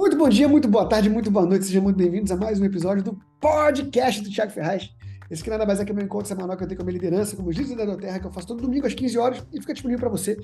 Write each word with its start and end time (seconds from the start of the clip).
Muito 0.00 0.16
bom 0.16 0.30
dia, 0.30 0.48
muito 0.48 0.66
boa 0.66 0.86
tarde, 0.86 1.10
muito 1.10 1.30
boa 1.30 1.44
noite, 1.44 1.66
sejam 1.66 1.82
muito 1.82 1.98
bem-vindos 1.98 2.32
a 2.32 2.36
mais 2.36 2.58
um 2.58 2.64
episódio 2.64 3.04
do 3.04 3.20
podcast 3.38 4.22
do 4.22 4.30
Thiago 4.30 4.50
Ferraz. 4.50 4.90
Esse 5.30 5.44
que 5.44 5.50
nada 5.50 5.66
mais 5.66 5.78
é 5.78 5.84
que 5.84 5.92
o 5.92 5.94
meu 5.94 6.02
encontro 6.02 6.26
semanal 6.26 6.56
que 6.56 6.64
eu 6.64 6.66
tenho 6.66 6.78
com 6.78 6.84
a 6.84 6.86
minha 6.86 6.98
liderança, 6.98 7.36
como 7.36 7.50
líder 7.50 7.86
da 7.86 7.96
Terra, 7.98 8.18
que 8.18 8.26
eu 8.26 8.32
faço 8.32 8.46
todo 8.46 8.62
domingo 8.62 8.86
às 8.86 8.94
15 8.94 9.18
horas 9.18 9.46
e 9.52 9.60
fica 9.60 9.74
disponível 9.74 10.00
para 10.00 10.08
você 10.08 10.40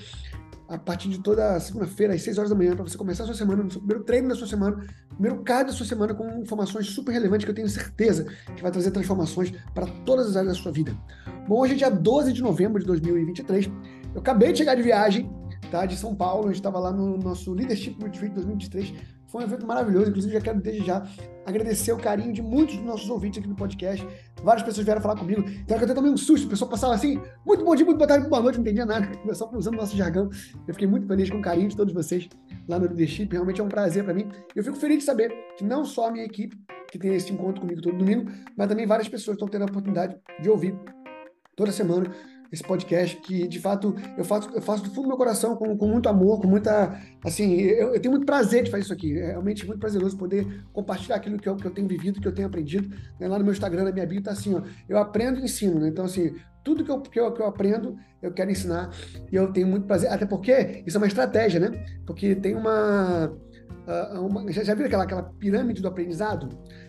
a 0.69 0.77
partir 0.77 1.09
de 1.09 1.21
toda 1.21 1.59
segunda-feira, 1.59 2.13
às 2.13 2.21
6 2.21 2.37
horas 2.37 2.51
da 2.51 2.55
manhã, 2.55 2.77
para 2.77 2.85
você 2.85 2.99
começar 2.99 3.23
a 3.23 3.27
sua 3.27 3.35
semana, 3.35 3.63
no 3.63 3.71
seu 3.71 3.81
primeiro 3.81 4.05
treino 4.05 4.29
da 4.29 4.35
sua 4.35 4.47
semana, 4.47 4.87
primeiro 5.09 5.43
card 5.43 5.71
da 5.71 5.75
sua 5.75 5.87
semana, 5.87 6.13
com 6.13 6.29
informações 6.39 6.89
super 6.89 7.13
relevantes 7.13 7.47
que 7.47 7.51
eu 7.51 7.55
tenho 7.55 7.69
certeza 7.71 8.27
que 8.55 8.63
vai 8.63 8.71
trazer 8.71 8.91
transformações 8.91 9.55
para 9.75 9.87
todas 10.05 10.27
as 10.27 10.37
áreas 10.37 10.55
da 10.55 10.63
sua 10.63 10.71
vida. 10.71 10.95
Bom, 11.49 11.61
hoje 11.61 11.73
é 11.73 11.77
dia 11.77 11.91
12 11.91 12.31
de 12.31 12.43
novembro 12.43 12.79
de 12.79 12.87
2023. 12.87 13.71
Eu 14.15 14.21
acabei 14.21 14.53
de 14.53 14.59
chegar 14.59 14.75
de 14.75 14.83
viagem, 14.83 15.31
tá? 15.71 15.87
De 15.87 15.97
São 15.97 16.15
Paulo, 16.15 16.45
a 16.45 16.49
gente 16.49 16.57
estava 16.57 16.79
lá 16.79 16.93
no 16.93 17.17
nosso 17.17 17.55
Leadership 17.55 17.97
Retreat 18.03 18.35
2023 18.35 19.16
foi 19.37 19.45
um 19.45 19.47
evento 19.47 19.67
maravilhoso, 19.67 20.09
inclusive 20.09 20.33
já 20.33 20.41
quero 20.41 20.61
desde 20.61 20.87
já 20.87 21.07
agradecer 21.45 21.93
o 21.93 21.99
carinho 21.99 22.33
de 22.33 22.43
muitos 22.43 22.77
dos 22.77 22.85
nossos 22.87 23.11
ouvintes 23.11 23.39
aqui 23.39 23.49
no 23.49 23.55
podcast. 23.55 24.07
Várias 24.43 24.65
pessoas 24.65 24.85
vieram 24.85 25.01
falar 25.01 25.17
comigo. 25.17 25.45
Então 25.47 25.79
eu 25.79 25.95
tomei 25.95 26.11
um 26.11 26.17
susto, 26.17 26.47
a 26.47 26.51
pessoa 26.51 26.71
passava 26.71 26.95
assim, 26.95 27.21
muito 27.45 27.63
bom 27.63 27.75
dia, 27.75 27.85
muito 27.85 27.99
boa 27.99 28.09
tarde, 28.09 28.29
boa 28.29 28.41
noite, 28.41 28.57
não 28.57 28.63
entendia 28.63 28.87
nada, 28.87 29.09
só 29.35 29.51
usando 29.53 29.75
o 29.75 29.77
nosso 29.77 29.95
jargão. 29.95 30.31
Eu 30.67 30.73
fiquei 30.73 30.89
muito 30.89 31.07
feliz 31.07 31.29
com 31.29 31.39
o 31.39 31.43
carinho 31.43 31.69
de 31.69 31.77
todos 31.77 31.93
vocês 31.93 32.29
lá 32.67 32.79
no 32.79 32.87
Leadership, 32.87 33.29
realmente 33.31 33.61
é 33.61 33.65
um 33.65 33.69
prazer 33.69 34.05
para 34.05 34.15
mim. 34.15 34.27
Eu 34.55 34.65
fico 34.65 34.77
feliz 34.77 34.99
de 34.99 35.05
saber 35.05 35.31
que 35.59 35.65
não 35.65 35.85
só 35.85 36.09
a 36.09 36.11
minha 36.11 36.25
equipe, 36.25 36.57
que 36.91 36.99
tem 36.99 37.15
esse 37.15 37.31
encontro 37.33 37.61
comigo 37.61 37.83
todo 37.83 37.99
domingo, 37.99 38.31
mas 38.57 38.69
também 38.69 38.87
várias 38.87 39.09
pessoas 39.09 39.35
estão 39.35 39.49
tendo 39.49 39.63
a 39.63 39.67
oportunidade 39.67 40.17
de 40.41 40.49
ouvir 40.49 40.75
toda 41.55 41.71
semana 41.73 42.11
esse 42.53 42.63
podcast, 42.63 43.17
que 43.17 43.47
de 43.47 43.59
fato 43.59 43.95
eu 44.17 44.25
faço, 44.25 44.51
eu 44.55 44.63
faço 44.63 44.85
do 44.85 44.91
fundo 44.91 45.03
do 45.03 45.09
meu 45.09 45.17
coração, 45.17 45.57
com, 45.57 45.77
com 45.77 45.87
muito 45.87 46.09
amor, 46.09 46.41
com 46.41 46.47
muita. 46.47 46.99
Assim, 47.25 47.55
eu, 47.55 47.95
eu, 47.95 48.01
tenho 48.01 48.13
muito 48.13 48.27
prazer 48.27 48.65
de 48.65 48.71
fazer 48.71 48.85
isso 48.85 48.93
aqui. 48.93 49.19
É 49.19 49.29
realmente 49.29 49.67
muito 49.67 49.79
prazeroso 49.79 50.17
poder 50.17 50.65
compartilhar 50.73 51.17
aquilo 51.17 51.39
que 51.39 51.49
eu, 51.49 51.57
que 51.57 51.67
eu 51.67 51.71
tenho 51.71 51.89
vivido, 51.89 52.21
que 52.21 52.29
eu 52.29 52.35
tenho 52.35 52.49
aprendido. 52.49 52.95
Né? 53.19 53.29
Lá 53.29 53.39
no 53.39 53.45
meu 53.45 53.53
Instagram, 53.53 53.85
na 53.85 53.93
minha 53.93 54.07
bio, 54.07 54.23
tá 54.23 54.33
assim, 54.33 54.55
ó. 54.55 54.63
Eu 54.89 54.99
aprendo 54.99 55.41
e 55.41 55.45
ensino, 55.45 55.81
né? 55.81 55.89
Então, 55.89 56.05
assim, 56.05 56.35
tudo 56.67 56.85
que 56.85 56.91
eu, 56.91 57.01
que 57.01 57.21
eu, 57.21 57.33
que 57.33 57.41
eu 57.41 57.47
aprendo, 57.47 57.97
eu 58.21 58.33
quero 58.33 58.51
ensinar. 58.51 58.91
E 59.31 59.37
eu 59.37 59.53
tenho 59.53 59.67
muito 59.67 59.87
prazer. 59.87 60.11
Até 60.11 60.27
porque 60.27 60.83
isso 60.87 60.97
é 60.97 61.01
uma 61.01 61.07
estratégia, 61.07 61.61
né? 61.61 61.85
Porque 62.05 62.35
tem 62.35 62.55
uma. 62.55 63.33
uma 64.21 64.51
já, 64.53 64.65
já 64.65 64.75
viu 64.75 64.87
aquela, 64.87 65.05
aquela 65.05 65.23
pirâmide 65.23 65.81
do 65.81 65.89
aprendizado? 65.89 66.49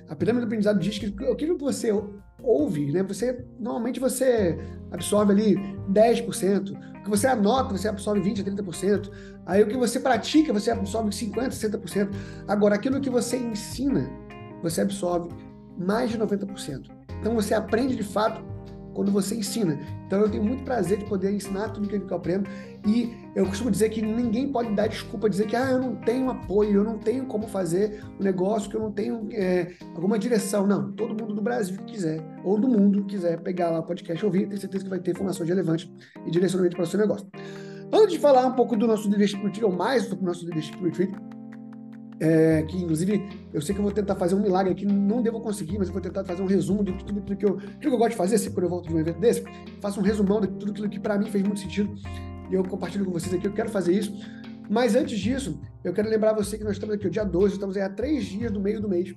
A 0.09 0.15
pirâmide 0.15 0.45
do 0.45 0.47
aprendizado 0.47 0.79
diz 0.79 0.97
que 0.97 1.05
aquilo 1.31 1.57
que 1.57 1.63
você 1.63 1.91
ouve, 2.41 2.91
né? 2.91 3.03
Você 3.03 3.45
normalmente 3.59 3.99
você 3.99 4.57
absorve 4.91 5.31
ali 5.31 5.55
10%, 5.91 6.71
o 6.71 7.03
que 7.03 7.09
você 7.09 7.27
anota, 7.27 7.77
você 7.77 7.87
absorve 7.87 8.21
20 8.21 8.41
a 8.41 8.43
30%. 8.43 9.11
Aí 9.45 9.63
o 9.63 9.67
que 9.67 9.77
você 9.77 9.99
pratica, 9.99 10.51
você 10.51 10.71
absorve 10.71 11.11
50, 11.11 11.49
60%. 11.49 12.09
Agora 12.47 12.75
aquilo 12.75 12.99
que 12.99 13.09
você 13.09 13.37
ensina, 13.37 14.09
você 14.61 14.81
absorve 14.81 15.29
mais 15.77 16.11
de 16.11 16.17
90%. 16.17 16.89
Então 17.19 17.33
você 17.33 17.53
aprende 17.53 17.95
de 17.95 18.03
fato 18.03 18.43
quando 18.97 19.11
você 19.11 19.35
ensina. 19.35 19.79
Então 20.07 20.21
eu 20.21 20.29
tenho 20.29 20.43
muito 20.43 20.63
prazer 20.63 20.97
de 20.97 21.05
poder 21.05 21.31
ensinar 21.31 21.69
tudo 21.69 21.85
aquilo 21.85 22.07
que 22.07 22.11
eu 22.11 22.17
aprendo 22.17 22.49
e 22.83 23.15
eu 23.35 23.45
costumo 23.45 23.69
dizer 23.69 23.89
que 23.89 24.01
ninguém 24.01 24.51
pode 24.51 24.73
dar 24.73 24.87
desculpa 24.87 25.29
dizer 25.29 25.45
que 25.45 25.55
ah, 25.55 25.69
eu 25.69 25.79
não 25.79 25.95
tenho 25.97 26.31
apoio, 26.31 26.77
eu 26.77 26.83
não 26.83 26.97
tenho 26.97 27.27
como 27.27 27.47
fazer 27.47 28.03
um 28.19 28.23
negócio, 28.23 28.67
que 28.67 28.75
eu 28.75 28.81
não 28.81 28.91
tenho 28.91 29.29
é, 29.33 29.71
alguma 29.93 30.17
direção. 30.17 30.65
Não, 30.65 30.91
todo 30.93 31.09
mundo 31.09 31.35
do 31.35 31.41
Brasil 31.43 31.77
que 31.77 31.93
quiser 31.93 32.19
ou 32.43 32.59
do 32.59 32.67
mundo 32.67 33.05
quiser 33.05 33.39
pegar 33.41 33.69
lá 33.69 33.81
o 33.81 33.83
podcast 33.83 34.25
ouvir, 34.25 34.47
tenho 34.47 34.59
certeza 34.59 34.83
que 34.83 34.89
vai 34.89 34.99
ter 34.99 35.11
informações 35.11 35.47
relevantes 35.47 35.87
e 36.25 36.31
direcionamento 36.31 36.75
para 36.75 36.83
o 36.83 36.87
seu 36.87 36.99
negócio. 36.99 37.27
Antes 37.93 38.13
de 38.13 38.19
falar 38.19 38.47
um 38.47 38.53
pouco 38.53 38.75
do 38.75 38.87
nosso 38.87 39.07
Leadership 39.07 39.37
Retreat, 39.37 39.63
ou 39.63 39.71
mais 39.71 40.09
do 40.09 40.19
nosso 40.25 40.43
Leadership 40.43 40.75
Retreat, 40.83 41.13
é, 42.19 42.63
que 42.63 42.77
inclusive 42.77 43.29
eu 43.53 43.61
sei 43.61 43.75
que 43.75 43.79
eu 43.79 43.83
vou 43.83 43.91
tentar 43.91 44.15
fazer 44.15 44.35
um 44.35 44.41
milagre 44.41 44.71
aqui, 44.71 44.85
não 44.85 45.21
devo 45.21 45.39
conseguir, 45.39 45.77
mas 45.77 45.87
eu 45.87 45.93
vou 45.93 46.01
tentar 46.01 46.23
fazer 46.23 46.41
um 46.41 46.47
resumo 46.47 46.83
de 46.83 46.93
tudo 46.93 47.19
aquilo 47.19 47.37
que 47.37 47.45
eu, 47.45 47.57
tudo 47.57 47.79
que 47.79 47.87
eu 47.87 47.97
gosto 47.97 48.11
de 48.11 48.17
fazer, 48.17 48.37
sempre 48.37 48.55
quando 48.55 48.63
eu 48.63 48.69
volto 48.69 48.87
de 48.87 48.95
um 48.95 48.99
evento 48.99 49.19
desse, 49.19 49.43
faço 49.79 49.99
um 49.99 50.03
resumão 50.03 50.41
de 50.41 50.47
tudo 50.47 50.71
aquilo 50.71 50.89
que 50.89 50.99
para 50.99 51.17
mim 51.17 51.29
fez 51.29 51.43
muito 51.43 51.59
sentido 51.59 51.93
e 52.49 52.55
eu 52.55 52.63
compartilho 52.63 53.05
com 53.05 53.11
vocês 53.11 53.33
aqui, 53.33 53.45
eu 53.45 53.53
quero 53.53 53.69
fazer 53.69 53.93
isso. 53.93 54.13
Mas 54.69 54.95
antes 54.95 55.17
disso, 55.19 55.59
eu 55.83 55.93
quero 55.93 56.09
lembrar 56.09 56.33
você 56.33 56.57
que 56.57 56.63
nós 56.63 56.73
estamos 56.73 56.95
aqui 56.95 57.07
o 57.07 57.09
dia 57.09 57.23
12, 57.23 57.53
estamos 57.53 57.77
aí 57.77 57.83
há 57.83 57.89
três 57.89 58.25
dias 58.25 58.51
do 58.51 58.59
meio 58.59 58.81
do 58.81 58.89
mês. 58.89 59.15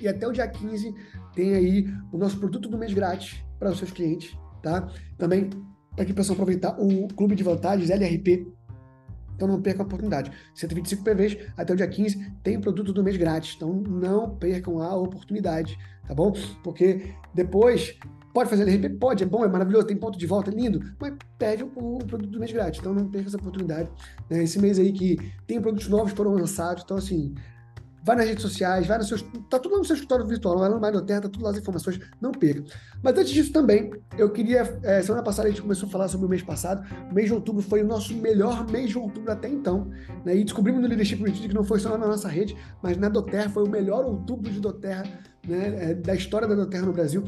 E 0.00 0.08
até 0.08 0.26
o 0.26 0.32
dia 0.32 0.46
15 0.46 0.94
tem 1.34 1.54
aí 1.54 1.86
o 2.12 2.18
nosso 2.18 2.38
produto 2.38 2.68
do 2.68 2.78
mês 2.78 2.92
grátis 2.92 3.44
para 3.58 3.70
os 3.70 3.78
seus 3.78 3.90
clientes, 3.90 4.36
tá? 4.62 4.88
Também 5.18 5.50
para 5.94 6.04
que 6.04 6.12
aproveitar 6.12 6.76
o 6.80 7.08
Clube 7.08 7.34
de 7.34 7.42
Vantagens, 7.42 7.90
LRP, 7.90 8.46
então 9.42 9.48
não 9.48 9.60
percam 9.60 9.82
a 9.82 9.86
oportunidade. 9.86 10.30
125 10.54 11.02
PVs 11.02 11.36
até 11.56 11.72
o 11.72 11.76
dia 11.76 11.88
15 11.88 12.32
tem 12.44 12.60
produto 12.60 12.92
do 12.92 13.02
mês 13.02 13.16
grátis. 13.16 13.54
Então 13.56 13.72
não 13.74 14.36
percam 14.36 14.80
a 14.80 14.94
oportunidade, 14.94 15.76
tá 16.06 16.14
bom? 16.14 16.32
Porque 16.62 17.12
depois 17.34 17.98
pode 18.32 18.48
fazer 18.48 18.62
LRP? 18.62 18.90
Pode, 18.90 19.24
é 19.24 19.26
bom, 19.26 19.44
é 19.44 19.48
maravilhoso, 19.48 19.88
tem 19.88 19.96
ponto 19.96 20.16
de 20.16 20.26
volta, 20.26 20.50
é 20.50 20.54
lindo, 20.54 20.80
mas 21.00 21.14
pede 21.36 21.64
o, 21.64 21.98
produto 21.98 22.30
do 22.30 22.38
mês 22.38 22.52
grátis. 22.52 22.78
Então 22.78 22.94
não 22.94 23.08
perca 23.08 23.28
essa 23.28 23.36
oportunidade. 23.36 23.90
Né? 24.30 24.44
Esse 24.44 24.60
mês 24.60 24.78
aí 24.78 24.92
que 24.92 25.18
tem 25.46 25.60
produtos 25.60 25.88
novos 25.88 26.12
foram 26.12 26.32
lançados, 26.32 26.84
então 26.84 26.96
assim, 26.96 27.34
vai 28.02 28.16
nas 28.16 28.26
redes 28.26 28.42
sociais, 28.42 28.86
vai 28.86 28.98
no 28.98 29.04
seu. 29.04 29.18
Tá 29.48 29.58
tudo 29.58 29.78
no 29.78 29.84
seu 29.84 29.94
escritório 29.94 30.26
virtual, 30.26 30.58
vai 30.58 30.68
no 30.68 30.80
Mais 30.80 31.00
Terra, 31.02 31.22
tá 31.22 31.28
tudo 31.28 31.44
lá 31.44 31.50
as 31.50 31.58
informações, 31.58 32.00
não 32.20 32.32
perca. 32.32 32.64
Mas 33.02 33.16
antes 33.16 33.30
disso 33.32 33.52
também, 33.52 33.92
eu 34.18 34.30
queria. 34.30 34.78
É, 34.82 35.02
semana 35.02 35.22
passada 35.22 35.48
a 35.48 35.50
gente 35.50 35.62
começou 35.62 35.88
a 35.88 35.92
falar 35.92 36.08
sobre 36.08 36.26
o 36.26 36.28
mês 36.28 36.42
passado. 36.42 36.86
O 37.10 37.14
mês 37.14 37.28
de 37.28 37.34
outubro 37.34 37.62
foi 37.62 37.82
o 37.82 37.86
nosso 37.86 38.14
melhor 38.14 38.68
mês 38.70 38.90
de 38.90 38.98
outubro 38.98 39.30
até 39.30 39.48
então. 39.48 39.90
Né? 40.24 40.36
E 40.36 40.44
descobrimos 40.44 40.82
no 40.82 40.88
Leadership 40.88 41.16
Retreat 41.16 41.48
que 41.48 41.54
não 41.54 41.64
foi 41.64 41.78
só 41.78 41.96
na 41.96 42.06
nossa 42.06 42.28
rede, 42.28 42.56
mas 42.82 42.96
na 42.96 43.08
Doterra 43.08 43.48
foi 43.48 43.64
o 43.64 43.68
melhor 43.68 44.04
outubro 44.04 44.50
de 44.50 44.60
Doterra, 44.60 45.04
né? 45.46 45.90
É, 45.90 45.94
da 45.94 46.14
história 46.14 46.48
da 46.48 46.54
Doterra 46.54 46.86
no 46.86 46.92
Brasil 46.92 47.24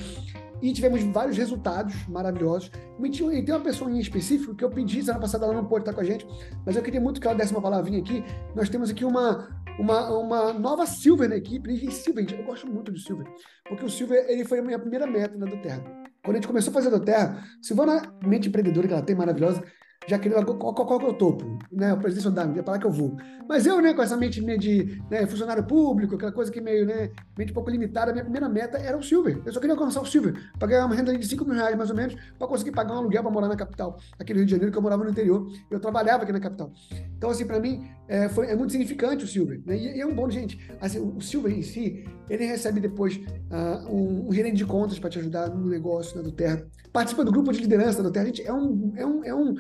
e 0.62 0.72
tivemos 0.72 1.02
vários 1.04 1.36
resultados 1.36 1.94
maravilhosos. 2.08 2.70
E 3.02 3.42
tem 3.42 3.54
uma 3.54 3.60
pessoa 3.60 3.90
em 3.90 3.98
específico 3.98 4.54
que 4.54 4.64
eu 4.64 4.70
pedi, 4.70 5.02
semana 5.02 5.20
passada 5.20 5.44
ela 5.44 5.54
não 5.54 5.64
pôde 5.64 5.82
estar 5.82 5.92
com 5.92 6.00
a 6.00 6.04
gente, 6.04 6.26
mas 6.64 6.76
eu 6.76 6.82
queria 6.82 7.00
muito 7.00 7.20
que 7.20 7.26
ela 7.26 7.36
desse 7.36 7.52
uma 7.52 7.62
palavrinha 7.62 8.00
aqui. 8.00 8.24
Nós 8.54 8.68
temos 8.68 8.90
aqui 8.90 9.04
uma, 9.04 9.48
uma, 9.78 10.18
uma 10.18 10.52
nova 10.52 10.86
Silver 10.86 11.28
na 11.28 11.36
equipe. 11.36 11.70
E 11.72 11.90
Silver, 11.90 12.26
eu 12.38 12.44
gosto 12.44 12.66
muito 12.66 12.92
do 12.92 12.98
Silver, 12.98 13.26
porque 13.68 13.84
o 13.84 13.90
Silver 13.90 14.24
ele 14.28 14.44
foi 14.44 14.58
a 14.58 14.62
minha 14.62 14.78
primeira 14.78 15.06
meta 15.06 15.36
na 15.36 15.46
do 15.46 15.60
Terra. 15.60 15.82
Quando 16.24 16.36
a 16.36 16.40
gente 16.40 16.48
começou 16.48 16.70
a 16.70 16.74
fazer 16.74 16.90
do 16.90 17.00
Terra, 17.00 17.44
Silvana, 17.60 18.14
mente 18.24 18.48
empreendedora 18.48 18.86
que 18.86 18.94
ela 18.94 19.02
tem 19.02 19.14
maravilhosa, 19.14 19.62
já 20.06 20.18
querendo 20.18 20.44
qual, 20.44 20.74
qual, 20.74 20.86
qual 20.86 20.98
que 20.98 21.06
é 21.06 21.08
o 21.08 21.14
topo, 21.14 21.58
né? 21.72 21.92
O 21.92 21.98
presidente 21.98 22.30
da 22.30 22.42
é 22.42 22.62
para 22.62 22.74
lá 22.74 22.78
que 22.78 22.86
eu 22.86 22.90
vou. 22.90 23.16
Mas 23.48 23.66
eu, 23.66 23.80
né, 23.80 23.92
com 23.94 24.02
essa 24.02 24.16
mente 24.16 24.40
minha 24.40 24.58
de 24.58 25.02
né, 25.10 25.26
funcionário 25.26 25.64
público, 25.64 26.14
aquela 26.14 26.32
coisa 26.32 26.50
que 26.50 26.60
meio, 26.60 26.86
né, 26.86 27.10
mente 27.36 27.50
um 27.50 27.54
pouco 27.54 27.70
limitada, 27.70 28.12
minha 28.12 28.24
primeira 28.24 28.48
meta 28.48 28.78
era 28.78 28.96
o 28.96 29.02
Silver. 29.02 29.40
Eu 29.44 29.52
só 29.52 29.60
queria 29.60 29.74
alcançar 29.74 30.00
o 30.00 30.06
Silver, 30.06 30.34
para 30.58 30.68
ganhar 30.68 30.86
uma 30.86 30.94
renda 30.94 31.16
de 31.16 31.26
5 31.26 31.44
mil 31.44 31.54
reais, 31.54 31.76
mais 31.76 31.90
ou 31.90 31.96
menos, 31.96 32.14
para 32.38 32.46
conseguir 32.46 32.72
pagar 32.72 32.94
um 32.94 32.98
aluguel 32.98 33.22
para 33.22 33.32
morar 33.32 33.48
na 33.48 33.56
capital, 33.56 33.98
aqui 34.18 34.32
no 34.32 34.38
Rio 34.38 34.46
de 34.46 34.52
Janeiro, 34.52 34.72
que 34.72 34.78
eu 34.78 34.82
morava 34.82 35.04
no 35.04 35.10
interior. 35.10 35.46
Eu 35.70 35.80
trabalhava 35.80 36.22
aqui 36.22 36.32
na 36.32 36.40
capital. 36.40 36.72
Então, 37.16 37.30
assim, 37.30 37.46
para 37.46 37.60
mim, 37.60 37.86
é, 38.08 38.28
foi, 38.28 38.46
é 38.46 38.56
muito 38.56 38.72
significante 38.72 39.24
o 39.24 39.28
Silver. 39.28 39.60
Né? 39.64 39.76
E, 39.76 39.96
e, 39.96 40.00
é 40.00 40.06
um 40.06 40.14
bom, 40.14 40.28
gente. 40.30 40.58
Assim, 40.80 40.98
o 40.98 41.20
Silver 41.20 41.52
em 41.52 41.62
si, 41.62 42.04
ele 42.28 42.44
recebe 42.44 42.80
depois 42.80 43.16
uh, 43.16 43.90
um, 43.90 44.28
um 44.28 44.54
de 44.54 44.64
contas 44.64 44.98
para 44.98 45.10
te 45.10 45.18
ajudar 45.18 45.48
no 45.50 45.68
negócio 45.68 46.16
né, 46.16 46.22
do 46.22 46.32
Terra. 46.32 46.66
Participa 46.92 47.24
do 47.24 47.32
grupo 47.32 47.52
de 47.52 47.60
liderança 47.60 48.02
do 48.02 48.10
Terra. 48.10 48.26
Gente, 48.26 48.42
é 48.42 48.52
um, 48.52 48.92
é 48.96 49.06
um, 49.06 49.24
é 49.24 49.34
um 49.34 49.54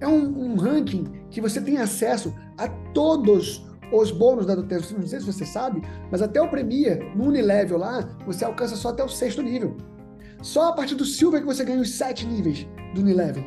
é 0.00 0.06
um, 0.06 0.52
um 0.52 0.56
ranking 0.56 1.04
que 1.30 1.40
você 1.40 1.60
tem 1.60 1.78
acesso 1.78 2.34
a 2.56 2.68
todos 2.92 3.66
os 3.92 4.10
bônus 4.10 4.46
da 4.46 4.54
Doterra. 4.54 4.82
Não 4.98 5.06
sei 5.06 5.20
se 5.20 5.26
você 5.26 5.44
sabe, 5.44 5.82
mas 6.10 6.22
até 6.22 6.40
o 6.40 6.48
Premier, 6.48 7.16
no 7.16 7.24
Unilevel 7.24 7.78
lá, 7.78 8.08
você 8.26 8.44
alcança 8.44 8.76
só 8.76 8.90
até 8.90 9.02
o 9.02 9.08
sexto 9.08 9.42
nível. 9.42 9.76
Só 10.42 10.68
a 10.68 10.72
partir 10.72 10.94
do 10.94 11.04
Silver 11.04 11.40
que 11.40 11.46
você 11.46 11.64
ganha 11.64 11.80
os 11.80 11.90
sete 11.90 12.26
níveis 12.26 12.66
do 12.94 13.00
Unilevel. 13.00 13.44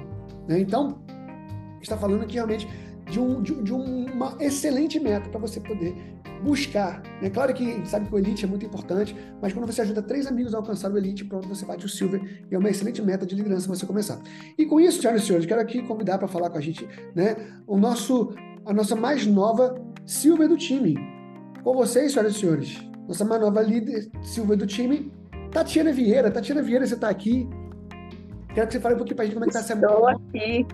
Né? 0.48 0.60
Então, 0.60 1.02
está 1.82 1.98
falando 1.98 2.24
aqui 2.24 2.34
realmente 2.34 2.68
de, 3.12 3.20
um, 3.20 3.42
de, 3.42 3.54
de 3.62 3.74
uma 3.74 4.36
excelente 4.40 5.00
meta 5.00 5.30
para 5.30 5.40
você 5.40 5.60
poder 5.60 5.94
buscar. 6.42 7.04
É 7.22 7.30
claro 7.30 7.54
que 7.54 7.86
sabe 7.86 8.08
que 8.08 8.16
o 8.16 8.18
Elite 8.18 8.46
é 8.46 8.48
muito 8.48 8.66
importante, 8.66 9.16
mas 9.42 9.54
quando 9.54 9.68
você 9.68 9.82
ajuda 9.82 10.02
três 10.02 10.26
amigos 10.26 10.56
a 10.56 10.58
alcançar 10.58 10.90
o 10.92 10.98
Elite, 10.98 11.26
pronto, 11.26 11.48
você 11.48 11.66
bate 11.66 11.86
o 11.86 11.90
Silver 11.90 12.22
e 12.50 12.56
é 12.56 12.58
uma 12.58 12.70
excelente 12.70 13.02
meta 13.02 13.26
de 13.26 13.36
liderança 13.36 13.68
você 13.68 13.86
começar. 13.86 14.20
E 14.58 14.66
com 14.66 14.80
isso, 14.80 15.02
senhoras 15.02 15.24
e 15.24 15.26
senhores, 15.26 15.46
quero 15.46 15.62
aqui 15.62 15.84
convidar 15.84 16.18
para 16.18 16.28
falar 16.28 16.50
com 16.50 16.58
a 16.58 16.62
gente 16.62 16.88
né, 17.14 17.36
o 17.68 17.78
nosso, 17.78 18.34
a 18.66 18.74
nossa 18.74 18.96
mais 18.96 19.28
nova 19.28 19.76
Silver 20.06 20.48
do 20.48 20.58
time. 20.58 20.96
Com 21.64 21.76
vocês, 21.76 22.14
senhoras 22.14 22.36
e 22.36 22.40
senhores, 22.40 22.82
nossa 23.08 23.26
mais 23.26 23.42
nova 23.42 23.62
líder 23.62 24.10
Silver 24.24 24.58
do 24.58 24.66
time, 24.66 25.12
Tatiana 25.52 25.92
Vieira. 25.92 26.32
Tatiana 26.32 26.62
Vieira, 26.62 26.88
você 26.88 26.96
está 26.96 27.10
aqui. 27.10 27.48
Quero 28.56 28.68
que 28.68 28.74
você 28.74 28.80
fale 28.80 28.96
um 28.96 28.98
pouquinho 28.98 29.16
para 29.16 29.24
a 29.24 29.26
gente 29.28 29.34
como 29.36 29.46
é 29.46 29.48
que 29.50 29.58
está 29.58 29.74
essa 29.74 29.74
Estou 29.74 30.08
aqui 30.08 30.66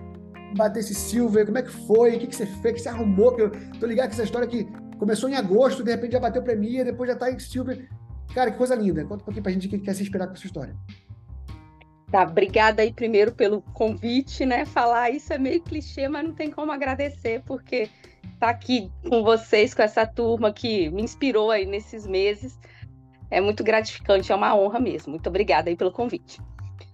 bater 0.56 0.80
esse 0.80 0.94
Silver, 0.94 1.46
como 1.46 1.58
é 1.58 1.62
que 1.62 1.70
foi, 1.70 2.16
o 2.16 2.18
que, 2.18 2.26
que 2.26 2.36
você 2.36 2.46
fez, 2.46 2.72
o 2.72 2.74
que 2.74 2.80
você 2.80 2.88
arrumou, 2.88 3.34
que 3.34 3.42
eu 3.42 3.50
tô 3.78 3.86
ligado 3.86 4.08
com 4.08 4.14
essa 4.14 4.24
história 4.24 4.46
que 4.46 4.66
começou 4.98 5.28
em 5.28 5.34
agosto, 5.34 5.82
de 5.82 5.90
repente 5.90 6.12
já 6.12 6.20
bateu 6.20 6.42
Premier, 6.42 6.84
depois 6.84 7.10
já 7.10 7.16
tá 7.16 7.30
em 7.30 7.38
Silver. 7.38 7.88
Cara, 8.34 8.50
que 8.50 8.58
coisa 8.58 8.74
linda. 8.74 9.02
Conta 9.04 9.22
um 9.22 9.24
pouquinho 9.24 9.42
pra 9.42 9.52
gente 9.52 9.66
o 9.66 9.70
que 9.70 9.78
quer 9.78 9.94
se 9.94 10.02
inspirar 10.02 10.26
com 10.26 10.34
essa 10.34 10.46
história. 10.46 10.76
Tá, 12.10 12.22
obrigada 12.22 12.82
aí 12.82 12.92
primeiro 12.92 13.32
pelo 13.32 13.60
convite, 13.60 14.46
né? 14.46 14.64
Falar 14.64 15.10
isso 15.10 15.32
é 15.32 15.38
meio 15.38 15.60
clichê, 15.60 16.08
mas 16.08 16.24
não 16.24 16.32
tem 16.32 16.50
como 16.50 16.72
agradecer, 16.72 17.42
porque 17.44 17.88
estar 18.34 18.48
aqui 18.48 18.90
com 19.08 19.22
vocês, 19.22 19.74
com 19.74 19.82
essa 19.82 20.06
turma 20.06 20.52
que 20.52 20.88
me 20.90 21.02
inspirou 21.02 21.50
aí 21.50 21.66
nesses 21.66 22.06
meses. 22.06 22.58
É 23.30 23.40
muito 23.40 23.62
gratificante, 23.62 24.32
é 24.32 24.34
uma 24.34 24.56
honra 24.56 24.80
mesmo. 24.80 25.10
Muito 25.10 25.26
obrigada 25.28 25.68
aí 25.68 25.76
pelo 25.76 25.92
convite. 25.92 26.40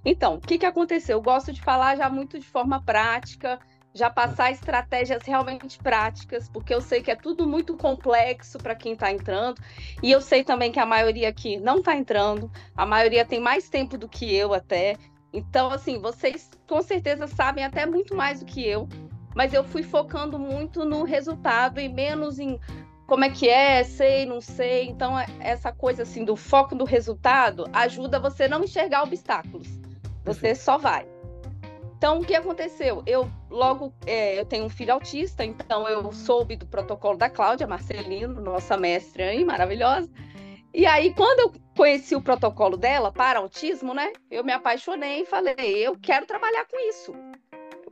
Então, 0.05 0.35
o 0.35 0.41
que, 0.41 0.59
que 0.59 0.67
aconteceu? 0.67 1.19
Eu 1.19 1.23
gosto 1.23 1.53
de 1.53 1.63
falar 1.63 1.97
já 1.97 2.11
muito 2.11 2.39
de 2.39 2.47
forma 2.47 2.83
prática, 2.83 3.59
já 3.95 4.11
passar 4.11 4.51
estratégias 4.51 5.23
realmente 5.23 5.79
práticas, 5.79 6.49
porque 6.49 6.75
eu 6.75 6.81
sei 6.81 7.01
que 7.01 7.11
é 7.11 7.17
tudo 7.17 7.47
muito 7.47 7.77
complexo 7.77 8.59
para 8.59 8.75
quem 8.75 8.93
está 8.93 9.13
entrando, 9.13 9.63
e 10.03 10.11
eu 10.11 10.21
sei 10.21 10.43
também 10.43 10.73
que 10.73 10.81
a 10.81 10.87
maioria 10.87 11.29
aqui 11.29 11.57
não 11.59 11.79
está 11.79 11.95
entrando, 11.95 12.51
a 12.77 12.85
maioria 12.85 13.25
tem 13.25 13.39
mais 13.39 13.69
tempo 13.69 13.97
do 13.97 14.09
que 14.09 14.35
eu 14.35 14.53
até. 14.53 14.97
Então, 15.33 15.71
assim, 15.71 15.99
vocês 15.99 16.51
com 16.67 16.83
certeza 16.83 17.27
sabem 17.27 17.65
até 17.65 17.87
muito 17.87 18.17
mais 18.17 18.41
do 18.41 18.47
que 18.47 18.67
eu, 18.67 18.89
mas 19.35 19.55
eu 19.55 19.65
fui 19.65 19.83
focando 19.83 20.39
muito 20.39 20.85
no 20.85 21.05
resultado 21.05 21.81
e 21.81 21.89
menos 21.89 22.39
em 22.39 22.59
como 23.07 23.25
é 23.25 23.31
que 23.31 23.49
é, 23.49 23.85
sei, 23.85 24.27
não 24.27 24.41
sei. 24.41 24.87
Então, 24.89 25.19
é, 25.19 25.27
essa 25.41 25.73
coisa 25.73 26.03
assim 26.03 26.25
do 26.25 26.37
foco 26.37 26.75
do 26.75 26.85
resultado 26.85 27.69
ajuda 27.73 28.19
você 28.19 28.49
não 28.49 28.65
enxergar 28.65 29.03
obstáculos. 29.03 29.84
Você 30.25 30.55
só 30.55 30.79
vai. 30.79 31.07
Então, 31.97 32.19
o 32.19 32.25
que 32.25 32.35
aconteceu? 32.35 33.03
Eu 33.07 33.31
logo, 33.49 33.93
é, 34.07 34.39
eu 34.39 34.45
tenho 34.45 34.65
um 34.65 34.69
filho 34.69 34.93
autista, 34.93 35.45
então 35.45 35.89
eu 35.89 36.13
soube 36.13 36.57
do 36.57 36.67
protocolo 36.67 37.17
da 37.17 37.31
Cláudia 37.31 37.67
Marcelino, 37.67 38.41
nossa 38.41 38.77
mestre 38.77 39.23
aí, 39.23 39.45
maravilhosa. 39.45 40.11
E 40.73 40.85
aí, 40.87 41.15
quando 41.15 41.41
eu 41.41 41.53
conheci 41.77 42.17
o 42.17 42.21
protocolo 42.21 42.77
dela 42.77 43.13
para 43.13 43.39
autismo, 43.39 43.95
né? 43.95 44.13
Eu 44.31 44.45
me 44.45 44.53
apaixonei 44.53 45.23
e 45.23 45.27
falei, 45.27 45.55
eu 45.79 45.97
quero 45.97 46.27
trabalhar 46.27 46.67
com 46.67 46.79
isso. 46.89 47.15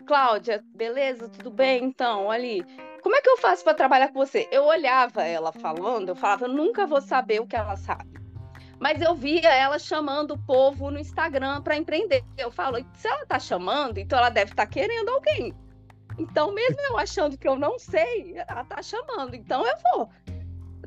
Cláudia, 0.05 0.63
beleza, 0.75 1.29
tudo 1.29 1.51
bem? 1.51 1.85
Então, 1.85 2.31
ali, 2.31 2.65
como 3.03 3.17
é 3.17 3.21
que 3.21 3.31
eu 3.31 3.39
faço 3.39 3.65
para 3.65 3.73
trabalhar 3.73 4.09
com 4.09 4.19
você? 4.19 4.49
Eu 4.51 4.65
olhava 4.65 5.23
ela 5.23 5.53
falando, 5.53 6.11
eu 6.11 6.17
falava, 6.17 6.45
eu 6.47 6.53
nunca 6.53 6.87
vou 6.87 7.01
saber 7.01 7.41
o 7.41 7.47
que 7.47 7.57
ela 7.57 7.77
sabe. 7.77 8.22
Mas 8.83 9.01
eu 9.01 9.15
via 9.15 9.49
ela 9.55 9.79
chamando 9.79 10.33
o 10.33 10.39
povo 10.39 10.91
no 10.91 10.99
Instagram 10.99 11.63
para 11.63 11.77
empreender. 11.77 12.25
Eu 12.37 12.51
falo, 12.51 12.85
se 12.95 13.07
ela 13.07 13.23
está 13.23 13.39
chamando, 13.39 13.99
então 13.99 14.19
ela 14.19 14.29
deve 14.29 14.51
estar 14.51 14.67
tá 14.67 14.69
querendo 14.69 15.09
alguém. 15.09 15.55
Então, 16.19 16.53
mesmo 16.53 16.81
eu 16.89 16.99
achando 16.99 17.39
que 17.39 17.47
eu 17.47 17.55
não 17.55 17.79
sei, 17.79 18.35
ela 18.49 18.63
está 18.63 18.83
chamando, 18.83 19.37
então 19.37 19.65
eu 19.65 19.77
vou. 19.85 20.11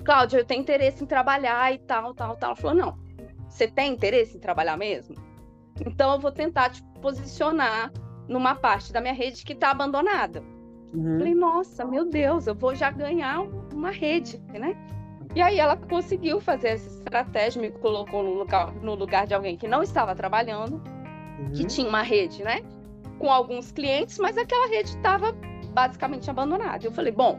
Cláudia, 0.04 0.40
eu 0.40 0.46
tenho 0.46 0.62
interesse 0.62 1.06
em 1.06 1.08
trabalhar 1.08 1.74
e 1.74 1.78
tal, 1.78 2.14
tal, 2.14 2.36
tal. 2.36 2.50
Ela 2.50 2.56
falou, 2.58 2.76
não, 2.76 3.00
você 3.48 3.66
tem 3.66 3.94
interesse 3.94 4.36
em 4.36 4.42
trabalhar 4.42 4.76
mesmo? 4.76 5.16
Então 5.80 6.12
eu 6.12 6.20
vou 6.20 6.34
tentar 6.34 6.72
te 6.72 6.84
posicionar 7.02 7.94
numa 8.28 8.56
parte 8.56 8.92
da 8.92 9.00
minha 9.00 9.14
rede 9.14 9.46
que 9.46 9.54
está 9.54 9.72
abandonada. 9.72 10.44
Uhum. 10.94 11.18
Falei, 11.18 11.34
nossa, 11.34 11.86
meu 11.86 12.04
Deus, 12.04 12.46
eu 12.46 12.56
vou 12.56 12.76
já 12.76 12.92
ganhar 12.92 13.40
uma 13.74 13.90
rede, 13.90 14.38
né? 14.50 14.76
E 15.36 15.42
aí 15.42 15.60
ela 15.60 15.76
conseguiu 15.76 16.40
fazer 16.40 16.70
essa 16.70 16.88
estratégia, 16.88 17.62
me 17.62 17.70
colocou 17.70 18.24
no 18.24 18.34
lugar, 18.34 18.74
no 18.76 18.96
lugar 18.96 19.28
de 19.28 19.34
alguém 19.34 19.58
que 19.58 19.68
não 19.68 19.84
estava 19.84 20.16
trabalhando, 20.16 20.82
uhum. 21.38 21.52
que 21.52 21.66
tinha 21.66 21.88
uma 21.88 22.02
rede, 22.02 22.42
né? 22.42 22.62
Com 23.20 23.30
alguns 23.30 23.70
clientes, 23.70 24.18
mas 24.18 24.38
aquela 24.38 24.68
rede 24.68 24.90
estava 24.92 25.34
basicamente 25.74 26.30
abandonada. 26.30 26.86
Eu 26.86 26.92
falei, 26.92 27.12
bom, 27.12 27.38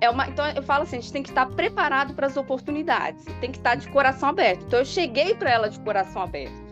é 0.00 0.08
uma. 0.08 0.26
Então 0.26 0.46
eu 0.48 0.62
falo 0.62 0.84
assim, 0.84 0.96
a 0.96 1.00
gente 1.00 1.12
tem 1.12 1.22
que 1.22 1.28
estar 1.28 1.46
preparado 1.46 2.14
para 2.14 2.26
as 2.26 2.36
oportunidades, 2.38 3.26
tem 3.42 3.52
que 3.52 3.58
estar 3.58 3.74
de 3.74 3.88
coração 3.90 4.30
aberto. 4.30 4.64
Então 4.64 4.78
eu 4.78 4.84
cheguei 4.86 5.34
para 5.34 5.50
ela 5.50 5.68
de 5.68 5.78
coração 5.80 6.22
aberto. 6.22 6.64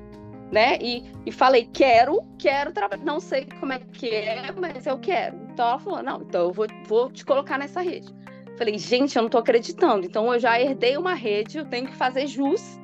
Né? 0.50 0.76
E, 0.82 1.02
e 1.24 1.32
falei, 1.32 1.66
quero, 1.72 2.22
quero 2.38 2.72
trabalhar. 2.72 3.02
Não 3.04 3.20
sei 3.20 3.46
como 3.58 3.72
é 3.72 3.78
que 3.78 4.10
é, 4.10 4.52
mas 4.52 4.86
eu 4.86 4.98
quero. 4.98 5.36
Então 5.50 5.66
ela 5.66 5.78
falou, 5.78 6.02
não, 6.02 6.20
então 6.20 6.42
eu 6.42 6.52
vou, 6.52 6.66
vou 6.86 7.10
te 7.10 7.24
colocar 7.24 7.56
nessa 7.58 7.80
rede. 7.80 8.12
Falei, 8.56 8.78
gente, 8.78 9.16
eu 9.16 9.22
não 9.22 9.30
tô 9.30 9.38
acreditando. 9.38 10.06
Então 10.06 10.32
eu 10.32 10.38
já 10.38 10.60
herdei 10.60 10.96
uma 10.96 11.14
rede, 11.14 11.58
eu 11.58 11.64
tenho 11.64 11.86
que 11.86 11.96
fazer 11.96 12.26
jus 12.26 12.78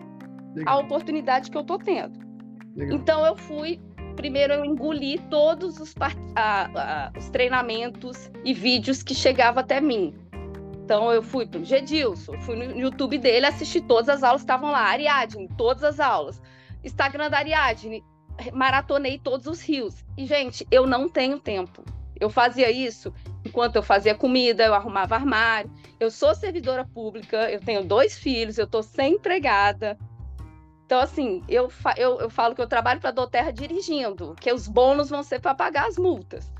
Legal. 0.54 0.78
à 0.78 0.80
oportunidade 0.80 1.50
que 1.50 1.56
eu 1.56 1.64
tô 1.64 1.78
tendo. 1.78 2.18
Legal. 2.74 2.96
Então 2.96 3.26
eu 3.26 3.36
fui, 3.36 3.80
primeiro 4.16 4.52
eu 4.54 4.64
engoli 4.64 5.18
todos 5.30 5.78
os, 5.78 5.94
a, 6.34 7.12
os 7.16 7.28
treinamentos 7.28 8.30
e 8.44 8.54
vídeos 8.54 9.02
que 9.02 9.14
chegavam 9.14 9.60
até 9.60 9.80
mim. 9.80 10.14
Então 10.84 11.12
eu 11.12 11.22
fui 11.22 11.44
pro 11.44 11.62
Gedilson, 11.62 12.40
fui 12.40 12.56
no 12.56 12.78
YouTube 12.78 13.18
dele, 13.18 13.44
assisti 13.44 13.78
todas 13.80 14.08
as 14.08 14.22
aulas, 14.22 14.40
estavam 14.40 14.70
lá, 14.70 14.80
Ariadne, 14.80 15.46
todas 15.56 15.84
as 15.84 16.00
aulas. 16.00 16.40
Instagram 16.82 17.28
da 17.28 17.38
Ariadne, 17.38 18.02
maratonei 18.52 19.18
todos 19.18 19.46
os 19.46 19.60
rios. 19.60 20.04
E, 20.16 20.24
gente, 20.24 20.66
eu 20.70 20.86
não 20.86 21.08
tenho 21.08 21.38
tempo. 21.38 21.84
Eu 22.18 22.30
fazia 22.30 22.70
isso 22.70 23.12
enquanto 23.58 23.74
eu 23.74 23.82
fazia 23.82 24.14
comida, 24.14 24.64
eu 24.64 24.72
arrumava 24.72 25.16
armário. 25.16 25.68
Eu 25.98 26.12
sou 26.12 26.32
servidora 26.32 26.84
pública, 26.84 27.50
eu 27.50 27.58
tenho 27.58 27.82
dois 27.84 28.16
filhos, 28.16 28.56
eu 28.56 28.66
estou 28.66 28.84
sem 28.84 29.14
empregada. 29.14 29.98
Então, 30.86 31.00
assim, 31.00 31.42
eu, 31.48 31.68
eu, 31.96 32.20
eu 32.20 32.30
falo 32.30 32.54
que 32.54 32.62
eu 32.62 32.68
trabalho 32.68 33.00
para 33.00 33.10
a 33.10 33.12
Doterra 33.12 33.52
dirigindo, 33.52 34.36
que 34.40 34.52
os 34.52 34.68
bônus 34.68 35.10
vão 35.10 35.24
ser 35.24 35.40
para 35.40 35.56
pagar 35.56 35.88
as 35.88 35.98
multas. 35.98 36.52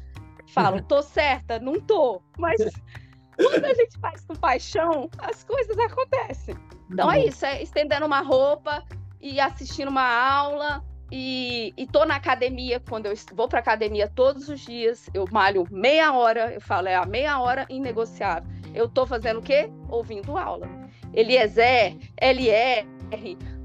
Falo, 0.48 0.82
tô 0.82 1.00
certa? 1.00 1.60
Não 1.60 1.80
tô. 1.80 2.20
Mas 2.36 2.58
quando 3.38 3.64
a 3.64 3.74
gente 3.74 3.96
faz 4.00 4.24
com 4.24 4.34
paixão, 4.34 5.08
as 5.18 5.44
coisas 5.44 5.78
acontecem. 5.78 6.56
Então 6.90 7.10
é 7.10 7.24
isso, 7.24 7.46
é 7.46 7.62
estendendo 7.62 8.06
uma 8.06 8.22
roupa 8.22 8.82
e 9.20 9.38
assistindo 9.38 9.88
uma 9.88 10.02
aula, 10.02 10.84
e, 11.10 11.72
e 11.76 11.86
tô 11.86 12.04
na 12.04 12.16
academia, 12.16 12.80
quando 12.80 13.06
eu 13.06 13.14
vou 13.32 13.48
para 13.48 13.60
academia 13.60 14.08
todos 14.08 14.48
os 14.48 14.60
dias, 14.60 15.08
eu 15.14 15.24
malho 15.30 15.66
meia 15.70 16.12
hora, 16.12 16.52
eu 16.52 16.60
falo, 16.60 16.88
é 16.88 16.94
a 16.94 17.06
meia 17.06 17.40
hora 17.40 17.66
inegociável. 17.70 18.48
Eu 18.74 18.88
tô 18.88 19.06
fazendo 19.06 19.38
o 19.38 19.42
quê? 19.42 19.70
Ouvindo 19.88 20.36
aula. 20.36 20.68
Eliezer, 21.14 21.96
LR, 22.20 22.86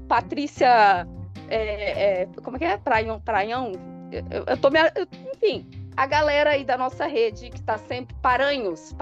Patrícia, 0.08 1.06
é, 1.48 2.22
é, 2.22 2.28
como 2.42 2.56
é 2.56 2.58
que 2.58 2.64
é? 2.64 2.76
Praião, 2.78 3.20
Praião? 3.20 3.72
Eu, 4.10 4.44
eu 4.46 4.56
tô 4.56 4.70
me, 4.70 4.78
eu, 4.80 5.06
enfim, 5.34 5.68
a 5.96 6.06
galera 6.06 6.50
aí 6.50 6.64
da 6.64 6.78
nossa 6.78 7.06
rede 7.06 7.50
que 7.50 7.62
tá 7.62 7.76
sempre, 7.76 8.14
Paranhos, 8.22 8.94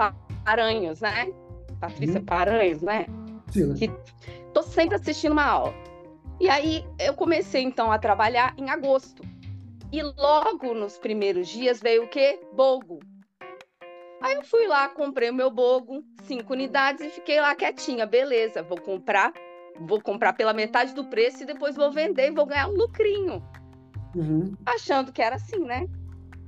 Paranhos, 0.43 0.99
né? 0.99 1.31
Patrícia 1.79 2.19
hum. 2.19 2.25
Paranhos, 2.25 2.81
né? 2.81 3.05
Sim. 3.49 3.73
Que 3.75 3.89
tô 4.53 4.61
sempre 4.63 4.95
assistindo 4.95 5.31
uma 5.31 5.45
aula. 5.45 5.73
E 6.43 6.49
aí 6.49 6.85
eu 6.99 7.13
comecei 7.13 7.63
então 7.63 7.89
a 7.89 7.97
trabalhar 7.97 8.53
em 8.57 8.69
agosto. 8.69 9.23
E 9.93 10.03
logo 10.03 10.73
nos 10.73 10.97
primeiros 10.97 11.47
dias 11.47 11.79
veio 11.79 12.03
o 12.03 12.09
quê? 12.09 12.37
Bogo. 12.51 12.99
Aí 14.21 14.35
eu 14.35 14.43
fui 14.43 14.67
lá, 14.67 14.89
comprei 14.89 15.29
o 15.29 15.33
meu 15.33 15.49
bogo, 15.49 16.03
cinco 16.23 16.51
unidades 16.51 17.01
e 17.01 17.09
fiquei 17.09 17.39
lá 17.39 17.55
quietinha. 17.55 18.05
Beleza, 18.05 18.61
vou 18.61 18.77
comprar, 18.77 19.31
vou 19.79 20.01
comprar 20.01 20.33
pela 20.33 20.51
metade 20.51 20.93
do 20.93 21.05
preço 21.05 21.43
e 21.43 21.45
depois 21.45 21.77
vou 21.77 21.89
vender 21.93 22.27
e 22.27 22.35
vou 22.35 22.45
ganhar 22.45 22.67
um 22.67 22.75
lucrinho. 22.75 23.41
Uhum. 24.13 24.53
Achando 24.65 25.13
que 25.13 25.21
era 25.21 25.37
assim, 25.37 25.59
né? 25.59 25.87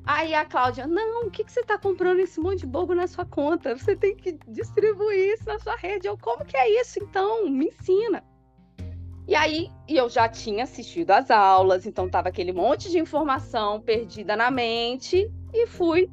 Aí 0.05 0.34
a 0.34 0.43
Cláudia, 0.43 0.86
não, 0.86 1.27
o 1.27 1.31
que, 1.31 1.46
que 1.46 1.53
você 1.53 1.62
está 1.62 1.77
comprando 1.77 2.20
esse 2.20 2.38
monte 2.38 2.60
de 2.60 2.67
bogo 2.67 2.93
na 2.93 3.08
sua 3.08 3.25
conta? 3.25 3.77
Você 3.77 3.96
tem 3.96 4.13
que 4.13 4.38
distribuir 4.46 5.36
isso 5.36 5.46
na 5.46 5.58
sua 5.58 5.77
rede. 5.77 6.05
Eu, 6.05 6.17
como 6.17 6.43
que 6.43 6.58
é 6.58 6.81
isso 6.81 7.01
então? 7.01 7.50
Me 7.50 7.67
ensina. 7.67 8.22
E 9.27 9.34
aí, 9.34 9.72
e 9.88 9.98
eu 9.98 10.08
já 10.08 10.29
tinha 10.29 10.63
assistido 10.63 11.12
às 11.12 11.32
aulas, 11.32 11.86
então 11.86 12.08
tava 12.08 12.29
aquele 12.29 12.53
monte 12.53 12.91
de 12.91 13.00
informação 13.00 13.82
perdida 13.82 14.36
na 14.36 14.51
mente 14.51 15.32
e 15.53 15.65
fui 15.65 16.10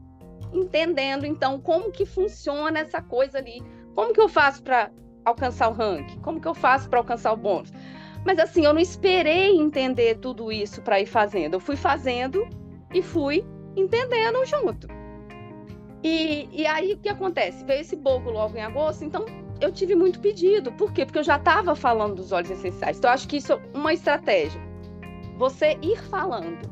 entendendo 0.52 1.26
então 1.26 1.60
como 1.60 1.90
que 1.90 2.06
funciona 2.06 2.78
essa 2.78 3.02
coisa 3.02 3.38
ali. 3.38 3.62
Como 3.94 4.14
que 4.14 4.20
eu 4.20 4.28
faço 4.28 4.62
para 4.62 4.90
alcançar 5.24 5.68
o 5.68 5.72
ranking? 5.72 6.18
Como 6.20 6.40
que 6.40 6.48
eu 6.48 6.54
faço 6.54 6.88
para 6.88 7.00
alcançar 7.00 7.32
o 7.32 7.36
bônus? 7.36 7.70
Mas 8.24 8.38
assim, 8.38 8.64
eu 8.64 8.72
não 8.72 8.80
esperei 8.80 9.58
entender 9.58 10.18
tudo 10.18 10.50
isso 10.50 10.80
para 10.80 11.00
ir 11.00 11.06
fazendo. 11.06 11.54
Eu 11.54 11.60
fui 11.60 11.76
fazendo 11.76 12.48
e 12.94 13.02
fui 13.02 13.44
entendendo 13.76 14.44
junto. 14.46 14.86
E, 16.02 16.48
e 16.50 16.66
aí 16.66 16.94
o 16.94 16.98
que 16.98 17.08
acontece? 17.08 17.64
Veio 17.64 17.80
esse 17.80 17.96
bogo 17.96 18.30
logo 18.30 18.56
em 18.56 18.62
agosto, 18.62 19.04
então 19.04 19.24
eu 19.62 19.70
tive 19.70 19.94
muito 19.94 20.18
pedido. 20.18 20.72
Por 20.72 20.92
quê? 20.92 21.06
Porque 21.06 21.20
eu 21.20 21.24
já 21.24 21.36
estava 21.36 21.74
falando 21.76 22.16
dos 22.16 22.32
óleos 22.32 22.50
essenciais. 22.50 22.98
Então, 22.98 23.08
eu 23.08 23.14
acho 23.14 23.28
que 23.28 23.36
isso 23.36 23.52
é 23.52 23.60
uma 23.72 23.94
estratégia. 23.94 24.60
Você 25.38 25.78
ir 25.80 25.98
falando. 26.10 26.70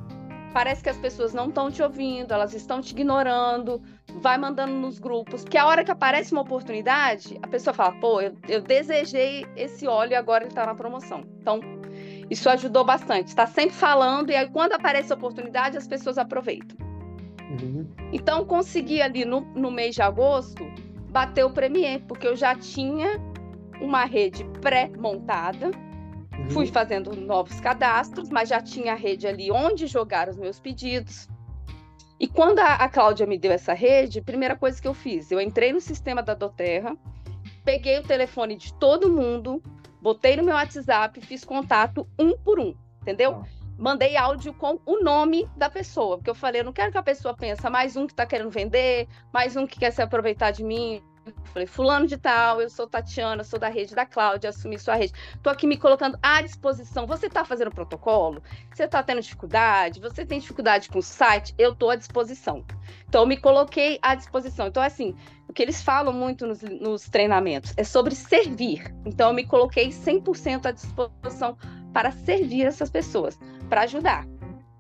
Parece 0.53 0.83
que 0.83 0.89
as 0.89 0.97
pessoas 0.97 1.33
não 1.33 1.49
estão 1.49 1.71
te 1.71 1.81
ouvindo, 1.81 2.35
elas 2.35 2.53
estão 2.53 2.81
te 2.81 2.91
ignorando, 2.91 3.81
vai 4.21 4.37
mandando 4.37 4.73
nos 4.73 4.99
grupos, 4.99 5.45
que 5.45 5.57
a 5.57 5.65
hora 5.65 5.85
que 5.85 5.93
aparece 5.93 6.33
uma 6.33 6.43
oportunidade, 6.43 7.39
a 7.41 7.47
pessoa 7.47 7.73
fala, 7.73 7.93
pô, 8.01 8.21
eu, 8.21 8.37
eu 8.49 8.61
desejei 8.61 9.47
esse 9.55 9.87
óleo 9.87 10.11
e 10.11 10.15
agora 10.17 10.43
ele 10.43 10.51
está 10.51 10.67
na 10.67 10.75
promoção. 10.75 11.23
Então, 11.41 11.61
isso 12.29 12.51
ajudou 12.51 12.85
bastante. 12.85 13.29
Está 13.29 13.47
sempre 13.47 13.77
falando, 13.77 14.31
e 14.31 14.35
aí 14.35 14.51
quando 14.51 14.73
aparece 14.73 15.13
a 15.13 15.15
oportunidade, 15.15 15.79
as 15.79 15.87
pessoas 15.87 16.19
aproveitam. 16.19 16.77
Uhum. 17.49 17.87
Então, 18.13 18.45
consegui 18.45 19.01
ali 19.01 19.25
no, 19.25 19.43
no 19.55 19.71
mês 19.71 19.95
de 19.95 20.03
agosto 20.03 20.65
bater 21.11 21.45
o 21.45 21.51
Premier, 21.51 22.01
porque 22.07 22.27
eu 22.27 22.37
já 22.37 22.55
tinha 22.55 23.21
uma 23.81 24.05
rede 24.05 24.45
pré-montada, 24.61 25.67
uhum. 26.39 26.51
fui 26.51 26.67
fazendo 26.67 27.15
novos 27.17 27.61
cadastros, 27.61 28.29
mas 28.29 28.49
já 28.49 28.61
tinha 28.61 28.93
a 28.93 28.97
rede 28.97 29.27
ali 29.27 29.51
onde 29.51 29.87
jogar 29.87 30.29
os 30.29 30.37
meus 30.37 30.61
pedidos. 30.61 31.29
E 32.19 32.29
quando 32.29 32.61
a, 32.61 32.75
a 32.75 32.89
Cláudia 32.89 33.27
me 33.27 33.39
deu 33.39 33.51
essa 33.51 33.73
rede, 33.73 34.21
primeira 34.21 34.55
coisa 34.55 34.81
que 34.81 34.87
eu 34.87 34.95
fiz, 34.95 35.31
eu 35.31 35.41
entrei 35.41 35.73
no 35.73 35.81
sistema 35.81 36.23
da 36.23 36.35
Doterra, 36.35 36.97
peguei 37.65 37.99
o 37.99 38.03
telefone 38.03 38.57
de 38.57 38.73
todo 38.75 39.11
mundo, 39.11 39.63
botei 40.01 40.37
no 40.37 40.45
meu 40.45 40.55
WhatsApp, 40.55 41.21
fiz 41.23 41.45
contato 41.45 42.07
um 42.19 42.37
por 42.37 42.61
um, 42.61 42.75
entendeu? 43.01 43.43
Ah 43.43 43.60
mandei 43.81 44.15
áudio 44.15 44.53
com 44.53 44.79
o 44.85 45.03
nome 45.03 45.49
da 45.57 45.71
pessoa, 45.71 46.19
porque 46.19 46.29
eu 46.29 46.35
falei, 46.35 46.61
eu 46.61 46.65
não 46.67 46.73
quero 46.73 46.93
que 46.93 46.99
a 46.99 47.03
pessoa 47.03 47.35
pense, 47.35 47.69
mais 47.71 47.97
um 47.97 48.07
que 48.07 48.13
está 48.13 48.27
querendo 48.27 48.51
vender, 48.51 49.09
mais 49.33 49.57
um 49.57 49.67
que 49.67 49.81
quer 49.81 49.91
se 49.91 50.03
aproveitar 50.03 50.51
de 50.51 50.63
mim. 50.63 51.03
Eu 51.27 51.33
falei, 51.53 51.67
fulano 51.67 52.07
de 52.07 52.17
tal, 52.17 52.61
eu 52.61 52.69
sou 52.69 52.87
Tatiana, 52.87 53.43
sou 53.43 53.59
da 53.59 53.69
rede 53.69 53.95
da 53.95 54.05
Cláudia, 54.05 54.51
assumi 54.51 54.79
sua 54.79 54.97
rede. 54.97 55.13
Estou 55.35 55.53
aqui 55.53 55.67
me 55.67 55.77
colocando 55.77 56.19
à 56.23 56.43
disposição. 56.43 57.07
Você 57.07 57.27
está 57.27 57.45
fazendo 57.45 57.71
protocolo? 57.71 58.43
Você 58.73 58.85
está 58.85 59.03
tendo 59.03 59.21
dificuldade? 59.21 60.01
Você 60.01 60.27
tem 60.27 60.41
dificuldade 60.41 60.89
com 60.89 60.99
o 60.99 61.03
site? 61.03 61.55
Eu 61.59 61.73
estou 61.73 61.91
à 61.91 61.97
disposição. 61.97 62.65
Então, 63.09 63.23
eu 63.23 63.27
me 63.27 63.37
coloquei 63.37 63.99
à 64.03 64.15
disposição. 64.15 64.67
Então, 64.67 64.83
assim, 64.83 65.15
o 65.49 65.53
que 65.53 65.63
eles 65.63 65.83
falam 65.83 66.13
muito 66.13 66.47
nos, 66.47 66.63
nos 66.63 67.09
treinamentos 67.09 67.75
é 67.77 67.85
sobre 67.85 68.15
servir. 68.15 68.95
Então, 69.05 69.29
eu 69.29 69.35
me 69.35 69.47
coloquei 69.47 69.89
100% 69.89 70.67
à 70.67 70.71
disposição 70.71 71.57
para 71.93 72.11
servir 72.11 72.67
essas 72.67 72.91
pessoas 72.91 73.39
para 73.69 73.83
ajudar. 73.83 74.27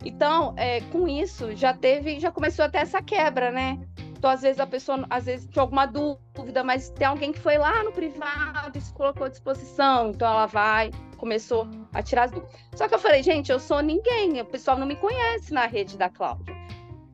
Então, 0.04 0.54
é, 0.56 0.80
com 0.92 1.06
isso, 1.06 1.54
já 1.54 1.74
teve, 1.74 2.18
já 2.18 2.30
começou 2.30 2.64
até 2.64 2.78
essa 2.78 3.02
quebra, 3.02 3.50
né? 3.50 3.78
Então, 4.16 4.30
às 4.30 4.42
vezes, 4.42 4.60
a 4.60 4.66
pessoa, 4.66 5.06
às 5.08 5.24
vezes, 5.24 5.48
tinha 5.48 5.62
alguma 5.62 5.86
dúvida, 5.86 6.62
mas 6.62 6.90
tem 6.90 7.06
alguém 7.06 7.32
que 7.32 7.38
foi 7.38 7.56
lá 7.56 7.82
no 7.82 7.92
privado 7.92 8.76
e 8.76 8.80
se 8.80 8.92
colocou 8.92 9.26
à 9.26 9.28
disposição. 9.30 10.10
Então, 10.10 10.28
ela 10.28 10.46
vai, 10.46 10.90
começou 11.16 11.66
a 11.92 12.02
tirar 12.02 12.24
as 12.24 12.30
dúvidas. 12.30 12.54
Só 12.74 12.88
que 12.88 12.94
eu 12.94 12.98
falei, 12.98 13.22
gente, 13.22 13.50
eu 13.50 13.58
sou 13.58 13.80
ninguém, 13.80 14.40
o 14.40 14.44
pessoal 14.44 14.78
não 14.78 14.86
me 14.86 14.96
conhece 14.96 15.52
na 15.52 15.66
rede 15.66 15.96
da 15.96 16.08
Cláudia. 16.08 16.54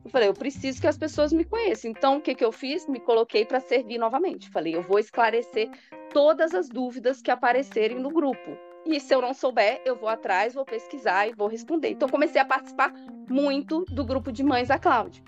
Eu 0.03 0.11
falei, 0.11 0.29
eu 0.29 0.33
preciso 0.33 0.79
que 0.79 0.87
as 0.87 0.97
pessoas 0.97 1.33
me 1.33 1.43
conheçam. 1.43 1.91
Então, 1.91 2.17
o 2.17 2.21
que, 2.21 2.33
que 2.33 2.43
eu 2.43 2.51
fiz? 2.51 2.87
Me 2.87 2.99
coloquei 2.99 3.45
para 3.45 3.59
servir 3.59 3.97
novamente. 3.97 4.49
Falei, 4.49 4.75
eu 4.75 4.81
vou 4.81 4.99
esclarecer 4.99 5.69
todas 6.13 6.53
as 6.53 6.69
dúvidas 6.69 7.21
que 7.21 7.29
aparecerem 7.29 7.99
no 7.99 8.09
grupo. 8.09 8.57
E 8.87 8.99
se 8.99 9.13
eu 9.13 9.21
não 9.21 9.33
souber, 9.33 9.81
eu 9.85 9.95
vou 9.95 10.07
atrás, 10.07 10.53
vou 10.53 10.65
pesquisar 10.65 11.27
e 11.27 11.33
vou 11.33 11.47
responder. 11.47 11.89
Então, 11.89 12.07
comecei 12.07 12.39
a 12.39 12.45
participar 12.45 12.93
muito 13.29 13.83
do 13.85 14.05
grupo 14.05 14.31
de 14.31 14.43
mães 14.43 14.69
da 14.69 14.79
Cláudia. 14.79 15.23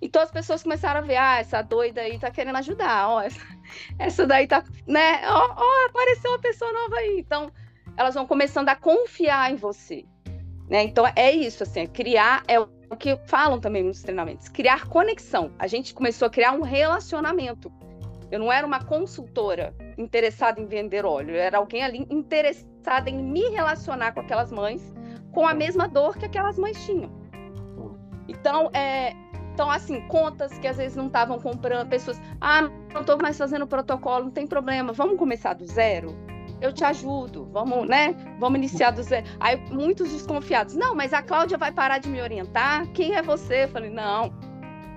Então, 0.00 0.22
as 0.22 0.30
pessoas 0.30 0.62
começaram 0.62 1.00
a 1.00 1.02
ver: 1.02 1.16
ah, 1.16 1.38
essa 1.38 1.62
doida 1.62 2.02
aí 2.02 2.18
tá 2.18 2.30
querendo 2.30 2.56
ajudar, 2.56 3.08
ó, 3.08 3.20
essa, 3.20 3.40
essa 3.98 4.26
daí 4.26 4.46
tá, 4.46 4.62
né? 4.86 5.22
Ó, 5.28 5.54
ó, 5.56 5.86
apareceu 5.86 6.30
uma 6.30 6.38
pessoa 6.38 6.72
nova 6.72 6.96
aí. 6.96 7.18
Então, 7.18 7.50
elas 7.96 8.14
vão 8.14 8.26
começando 8.26 8.68
a 8.68 8.76
confiar 8.76 9.50
em 9.50 9.56
você. 9.56 10.04
Né? 10.68 10.84
Então, 10.84 11.04
é 11.14 11.30
isso, 11.30 11.62
assim, 11.62 11.80
é 11.80 11.86
criar, 11.86 12.42
é 12.48 12.58
o 12.58 12.96
que 12.98 13.16
falam 13.26 13.60
também 13.60 13.82
nos 13.82 14.02
treinamentos, 14.02 14.48
criar 14.48 14.86
conexão. 14.86 15.52
A 15.58 15.66
gente 15.66 15.92
começou 15.92 16.26
a 16.26 16.30
criar 16.30 16.52
um 16.52 16.62
relacionamento. 16.62 17.72
Eu 18.34 18.40
não 18.40 18.52
era 18.52 18.66
uma 18.66 18.82
consultora, 18.82 19.72
interessada 19.96 20.60
em 20.60 20.66
vender 20.66 21.06
óleo, 21.06 21.36
era 21.36 21.58
alguém 21.58 21.84
ali 21.84 22.04
interessada 22.10 23.08
em 23.08 23.16
me 23.16 23.48
relacionar 23.50 24.10
com 24.10 24.18
aquelas 24.18 24.50
mães 24.50 24.92
com 25.30 25.46
a 25.46 25.54
mesma 25.54 25.86
dor 25.86 26.18
que 26.18 26.26
aquelas 26.26 26.58
mães 26.58 26.84
tinham. 26.84 27.12
Então, 28.26 28.70
é, 28.72 29.12
então 29.52 29.70
assim, 29.70 30.00
contas 30.08 30.58
que 30.58 30.66
às 30.66 30.78
vezes 30.78 30.96
não 30.96 31.06
estavam 31.06 31.38
comprando, 31.38 31.88
pessoas, 31.88 32.20
ah, 32.40 32.62
não 32.92 33.02
estou 33.02 33.16
mais 33.22 33.38
fazendo 33.38 33.68
protocolo, 33.68 34.24
não 34.24 34.32
tem 34.32 34.48
problema, 34.48 34.92
vamos 34.92 35.16
começar 35.16 35.52
do 35.52 35.64
zero? 35.64 36.12
Eu 36.60 36.72
te 36.72 36.82
ajudo, 36.82 37.48
vamos, 37.52 37.86
né? 37.86 38.16
Vamos 38.40 38.58
iniciar 38.58 38.90
do 38.90 39.02
zero. 39.04 39.24
Aí 39.38 39.56
muitos 39.70 40.10
desconfiados, 40.10 40.74
não, 40.74 40.92
mas 40.92 41.12
a 41.12 41.22
Cláudia 41.22 41.56
vai 41.56 41.70
parar 41.70 41.98
de 41.98 42.08
me 42.08 42.20
orientar? 42.20 42.88
Quem 42.94 43.14
é 43.14 43.22
você? 43.22 43.62
Eu 43.62 43.68
falei, 43.68 43.90
não, 43.90 44.32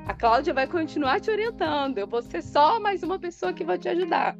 a 0.07 0.13
Cláudia 0.13 0.53
vai 0.53 0.65
continuar 0.65 1.19
te 1.19 1.29
orientando, 1.29 1.97
eu 1.97 2.07
vou 2.07 2.21
ser 2.21 2.41
só 2.41 2.79
mais 2.79 3.03
uma 3.03 3.19
pessoa 3.19 3.51
que 3.51 3.65
vai 3.65 3.77
te 3.77 3.89
ajudar. 3.89 4.37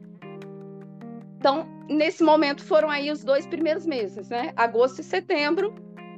Então, 1.38 1.68
nesse 1.90 2.24
momento 2.24 2.64
foram 2.64 2.90
aí 2.90 3.12
os 3.12 3.22
dois 3.22 3.46
primeiros 3.46 3.86
meses, 3.86 4.30
né? 4.30 4.54
Agosto 4.56 5.02
e 5.02 5.04
setembro, 5.04 5.76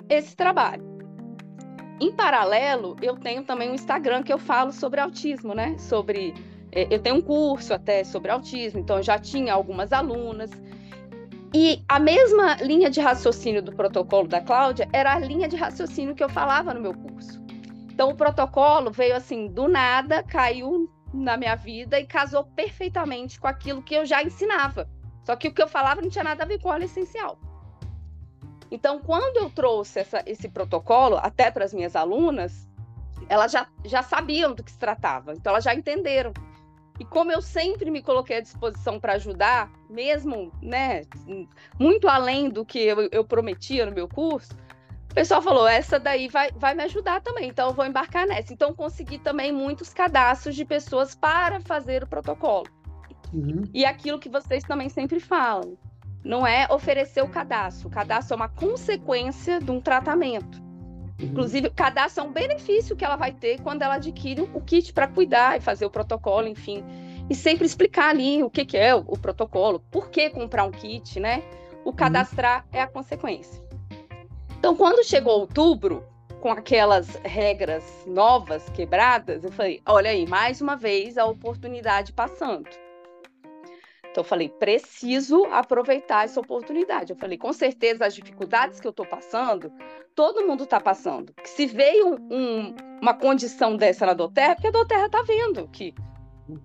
esse 0.08 0.36
trabalho. 0.36 0.88
Em 2.00 2.12
paralelo, 2.12 2.96
eu 3.01 3.18
tenho 3.18 3.44
também 3.44 3.72
um 3.72 3.74
Instagram 3.74 4.22
que 4.22 4.32
eu 4.32 4.38
falo 4.38 4.72
sobre 4.72 5.01
autismo, 5.01 5.56
né? 5.56 5.75
Sobre 5.79 6.34
é, 6.72 6.88
eu 6.94 7.00
tenho 7.00 7.15
um 7.15 7.22
curso 7.22 7.74
até 7.74 8.03
sobre 8.03 8.29
autismo, 8.29 8.79
então 8.79 8.98
eu 8.98 9.03
já 9.03 9.18
tinha 9.18 9.51
algumas 9.56 9.91
alunas. 9.91 10.51
E 11.56 11.84
a 11.89 11.98
mesma 11.98 12.53
linha 12.62 12.88
de 12.88 13.01
raciocínio 13.01 13.63
do 13.63 13.72
protocolo 13.72 14.27
da 14.27 14.41
Cláudia 14.41 14.88
era 14.94 15.15
a 15.15 15.20
linha 15.20 15.48
de 15.48 15.56
raciocínio 15.56 16.13
que 16.13 16.24
eu 16.24 16.29
falava 16.29 16.72
no 16.72 16.79
meu 16.79 16.94
curso. 16.94 17.49
Então 18.00 18.12
o 18.12 18.15
protocolo 18.15 18.91
veio 18.91 19.13
assim 19.13 19.48
do 19.48 19.68
nada, 19.68 20.24
caiu 20.24 20.89
na 21.13 21.36
minha 21.36 21.53
vida 21.53 22.00
e 22.00 22.08
casou 22.08 22.46
perfeitamente 22.46 23.38
com 23.38 23.46
aquilo 23.46 23.84
que 23.84 23.94
eu 23.94 24.06
já 24.06 24.24
ensinava. 24.24 24.89
Só 25.25 25.36
que 25.36 25.50
o 25.50 25.53
que 25.53 25.62
eu 25.62 25.68
falava 25.68 26.01
não 26.01 26.10
tinha 26.10 26.24
nada 26.24 26.46
a 26.46 26.48
ver 26.48 26.62
com 26.62 26.70
óleo 26.70 26.86
essencial. 26.86 27.38
Então, 28.72 29.00
quando 29.00 29.36
eu 29.36 29.50
trouxe 29.50 30.00
essa, 30.00 30.24
esse 30.25 30.48
protocolo 30.48 31.18
até 31.18 31.51
para 31.51 31.65
as 31.65 31.74
minhas 31.74 31.94
alunas, 31.94 32.70
elas 33.27 33.51
já, 33.51 33.68
já 33.84 34.01
sabiam 34.01 34.53
do 34.53 34.63
que 34.63 34.72
se 34.72 34.79
tratava, 34.79 35.34
então 35.34 35.51
elas 35.51 35.65
já 35.65 35.75
entenderam. 35.75 36.32
E 37.01 37.03
como 37.03 37.34
eu 37.34 37.41
sempre 37.41 37.91
me 37.91 38.01
coloquei 38.01 38.38
à 38.38 38.41
disposição 38.41 38.98
para 38.98 39.15
ajudar, 39.15 39.70
mesmo 39.89 40.53
né, 40.62 41.01
muito 41.77 42.08
além 42.08 42.50
do 42.50 42.63
que 42.65 42.79
eu, 42.79 43.10
eu, 43.12 43.25
prometia 43.25 43.86
no 43.86 43.91
meu 43.91 44.08
curso, 44.08 44.56
pessoal 45.20 45.42
falou: 45.42 45.68
essa 45.68 46.00
daí 46.00 46.30
vai, 46.30 46.50
vai 46.56 46.74
me 46.74 46.84
ajudar 46.84 47.22
também, 47.22 47.50
então 47.50 47.68
eu 47.68 47.74
vou 47.74 47.86
embarcar 47.86 48.26
nessa. 48.26 48.54
Então, 48.54 48.74
consegui 48.74 49.18
também 49.18 49.52
muitos 49.52 49.94
cadastros 49.94 50.56
de 50.56 50.64
pessoas 50.64 51.14
para 51.14 51.60
fazer 51.60 52.04
o 52.04 52.08
protocolo. 52.08 52.68
Uhum. 53.34 53.64
E 53.74 53.84
aquilo 53.84 54.18
que 54.18 54.30
vocês 54.30 54.64
também 54.64 54.88
sempre 54.88 55.20
falam, 55.20 55.78
não 56.24 56.48
é 56.48 56.68
oferecer 56.72 57.22
o 57.22 57.28
cadastro. 57.28 57.90
O 57.90 57.92
cadastro 57.92 58.34
é 58.34 58.38
uma 58.38 58.48
consequência 58.48 59.60
de 59.60 59.70
um 59.70 59.82
tratamento. 59.82 60.58
Uhum. 60.58 61.28
Inclusive, 61.28 61.68
o 61.68 61.74
cadastro 61.74 62.24
é 62.24 62.28
um 62.28 62.32
benefício 62.32 62.96
que 62.96 63.04
ela 63.04 63.18
vai 63.18 63.34
ter 63.34 63.60
quando 63.60 63.82
ela 63.82 63.96
adquire 63.96 64.42
o 64.42 64.62
kit 64.62 64.94
para 64.94 65.08
cuidar 65.08 65.58
e 65.58 65.60
fazer 65.60 65.86
o 65.86 65.90
protocolo, 65.90 66.48
enfim. 66.48 66.82
E 67.30 67.36
sempre 67.36 67.66
explicar 67.66 68.10
ali 68.10 68.42
o 68.42 68.50
que, 68.50 68.64
que 68.64 68.78
é 68.78 68.96
o, 68.96 69.04
o, 69.06 69.18
protocolo, 69.18 69.82
por 69.92 70.10
que 70.10 70.30
comprar 70.30 70.64
um 70.64 70.72
kit, 70.72 71.20
né? 71.20 71.44
O 71.84 71.90
uhum. 71.90 71.96
cadastrar 71.96 72.62
uhum. 72.62 72.80
é 72.80 72.82
a 72.82 72.88
consequência. 72.88 73.69
Então, 74.60 74.75
quando 74.75 75.06
chegou 75.06 75.39
outubro, 75.39 76.06
com 76.42 76.51
aquelas 76.51 77.16
regras 77.24 77.82
novas, 78.06 78.70
quebradas, 78.72 79.46
eu 79.46 79.51
falei: 79.54 79.82
olha 79.86 80.12
aí, 80.12 80.28
mais 80.28 80.60
uma 80.60 80.75
vez 80.75 81.18
a 81.18 81.25
oportunidade 81.25 82.12
passando. 82.12 82.70
Então, 84.12 84.22
eu 84.22 84.24
falei, 84.24 84.50
preciso 84.50 85.46
aproveitar 85.46 86.25
essa 86.25 86.42
oportunidade. 86.42 87.13
Eu 87.13 87.18
falei, 87.18 87.38
com 87.38 87.54
certeza, 87.54 88.06
as 88.06 88.13
dificuldades 88.13 88.82
que 88.82 88.88
eu 88.88 88.92
estou 88.92 89.06
passando, 89.06 89.72
todo 90.13 90.46
mundo 90.46 90.66
está 90.66 90.82
passando. 90.82 91.34
Se 91.46 91.66
veio 91.66 92.18
um, 92.30 92.75
uma 93.01 93.13
condição 93.13 93.78
dessa 93.78 94.06
na 94.06 94.13
Doterra, 94.13 94.56
porque 94.56 94.68
a 94.68 94.72
Doterra 94.72 95.06
está 95.06 95.22
vendo 95.22 95.70
que 95.70 95.96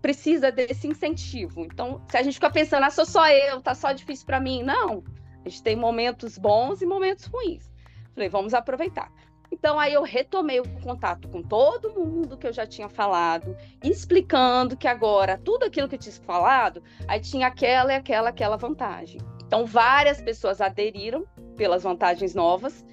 precisa 0.03 0.51
desse 0.51 0.89
incentivo. 0.89 1.65
Então, 1.65 2.03
se 2.09 2.17
a 2.17 2.23
gente 2.25 2.35
fica 2.35 2.51
pensando, 2.51 2.83
ah, 2.83 2.91
sou 2.91 3.07
só 3.07 3.29
eu, 3.29 3.61
tá 3.61 3.73
só 3.73 3.93
difícil 3.93 4.27
para 4.27 4.41
mim. 4.41 4.65
Não, 4.65 5.05
a 5.45 5.49
gente 5.49 5.63
tem 5.63 5.77
momentos 5.77 6.39
bons 6.39 6.83
e 6.83 6.87
momentos 6.87 7.27
ruins. 7.27 7.74
Falei, 8.15 8.29
vamos 8.29 8.55
aproveitar. 8.55 9.11
Então 9.51 9.79
aí 9.79 9.95
eu 9.95 10.03
retomei 10.03 10.59
o 10.59 10.81
contato 10.81 11.29
com 11.29 11.43
todo 11.43 11.93
mundo 11.95 12.37
que 12.37 12.47
eu 12.47 12.53
já 12.53 12.67
tinha 12.67 12.89
falado, 12.89 13.57
explicando 13.83 14.77
que 14.77 14.89
agora 14.89 15.39
tudo 15.39 15.65
aquilo 15.65 15.89
que 15.89 15.95
eu 15.95 15.99
tinha 15.99 16.15
falado, 16.17 16.83
aí 17.07 17.21
tinha 17.21 17.47
aquela 17.47 17.93
e 17.93 17.97
aquela 17.97 18.31
aquela 18.31 18.57
vantagem. 18.57 19.21
Então 19.47 19.65
várias 19.65 20.21
pessoas 20.21 20.61
aderiram 20.61 21.25
pelas 21.57 21.85
vantagens 21.85 22.35
novas. 22.35 22.85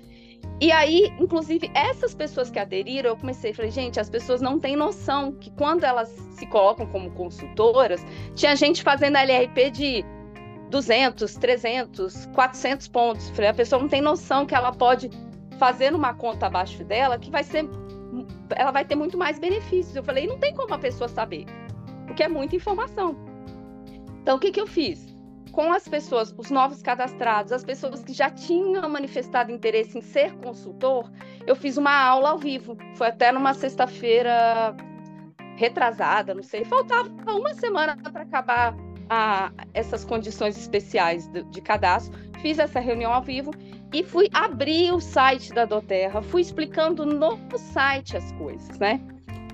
E 0.60 0.72
aí, 0.72 1.12
inclusive, 1.20 1.72
essas 1.74 2.14
pessoas 2.14 2.52
que 2.52 2.60
aderiram, 2.60 3.10
eu 3.10 3.18
comecei, 3.18 3.52
falei, 3.52 3.72
gente, 3.72 4.00
as 4.00 4.10
pessoas 4.10 4.42
não 4.42 4.60
têm 4.60 4.76
noção 4.76 5.32
que 5.32 5.50
quando 5.52 5.84
elas 5.84 6.10
se 6.10 6.46
colocam 6.46 6.86
como 6.86 7.10
consultoras, 7.12 8.06
tinha 8.36 8.56
gente 8.56 8.84
fazendo 8.84 9.18
LRP 9.18 9.72
de 9.72 10.06
200, 10.72 11.36
300, 11.36 12.26
400 12.28 12.88
pontos. 12.88 13.32
A 13.40 13.54
pessoa 13.54 13.82
não 13.82 13.90
tem 13.90 14.02
noção 14.02 14.46
que 14.46 14.56
ela 14.56 14.72
pode 14.72 15.10
fazendo 15.60 15.96
uma 15.96 16.14
conta 16.14 16.48
abaixo 16.48 16.84
dela 16.84 17.20
que 17.20 17.30
vai 17.30 17.44
ser 17.44 17.70
ela 18.56 18.72
vai 18.72 18.84
ter 18.84 18.96
muito 18.96 19.18
mais 19.18 19.40
benefícios. 19.40 19.96
Eu 19.96 20.04
falei, 20.04 20.28
não 20.28 20.38
tem 20.38 20.54
como 20.54 20.74
a 20.74 20.80
pessoa 20.80 21.08
saber, 21.08 21.46
porque 22.08 22.24
é 22.24 22.28
muita 22.28 22.56
informação. 22.56 23.16
Então, 24.22 24.38
o 24.38 24.40
que, 24.40 24.52
que 24.52 24.60
eu 24.60 24.68
fiz? 24.68 25.12
Com 25.52 25.72
as 25.72 25.88
pessoas, 25.88 26.34
os 26.38 26.50
novos 26.50 26.82
cadastrados, 26.82 27.52
as 27.52 27.64
pessoas 27.64 28.04
que 28.04 28.14
já 28.14 28.30
tinham 28.30 28.88
manifestado 28.90 29.52
interesse 29.52 29.98
em 29.98 30.02
ser 30.02 30.34
consultor, 30.38 31.10
eu 31.46 31.56
fiz 31.56 31.78
uma 31.78 31.94
aula 31.94 32.32
ao 32.32 32.38
vivo. 32.38 32.78
Foi 32.96 33.08
até 33.08 33.32
numa 33.32 33.54
sexta-feira 33.54 34.76
retrasada, 35.56 36.34
não 36.34 36.44
sei. 36.44 36.66
Faltava 36.66 37.10
uma 37.32 37.54
semana 37.54 37.98
para 37.98 38.24
acabar 38.24 38.76
a, 39.12 39.52
essas 39.74 40.06
condições 40.06 40.58
especiais 40.58 41.28
de, 41.28 41.62
cadastro. 41.62 42.18
Fiz 42.42 42.58
essa 42.58 42.80
reunião 42.80 43.14
ao 43.14 43.22
vivo 43.22 43.52
e 43.94 44.04
fui 44.04 44.30
abrir 44.34 44.94
o 44.94 45.02
site 45.02 45.54
da 45.54 45.66
Doterra, 45.66 46.22
fui 46.22 46.42
explicando 46.42 47.06
no 47.06 47.38
site 47.58 48.16
as 48.16 48.32
coisas, 48.32 48.80
né? 48.80 49.02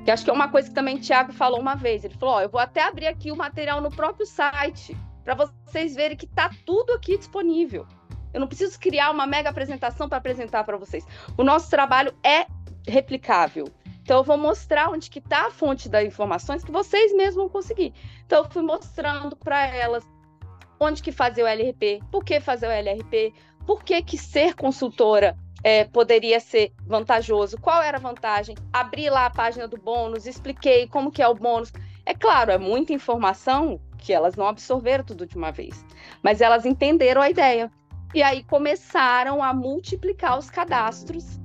Que 0.05 0.11
acho 0.11 0.23
que 0.23 0.29
é 0.29 0.33
uma 0.33 0.47
coisa 0.47 0.69
que 0.69 0.75
também 0.75 0.97
o 0.97 1.01
Thiago 1.01 1.33
falou 1.33 1.59
uma 1.59 1.73
vez. 1.73 2.05
Ele 2.05 2.13
falou: 2.13 2.35
Ó, 2.35 2.41
eu 2.41 2.49
vou 2.49 2.61
até 2.61 2.83
abrir 2.83 3.07
aqui 3.07 3.31
o 3.31 3.35
material 3.35 3.81
no 3.81 3.89
próprio 3.89 4.27
site, 4.27 4.95
para 5.23 5.33
vocês 5.33 5.95
verem 5.95 6.15
que 6.15 6.27
tá 6.27 6.51
tudo 6.63 6.93
aqui 6.93 7.17
disponível. 7.17 7.87
Eu 8.31 8.39
não 8.39 8.47
preciso 8.47 8.79
criar 8.79 9.09
uma 9.09 9.25
mega 9.25 9.49
apresentação 9.49 10.07
para 10.07 10.19
apresentar 10.19 10.63
para 10.63 10.77
vocês. 10.77 11.03
O 11.35 11.43
nosso 11.43 11.69
trabalho 11.69 12.13
é 12.23 12.45
replicável. 12.87 13.65
Então, 14.07 14.19
eu 14.19 14.23
vou 14.23 14.37
mostrar 14.37 14.89
onde 14.89 15.09
que 15.09 15.19
está 15.19 15.47
a 15.47 15.51
fonte 15.51 15.89
das 15.89 16.05
informações 16.05 16.63
que 16.63 16.71
vocês 16.71 17.13
mesmos 17.13 17.35
vão 17.35 17.49
conseguir. 17.49 17.93
Então, 18.25 18.41
eu 18.41 18.49
fui 18.49 18.61
mostrando 18.61 19.35
para 19.35 19.67
elas 19.67 20.07
onde 20.79 21.03
que 21.03 21.11
fazer 21.11 21.43
o 21.43 21.45
LRP, 21.45 21.99
por 22.09 22.23
que 22.23 22.39
fazer 22.39 22.67
o 22.67 22.71
LRP, 22.71 23.33
por 23.65 23.83
que, 23.83 24.01
que 24.01 24.17
ser 24.17 24.55
consultora 24.55 25.37
é, 25.61 25.83
poderia 25.83 26.39
ser 26.39 26.71
vantajoso, 26.85 27.59
qual 27.59 27.83
era 27.83 27.97
a 27.97 27.99
vantagem, 27.99 28.55
abri 28.71 29.09
lá 29.09 29.25
a 29.25 29.29
página 29.29 29.67
do 29.67 29.75
bônus, 29.75 30.25
expliquei 30.25 30.87
como 30.87 31.11
que 31.11 31.21
é 31.21 31.27
o 31.27 31.35
bônus. 31.35 31.73
É 32.05 32.13
claro, 32.13 32.49
é 32.49 32.57
muita 32.57 32.93
informação 32.93 33.77
que 33.97 34.13
elas 34.13 34.37
não 34.37 34.47
absorveram 34.47 35.03
tudo 35.03 35.25
de 35.25 35.35
uma 35.35 35.51
vez, 35.51 35.85
mas 36.23 36.39
elas 36.39 36.65
entenderam 36.65 37.21
a 37.21 37.29
ideia. 37.29 37.69
E 38.15 38.23
aí 38.23 38.41
começaram 38.45 39.43
a 39.43 39.53
multiplicar 39.53 40.39
os 40.39 40.49
cadastros 40.49 41.37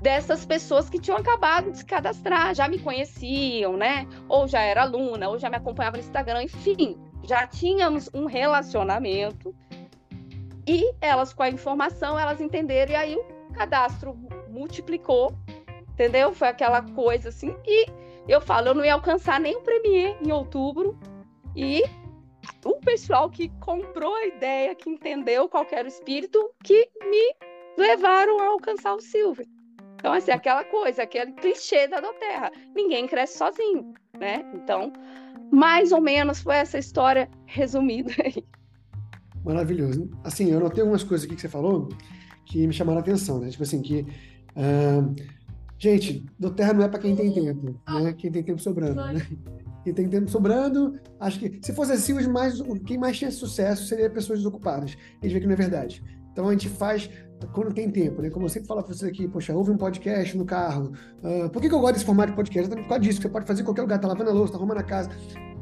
dessas 0.00 0.46
pessoas 0.46 0.88
que 0.88 0.98
tinham 0.98 1.18
acabado 1.18 1.70
de 1.70 1.78
se 1.78 1.84
cadastrar, 1.84 2.54
já 2.54 2.68
me 2.68 2.78
conheciam, 2.78 3.76
né? 3.76 4.06
Ou 4.28 4.46
já 4.46 4.60
era 4.60 4.82
aluna, 4.82 5.28
ou 5.28 5.38
já 5.38 5.50
me 5.50 5.56
acompanhava 5.56 5.96
no 5.96 6.02
Instagram, 6.02 6.42
enfim, 6.44 6.96
já 7.24 7.46
tínhamos 7.46 8.08
um 8.14 8.26
relacionamento. 8.26 9.54
E 10.66 10.92
elas, 11.00 11.32
com 11.32 11.42
a 11.42 11.48
informação, 11.48 12.18
elas 12.18 12.40
entenderam, 12.40 12.92
e 12.92 12.96
aí 12.96 13.16
o 13.16 13.52
cadastro 13.54 14.14
multiplicou, 14.48 15.34
entendeu? 15.90 16.32
Foi 16.32 16.48
aquela 16.48 16.82
coisa 16.82 17.30
assim. 17.30 17.56
E 17.66 17.86
eu 18.28 18.40
falo, 18.40 18.68
eu 18.68 18.74
não 18.74 18.84
ia 18.84 18.94
alcançar 18.94 19.40
nem 19.40 19.56
o 19.56 19.62
Premier 19.62 20.16
em 20.22 20.30
outubro. 20.30 20.98
E 21.56 21.82
o 22.64 22.74
pessoal 22.76 23.30
que 23.30 23.48
comprou 23.60 24.14
a 24.14 24.26
ideia, 24.26 24.74
que 24.74 24.90
entendeu 24.90 25.48
qual 25.48 25.66
era 25.70 25.84
o 25.84 25.88
espírito, 25.88 26.50
que 26.62 26.88
me 27.00 27.34
levaram 27.76 28.38
a 28.40 28.48
alcançar 28.48 28.94
o 28.94 29.00
Silver. 29.00 29.46
Então, 29.98 30.12
assim, 30.12 30.30
aquela 30.30 30.64
coisa, 30.64 31.02
aquele 31.02 31.32
clichê 31.32 31.88
da 31.88 32.00
Doterra. 32.00 32.52
Ninguém 32.74 33.06
cresce 33.08 33.36
sozinho, 33.36 33.92
né? 34.18 34.44
Então, 34.54 34.92
mais 35.50 35.90
ou 35.90 36.00
menos 36.00 36.40
foi 36.40 36.54
essa 36.54 36.78
história 36.78 37.28
resumida 37.46 38.12
aí. 38.24 38.44
Maravilhoso. 39.44 40.08
Assim, 40.22 40.50
eu 40.52 40.60
notei 40.60 40.82
algumas 40.82 41.02
coisas 41.02 41.26
aqui 41.26 41.34
que 41.34 41.40
você 41.40 41.48
falou 41.48 41.88
que 42.46 42.66
me 42.66 42.72
chamaram 42.72 42.98
a 42.98 43.02
atenção, 43.02 43.40
né? 43.40 43.50
Tipo 43.50 43.64
assim, 43.64 43.82
que. 43.82 44.06
Uh, 44.56 45.14
gente, 45.78 46.24
Doterra 46.38 46.72
não 46.72 46.84
é 46.84 46.88
para 46.88 47.00
quem 47.00 47.16
tem 47.16 47.32
tempo, 47.32 47.80
né? 47.88 48.12
Quem 48.12 48.30
tem 48.30 48.42
tempo 48.42 48.60
sobrando, 48.60 48.94
né? 48.94 49.26
Quem 49.84 49.94
tem 49.94 50.08
tempo 50.08 50.28
sobrando, 50.28 50.98
acho 51.18 51.38
que 51.38 51.58
se 51.62 51.72
fosse 51.72 51.92
assim, 51.92 52.12
os 52.12 52.26
mais, 52.26 52.60
quem 52.84 52.98
mais 52.98 53.16
tinha 53.16 53.30
sucesso 53.30 53.86
seria 53.86 54.10
pessoas 54.10 54.40
desocupadas. 54.40 54.96
A 55.20 55.24
gente 55.24 55.34
vê 55.34 55.40
que 55.40 55.46
não 55.46 55.54
é 55.54 55.56
verdade. 55.56 56.02
Então 56.38 56.48
a 56.48 56.52
gente 56.52 56.68
faz 56.68 57.10
quando 57.52 57.74
tem 57.74 57.90
tempo, 57.90 58.22
né? 58.22 58.30
Como 58.30 58.44
eu 58.44 58.48
sempre 58.48 58.68
falo 58.68 58.80
para 58.80 58.94
vocês 58.94 59.10
aqui, 59.10 59.26
poxa, 59.26 59.52
ouve 59.52 59.72
um 59.72 59.76
podcast 59.76 60.38
no 60.38 60.44
carro. 60.44 60.92
Uh, 61.20 61.50
por 61.50 61.60
que, 61.60 61.68
que, 61.68 61.74
eu 61.74 61.80
gosto 61.80 61.94
desse 61.94 62.04
formato 62.04 62.30
de 62.30 62.36
podcast? 62.36 62.70
Por 62.70 62.86
causa 62.86 63.00
disso, 63.00 63.20
você 63.20 63.28
pode 63.28 63.44
fazer 63.44 63.62
em 63.62 63.64
qualquer 63.64 63.82
lugar, 63.82 63.98
tá 63.98 64.06
lavando 64.06 64.30
a 64.30 64.32
louça, 64.32 64.52
tá 64.52 64.58
arrumando 64.58 64.78
a 64.78 64.84
casa. 64.84 65.10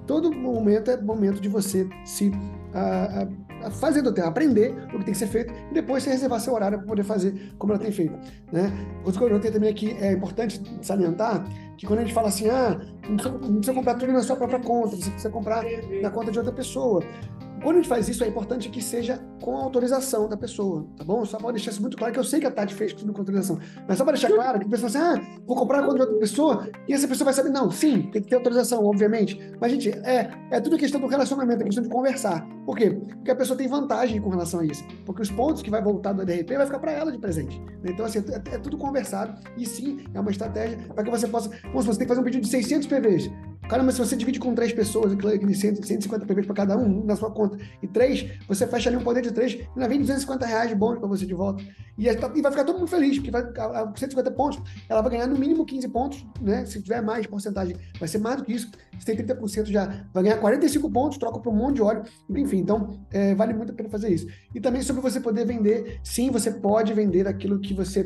Todo 0.06 0.30
momento 0.30 0.90
é 0.90 1.00
momento 1.00 1.40
de 1.40 1.48
você 1.48 1.88
se 2.04 2.28
uh, 2.28 3.66
uh, 3.66 3.70
fazer 3.70 4.02
do 4.02 4.12
tempo, 4.12 4.28
aprender 4.28 4.74
o 4.94 4.98
que 4.98 5.04
tem 5.06 5.14
que 5.14 5.14
ser 5.14 5.28
feito 5.28 5.50
e 5.70 5.72
depois 5.72 6.02
você 6.02 6.10
reservar 6.10 6.40
seu 6.40 6.52
horário 6.52 6.76
para 6.76 6.86
poder 6.86 7.04
fazer 7.04 7.54
como 7.58 7.72
ela 7.72 7.80
tem 7.80 7.90
feito. 7.90 8.14
Né? 8.52 8.70
Outra 9.02 9.18
coisa 9.18 9.40
que 9.40 9.46
eu 9.46 9.52
também 9.52 9.70
aqui 9.70 9.96
é 9.98 10.12
importante 10.12 10.60
salientar 10.82 11.42
que 11.78 11.86
quando 11.86 12.00
a 12.00 12.02
gente 12.02 12.12
fala 12.12 12.28
assim, 12.28 12.48
ah, 12.50 12.78
não 13.08 13.16
precisa, 13.16 13.38
não 13.38 13.56
precisa 13.56 13.74
comprar 13.74 13.94
tudo 13.94 14.12
na 14.12 14.22
sua 14.22 14.36
própria 14.36 14.60
conta, 14.60 14.94
você 14.94 15.10
precisa 15.10 15.30
comprar 15.30 15.64
na 16.02 16.10
conta 16.10 16.30
de 16.30 16.38
outra 16.38 16.52
pessoa. 16.52 17.02
Quando 17.62 17.76
a 17.76 17.80
gente 17.80 17.88
faz 17.88 18.08
isso, 18.08 18.22
é 18.22 18.28
importante 18.28 18.68
que 18.68 18.82
seja 18.82 19.20
com 19.40 19.56
a 19.56 19.62
autorização 19.62 20.28
da 20.28 20.36
pessoa, 20.36 20.86
tá 20.96 21.04
bom? 21.04 21.24
Só 21.24 21.38
para 21.38 21.52
deixar 21.52 21.70
isso 21.70 21.80
muito 21.80 21.96
claro, 21.96 22.12
que 22.12 22.18
eu 22.18 22.24
sei 22.24 22.40
que 22.40 22.46
a 22.46 22.50
Tati 22.50 22.74
fez 22.74 22.92
tudo 22.92 23.12
com 23.12 23.20
autorização, 23.20 23.58
mas 23.88 23.98
só 23.98 24.04
para 24.04 24.14
deixar 24.14 24.32
claro 24.32 24.58
que 24.58 24.66
a 24.66 24.68
pessoa 24.68 24.88
assim, 24.88 24.98
ah, 24.98 25.40
vou 25.46 25.56
comprar 25.56 25.80
a 25.80 25.82
conta 25.82 25.94
de 25.94 26.00
outra 26.02 26.18
pessoa, 26.18 26.68
e 26.88 26.92
essa 26.92 27.08
pessoa 27.08 27.26
vai 27.26 27.34
saber, 27.34 27.50
não, 27.50 27.70
sim, 27.70 28.02
tem 28.12 28.22
que 28.22 28.28
ter 28.28 28.36
autorização, 28.36 28.84
obviamente, 28.84 29.38
mas, 29.60 29.72
gente, 29.72 29.90
é, 29.90 30.30
é 30.50 30.60
tudo 30.60 30.76
questão 30.76 31.00
do 31.00 31.06
relacionamento, 31.06 31.62
é 31.62 31.64
questão 31.64 31.82
de 31.82 31.90
conversar. 31.90 32.46
Por 32.64 32.76
quê? 32.76 32.90
Porque 32.90 33.30
a 33.30 33.36
pessoa 33.36 33.56
tem 33.56 33.68
vantagem 33.68 34.20
com 34.20 34.28
relação 34.28 34.60
a 34.60 34.64
isso, 34.64 34.84
porque 35.04 35.22
os 35.22 35.30
pontos 35.30 35.62
que 35.62 35.70
vai 35.70 35.82
voltar 35.82 36.12
do 36.12 36.22
EDRP 36.22 36.56
vai 36.56 36.66
ficar 36.66 36.78
para 36.78 36.92
ela 36.92 37.12
de 37.12 37.18
presente. 37.18 37.62
Então, 37.84 38.04
assim, 38.04 38.18
é, 38.18 38.54
é, 38.54 38.58
tudo 38.58 38.76
conversado, 38.76 39.40
e 39.56 39.64
sim, 39.64 40.04
é 40.12 40.20
uma 40.20 40.30
estratégia 40.30 40.78
para 40.94 41.04
que 41.04 41.10
você 41.10 41.28
possa, 41.28 41.50
como 41.62 41.80
se 41.80 41.86
você 41.86 41.98
tem 41.98 42.06
que 42.06 42.08
fazer 42.08 42.20
um 42.20 42.24
pedido 42.24 42.42
de 42.42 42.48
600 42.48 42.88
PVs, 42.88 43.30
Caramba, 43.68 43.90
se 43.90 43.98
você 43.98 44.16
divide 44.16 44.38
com 44.38 44.54
três 44.54 44.72
pessoas, 44.72 45.12
aquele 45.12 45.54
150 45.54 46.24
PVs 46.24 46.46
para 46.46 46.54
cada 46.54 46.78
um, 46.78 47.04
na 47.04 47.16
sua 47.16 47.30
conta, 47.30 47.58
e 47.82 47.86
três, 47.88 48.24
você 48.46 48.66
fecha 48.66 48.88
ali 48.88 48.96
um 48.96 49.02
poder 49.02 49.22
de 49.22 49.32
três, 49.32 49.54
e 49.54 49.68
ainda 49.74 49.88
vem 49.88 49.98
250 50.00 50.46
reais 50.46 50.68
de 50.68 50.74
bônus 50.76 51.00
para 51.00 51.08
você 51.08 51.26
de 51.26 51.34
volta. 51.34 51.64
E, 51.98 52.06
e, 52.06 52.42
vai 52.42 52.52
ficar 52.52 52.64
todo 52.64 52.78
mundo 52.78 52.86
feliz, 52.86 53.16
porque 53.16 53.30
vai, 53.30 53.42
a, 53.42 53.92
150 53.94 54.30
pontos, 54.32 54.62
ela 54.88 55.00
vai 55.00 55.10
ganhar 55.10 55.26
no 55.26 55.36
mínimo 55.36 55.64
15 55.66 55.88
pontos, 55.88 56.24
né? 56.40 56.64
Se 56.64 56.80
tiver 56.80 57.02
mais 57.02 57.26
porcentagem, 57.26 57.76
vai 57.98 58.08
ser 58.08 58.18
mais 58.18 58.36
do 58.36 58.44
que 58.44 58.52
isso. 58.52 58.70
Se 58.98 59.04
tem 59.04 59.16
30%, 59.16 59.66
já 59.66 60.04
vai 60.14 60.22
ganhar 60.22 60.38
45 60.38 60.90
pontos, 60.90 61.18
troca 61.18 61.40
por 61.40 61.52
um 61.52 61.56
monte 61.56 61.76
de 61.76 61.82
óleo. 61.82 62.04
Enfim, 62.30 62.58
então, 62.58 63.00
é, 63.10 63.34
vale 63.34 63.52
muito 63.52 63.72
a 63.72 63.74
pena 63.74 63.88
fazer 63.88 64.10
isso. 64.12 64.26
E 64.54 64.60
também 64.60 64.82
sobre 64.82 65.02
você 65.02 65.18
poder 65.18 65.44
vender, 65.44 66.00
sim, 66.04 66.30
você 66.30 66.50
pode 66.50 66.92
vender 66.94 67.26
aquilo 67.26 67.58
que 67.58 67.74
você 67.74 68.04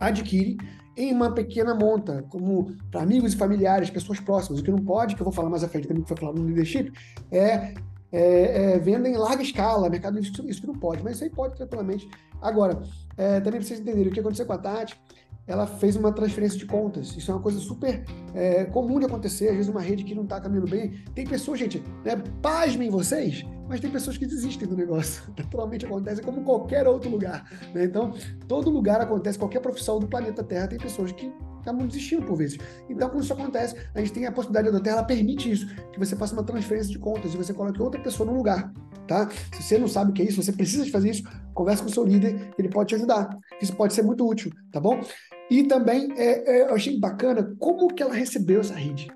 adquire 0.00 0.56
em 0.96 1.12
uma 1.12 1.32
pequena 1.32 1.74
monta, 1.74 2.24
como 2.28 2.74
para 2.90 3.02
amigos 3.02 3.32
e 3.32 3.36
familiares, 3.36 3.90
pessoas 3.90 4.18
próximas. 4.18 4.60
O 4.60 4.64
que 4.64 4.70
não 4.70 4.78
pode, 4.78 5.14
que 5.14 5.22
eu 5.22 5.24
vou 5.24 5.32
falar 5.32 5.48
mais 5.48 5.62
à 5.62 5.68
frente 5.68 5.86
também, 5.86 6.02
que 6.02 6.08
foi 6.08 6.16
falado 6.16 6.40
no 6.40 6.46
leadership, 6.46 6.92
é, 7.30 7.74
é, 8.12 8.72
é 8.72 8.78
venda 8.78 9.08
em 9.08 9.16
larga 9.16 9.42
escala, 9.42 9.88
mercado 9.88 10.18
isso, 10.18 10.44
isso 10.48 10.60
que 10.60 10.66
não 10.66 10.74
pode, 10.74 11.02
mas 11.02 11.14
isso 11.14 11.24
aí 11.24 11.30
pode 11.30 11.56
tranquilamente. 11.56 12.08
Agora, 12.42 12.82
é, 13.16 13.40
também 13.40 13.60
para 13.60 13.68
vocês 13.68 13.80
entenderem 13.80 14.08
o 14.08 14.12
que 14.12 14.20
aconteceu 14.20 14.46
com 14.46 14.52
a 14.52 14.58
Tati, 14.58 14.98
ela 15.46 15.66
fez 15.66 15.96
uma 15.96 16.12
transferência 16.12 16.58
de 16.58 16.66
contas. 16.66 17.16
Isso 17.16 17.30
é 17.30 17.34
uma 17.34 17.42
coisa 17.42 17.58
super 17.58 18.04
é, 18.34 18.64
comum 18.66 18.98
de 18.98 19.06
acontecer. 19.06 19.48
Às 19.48 19.56
vezes, 19.56 19.68
uma 19.68 19.80
rede 19.80 20.04
que 20.04 20.14
não 20.14 20.22
está 20.22 20.40
caminhando 20.40 20.68
bem. 20.68 21.02
Tem 21.14 21.26
pessoas, 21.26 21.58
gente, 21.58 21.82
né, 22.04 22.22
pasmem 22.40 22.88
vocês, 22.88 23.44
mas 23.70 23.78
tem 23.78 23.88
pessoas 23.88 24.18
que 24.18 24.26
desistem 24.26 24.66
do 24.66 24.76
negócio. 24.76 25.22
Naturalmente 25.38 25.86
acontece 25.86 26.20
como 26.20 26.42
qualquer 26.42 26.88
outro 26.88 27.08
lugar. 27.08 27.48
Né? 27.72 27.84
Então, 27.84 28.12
todo 28.48 28.68
lugar 28.68 29.00
acontece, 29.00 29.38
qualquer 29.38 29.60
profissão 29.60 30.00
do 30.00 30.08
planeta 30.08 30.42
Terra 30.42 30.66
tem 30.66 30.78
pessoas 30.78 31.12
que 31.12 31.32
acabam 31.60 31.86
desistindo 31.86 32.26
por 32.26 32.36
vezes. 32.36 32.58
Então, 32.88 33.08
quando 33.08 33.22
isso 33.22 33.32
acontece, 33.32 33.76
a 33.94 34.00
gente 34.00 34.12
tem 34.12 34.26
a 34.26 34.32
possibilidade 34.32 34.72
da 34.72 34.80
Terra, 34.80 34.96
ela 34.96 35.06
permite 35.06 35.52
isso, 35.52 35.68
que 35.92 36.00
você 36.00 36.16
faça 36.16 36.32
uma 36.32 36.42
transferência 36.42 36.90
de 36.90 36.98
contas 36.98 37.32
e 37.32 37.36
você 37.36 37.54
coloque 37.54 37.80
outra 37.80 38.00
pessoa 38.02 38.28
no 38.28 38.36
lugar. 38.36 38.72
Tá? 39.06 39.30
Se 39.54 39.62
você 39.62 39.78
não 39.78 39.86
sabe 39.86 40.10
o 40.10 40.14
que 40.14 40.22
é 40.22 40.24
isso, 40.24 40.42
você 40.42 40.52
precisa 40.52 40.84
de 40.84 40.90
fazer 40.90 41.10
isso, 41.10 41.22
converse 41.54 41.80
com 41.80 41.88
o 41.88 41.92
seu 41.92 42.04
líder, 42.04 42.52
ele 42.58 42.68
pode 42.68 42.88
te 42.88 42.96
ajudar. 42.96 43.38
Isso 43.62 43.76
pode 43.76 43.94
ser 43.94 44.02
muito 44.02 44.28
útil, 44.28 44.50
tá 44.72 44.80
bom? 44.80 45.00
E 45.48 45.62
também 45.62 46.12
é, 46.16 46.58
é, 46.58 46.62
eu 46.62 46.74
achei 46.74 46.98
bacana 46.98 47.54
como 47.60 47.86
que 47.94 48.02
ela 48.02 48.14
recebeu 48.14 48.60
essa 48.60 48.74
rede. 48.74 49.08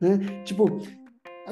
Né? 0.00 0.42
Tipo, 0.44 0.80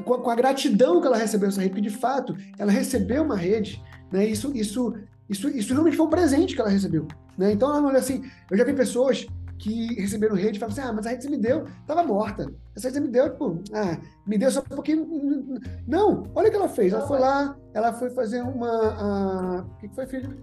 com 0.02 0.14
a, 0.14 0.22
com 0.22 0.30
a, 0.30 0.34
gratidão 0.34 1.00
que 1.00 1.06
ela 1.06 1.16
recebeu 1.16 1.48
essa 1.48 1.60
rede, 1.60 1.74
porque 1.74 1.88
de 1.88 1.96
fato 1.96 2.36
ela 2.58 2.70
recebeu 2.70 3.22
uma 3.22 3.36
rede, 3.36 3.82
né? 4.12 4.26
Isso, 4.26 4.50
isso, 4.54 4.94
isso, 5.28 5.48
isso 5.48 5.72
realmente 5.72 5.96
foi 5.96 6.06
um 6.06 6.10
presente 6.10 6.54
que 6.54 6.60
ela 6.60 6.70
recebeu. 6.70 7.06
Né? 7.36 7.52
Então 7.52 7.68
ela 7.68 7.86
olha 7.86 7.98
assim, 7.98 8.24
eu 8.50 8.56
já 8.56 8.64
vi 8.64 8.72
pessoas 8.72 9.26
que 9.58 9.94
receberam 10.00 10.36
rede 10.36 10.56
e 10.56 10.60
falaram 10.60 10.78
assim: 10.78 10.88
ah, 10.88 10.92
mas 10.92 11.06
a 11.06 11.10
rede 11.10 11.22
que 11.22 11.30
você 11.30 11.36
me 11.36 11.42
deu 11.42 11.66
estava 11.80 12.02
morta. 12.02 12.52
Essa 12.76 12.88
rede 12.88 12.98
você 12.98 13.00
me 13.00 13.08
deu, 13.08 13.30
tipo, 13.30 13.62
ah, 13.72 13.98
me 14.26 14.38
deu 14.38 14.50
só 14.50 14.62
porque. 14.62 14.94
Não, 15.86 16.24
olha 16.34 16.48
o 16.48 16.50
que 16.50 16.56
ela 16.56 16.68
fez. 16.68 16.92
Ela 16.92 17.06
foi 17.06 17.18
lá, 17.18 17.56
ela 17.74 17.92
foi 17.92 18.10
fazer 18.10 18.42
uma. 18.42 19.62
O 19.62 19.76
que 19.78 19.88
foi, 19.88 20.06
filho? 20.06 20.36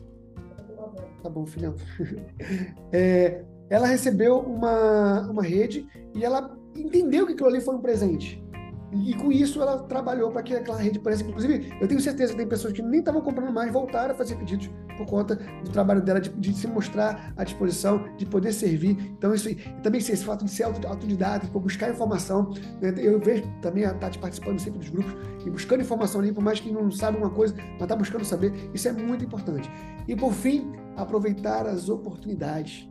Tá 1.24 1.30
bom, 1.30 1.46
filhão. 1.46 1.76
é, 2.92 3.44
ela 3.70 3.88
recebeu 3.88 4.40
uma, 4.40 5.22
uma 5.22 5.44
rede 5.44 5.88
e 6.14 6.24
ela 6.24 6.56
entendeu 6.76 7.26
que 7.26 7.34
aquilo 7.34 7.50
ali 7.50 7.62
foi 7.62 7.76
um 7.76 7.82
presente. 7.82 8.44
E, 8.92 9.14
com 9.16 9.32
isso 9.32 9.62
ela 9.62 9.80
trabalhou 9.84 10.32
para 10.32 10.44
que 10.44 10.54
aquela 10.54 10.78
rede 10.78 11.00
pudesse. 11.00 11.24
Inclusive, 11.24 11.74
eu 11.80 11.88
tenho 11.88 12.00
certeza 12.00 12.32
que 12.32 12.38
tem 12.38 12.48
pessoas 12.48 12.74
que 12.74 12.82
nem 12.82 13.00
estavam 13.00 13.22
comprando 13.22 13.52
mais, 13.52 13.72
voltaram 13.72 14.14
a 14.14 14.18
fazer 14.18 14.36
pedidos 14.36 14.70
por 14.98 15.06
conta 15.06 15.36
do 15.36 15.70
trabalho 15.70 16.02
dela, 16.02 16.22
de, 16.22 16.30
de 16.30 16.54
se 16.54 16.68
mostrar 16.68 17.34
à 17.36 17.44
disposição, 17.44 18.06
de 18.18 18.26
poder 18.26 18.54
servir. 18.54 18.98
Então, 19.18 19.34
isso 19.34 19.50
e 19.50 19.56
também 19.84 20.00
esse 20.00 20.18
fato 20.18 20.46
de 20.46 20.52
ser 20.52 20.64
autodidata, 20.64 21.48
de 21.48 21.52
buscar 21.52 21.90
informação. 21.90 22.52
Né? 22.82 22.94
Eu 22.98 23.20
vejo 23.20 23.44
também 23.62 23.86
a 23.86 23.94
Tati 23.94 24.18
participando 24.18 24.60
sempre 24.60 24.80
dos 24.80 24.90
grupos 24.90 25.14
e 25.46 25.50
buscando 25.50 25.82
informação 25.82 26.22
ali, 26.22 26.32
por 26.32 26.44
mais 26.44 26.60
que 26.60 26.72
não 26.72 26.90
saiba 26.92 27.18
uma 27.18 27.30
coisa, 27.30 27.56
mas 27.58 27.82
está 27.82 27.96
buscando 27.96 28.24
saber. 28.24 28.54
Isso 28.74 28.88
é 28.88 28.92
muito 28.92 29.26
importante. 29.26 29.70
E 30.08 30.16
por 30.16 30.34
fim, 30.34 30.72
aproveitar 30.96 31.66
as 31.66 31.90
oportunidades. 31.90 32.88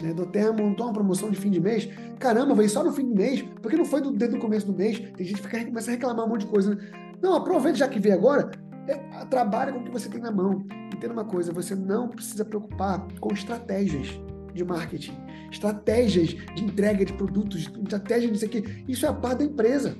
Né? 0.00 0.14
Do 0.14 0.26
Terra 0.26 0.52
montou 0.52 0.86
uma 0.86 0.92
promoção 0.92 1.30
de 1.30 1.36
fim 1.36 1.50
de 1.50 1.60
mês. 1.60 1.88
Caramba, 2.18 2.54
veio 2.54 2.68
só 2.68 2.84
no 2.84 2.92
fim 2.92 3.08
do 3.08 3.14
mês, 3.14 3.42
porque 3.60 3.76
não 3.76 3.84
foi 3.84 4.00
do, 4.00 4.12
desde 4.12 4.36
o 4.36 4.40
começo 4.40 4.66
do 4.66 4.72
mês. 4.72 4.98
Tem 5.16 5.26
gente 5.26 5.42
que 5.42 5.64
começa 5.64 5.90
a 5.90 5.94
reclamar 5.94 6.26
um 6.26 6.28
monte 6.28 6.42
de 6.42 6.46
coisa. 6.46 6.74
Né? 6.74 6.82
Não, 7.20 7.34
aproveita 7.34 7.78
já 7.78 7.88
que 7.88 7.98
veio 7.98 8.14
agora, 8.14 8.50
é, 8.86 8.96
trabalha 9.26 9.72
com 9.72 9.80
o 9.80 9.84
que 9.84 9.90
você 9.90 10.08
tem 10.08 10.20
na 10.20 10.30
mão. 10.30 10.64
Entenda 10.94 11.12
uma 11.12 11.24
coisa, 11.24 11.52
você 11.52 11.74
não 11.74 12.08
precisa 12.08 12.44
preocupar 12.44 13.06
com 13.20 13.32
estratégias 13.32 14.20
de 14.54 14.64
marketing, 14.64 15.16
estratégias 15.50 16.28
de 16.28 16.64
entrega 16.64 17.04
de 17.04 17.12
produtos, 17.12 17.70
estratégias 17.82 18.32
disso 18.32 18.44
aqui. 18.44 18.84
Isso 18.88 19.04
é 19.04 19.08
a 19.08 19.12
parte 19.12 19.38
da 19.38 19.44
empresa. 19.44 19.96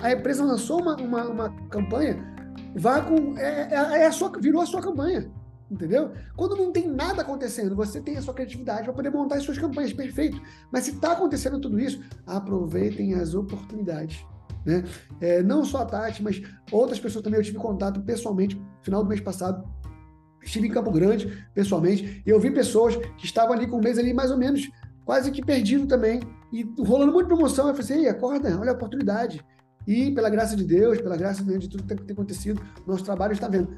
A 0.00 0.12
empresa 0.12 0.44
lançou 0.44 0.82
uma, 0.82 0.96
uma, 0.96 1.24
uma 1.28 1.50
campanha, 1.68 2.18
vá 2.74 3.00
com. 3.00 3.38
É, 3.38 3.68
é, 3.70 4.00
é 4.00 4.06
a 4.06 4.12
sua, 4.12 4.32
virou 4.40 4.60
a 4.60 4.66
sua 4.66 4.82
campanha. 4.82 5.30
Entendeu? 5.72 6.12
Quando 6.36 6.54
não 6.54 6.70
tem 6.70 6.86
nada 6.86 7.22
acontecendo, 7.22 7.74
você 7.74 7.98
tem 7.98 8.18
a 8.18 8.22
sua 8.22 8.34
criatividade 8.34 8.84
para 8.84 8.92
poder 8.92 9.08
montar 9.08 9.36
as 9.36 9.42
suas 9.42 9.56
campanhas, 9.56 9.90
perfeito. 9.90 10.38
Mas 10.70 10.84
se 10.84 10.90
está 10.90 11.12
acontecendo 11.12 11.58
tudo 11.58 11.80
isso, 11.80 12.02
aproveitem 12.26 13.14
as 13.14 13.34
oportunidades. 13.34 14.22
Né? 14.66 14.84
É, 15.18 15.42
não 15.42 15.64
só 15.64 15.78
a 15.78 15.86
Tati, 15.86 16.22
mas 16.22 16.42
outras 16.70 17.00
pessoas 17.00 17.24
também 17.24 17.40
eu 17.40 17.44
tive 17.44 17.56
contato 17.56 18.02
pessoalmente, 18.02 18.60
final 18.82 19.02
do 19.02 19.08
mês 19.08 19.20
passado, 19.22 19.66
estive 20.42 20.68
em 20.68 20.70
Campo 20.70 20.90
Grande, 20.90 21.42
pessoalmente, 21.54 22.22
e 22.26 22.28
eu 22.28 22.38
vi 22.38 22.50
pessoas 22.50 22.96
que 22.96 23.24
estavam 23.24 23.54
ali 23.54 23.66
com 23.66 23.78
o 23.78 23.82
mês 23.82 23.98
ali 23.98 24.12
mais 24.12 24.30
ou 24.30 24.36
menos 24.36 24.70
quase 25.06 25.30
que 25.30 25.42
perdido 25.42 25.86
também, 25.86 26.20
e 26.52 26.64
rolando 26.78 27.12
muita 27.12 27.28
promoção, 27.28 27.66
eu 27.66 27.74
falei 27.74 28.02
assim, 28.02 28.06
acorda, 28.08 28.60
olha 28.60 28.72
a 28.72 28.74
oportunidade. 28.74 29.42
E 29.86 30.12
pela 30.12 30.28
graça 30.28 30.54
de 30.54 30.64
Deus, 30.64 31.00
pela 31.00 31.16
graça 31.16 31.42
de 31.42 31.68
tudo 31.68 31.82
que 31.82 32.04
tem 32.04 32.12
acontecido, 32.12 32.62
nosso 32.86 33.04
trabalho 33.04 33.32
está 33.32 33.48
vendo. 33.48 33.74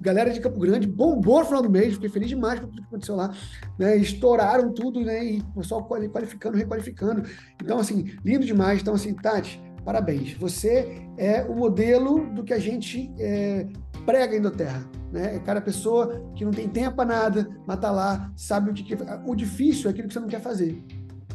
Galera 0.00 0.30
de 0.30 0.40
Campo 0.40 0.58
Grande 0.58 0.86
bombou 0.86 1.40
no 1.40 1.44
final 1.44 1.62
do 1.62 1.68
mês, 1.68 1.94
fiquei 1.94 2.08
feliz 2.08 2.28
demais 2.30 2.58
com 2.58 2.66
tudo 2.66 2.80
que 2.80 2.88
aconteceu 2.88 3.14
lá. 3.14 3.34
Né? 3.78 3.98
Estouraram 3.98 4.72
tudo, 4.72 5.00
né? 5.00 5.22
E 5.22 5.40
o 5.40 5.60
pessoal 5.60 5.86
qualificando, 5.86 6.56
requalificando. 6.56 7.28
Então, 7.62 7.78
assim, 7.78 8.14
lindo 8.24 8.46
demais. 8.46 8.80
Então, 8.80 8.94
assim, 8.94 9.12
Tati, 9.12 9.62
parabéns. 9.84 10.32
Você 10.34 11.06
é 11.18 11.42
o 11.42 11.54
modelo 11.54 12.32
do 12.32 12.42
que 12.42 12.54
a 12.54 12.58
gente 12.58 13.12
é, 13.18 13.66
prega 14.06 14.34
em 14.34 14.50
Terra. 14.50 14.88
Né? 15.12 15.36
É 15.36 15.38
cada 15.38 15.60
pessoa 15.60 16.32
que 16.34 16.46
não 16.46 16.52
tem 16.52 16.66
tempo 16.66 16.96
para 16.96 17.04
nada, 17.04 17.48
mas 17.66 17.78
tá 17.78 17.90
lá, 17.90 18.32
sabe 18.34 18.70
o 18.70 18.74
que, 18.74 18.82
que 18.82 18.96
O 19.26 19.34
difícil 19.34 19.88
é 19.88 19.92
aquilo 19.92 20.08
que 20.08 20.14
você 20.14 20.20
não 20.20 20.28
quer 20.28 20.40
fazer. 20.40 20.82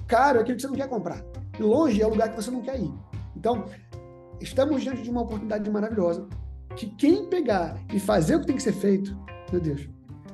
Caro 0.07 0.39
é 0.39 0.41
aquilo 0.41 0.55
que 0.55 0.61
você 0.63 0.67
não 0.67 0.75
quer 0.75 0.89
comprar. 0.89 1.23
E 1.59 1.61
longe 1.61 2.01
é 2.01 2.07
o 2.07 2.09
lugar 2.09 2.29
que 2.29 2.35
você 2.35 2.49
não 2.49 2.61
quer 2.61 2.79
ir. 2.79 2.91
Então, 3.35 3.65
estamos 4.41 4.81
diante 4.81 5.03
de 5.03 5.09
uma 5.11 5.21
oportunidade 5.21 5.69
maravilhosa 5.69 6.27
que 6.75 6.87
quem 6.95 7.25
pegar 7.25 7.77
e 7.93 7.99
fazer 7.99 8.35
o 8.35 8.39
que 8.41 8.47
tem 8.47 8.55
que 8.55 8.63
ser 8.63 8.73
feito, 8.73 9.17
meu 9.51 9.61
Deus, 9.61 9.87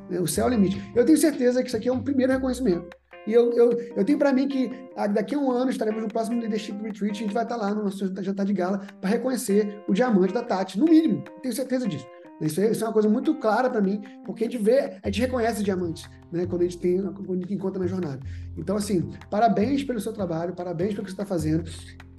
né, 0.10 0.19
o 0.19 0.27
céu 0.27 0.45
é 0.45 0.47
o 0.47 0.51
limite. 0.51 0.82
Eu 0.95 1.06
tenho 1.06 1.17
certeza 1.17 1.62
que 1.62 1.67
isso 1.67 1.77
aqui 1.77 1.88
é 1.88 1.93
um 1.93 2.04
primeiro 2.04 2.34
reconhecimento. 2.34 2.89
E 3.27 3.34
eu, 3.34 3.54
eu, 3.54 3.71
eu 3.95 4.04
tenho 4.04 4.17
para 4.17 4.34
mim 4.34 4.47
que 4.47 4.71
ah, 4.95 5.06
daqui 5.06 5.36
a 5.36 5.38
um 5.38 5.51
ano 5.51 5.69
estaremos 5.69 6.01
no 6.01 6.08
próximo 6.08 6.41
Leadership 6.41 6.73
Retreat 6.82 7.12
a 7.12 7.21
gente 7.21 7.34
vai 7.34 7.43
estar 7.43 7.56
lá 7.56 7.73
no 7.73 7.84
nosso 7.84 8.12
jantar 8.21 8.45
de 8.45 8.54
gala 8.54 8.80
para 8.99 9.12
reconhecer 9.12 9.84
o 9.88 9.93
diamante 9.93 10.34
da 10.34 10.41
Tati, 10.41 10.80
no 10.80 10.86
mínimo. 10.86 11.23
Tenho 11.41 11.54
certeza 11.54 11.88
disso. 11.88 12.08
Isso 12.41 12.60
é, 12.60 12.71
isso 12.71 12.84
é 12.84 12.88
uma 12.88 12.93
coisa 12.93 13.08
muito 13.08 13.36
clara 13.36 13.69
para 13.69 13.80
mim, 13.80 14.01
porque 14.25 14.43
a 14.43 14.49
gente 14.49 14.62
vê, 14.62 14.97
a 15.04 15.08
gente 15.08 15.21
reconhece 15.21 15.63
diamantes, 15.63 16.10
né? 16.32 16.47
Quando 16.47 16.62
a 16.62 16.63
gente 16.63 16.80
tem, 16.80 16.99
quando 16.99 17.34
a 17.34 17.36
gente 17.36 17.54
encontra 17.54 17.80
na 17.80 17.86
jornada. 17.86 18.19
Então, 18.58 18.75
assim, 18.75 19.12
parabéns 19.30 19.84
pelo 19.84 19.99
seu 19.99 20.12
trabalho, 20.12 20.56
parabéns 20.56 20.95
pelo 20.95 21.04
que 21.04 21.12
você 21.12 21.13
está 21.13 21.25
fazendo. 21.25 21.69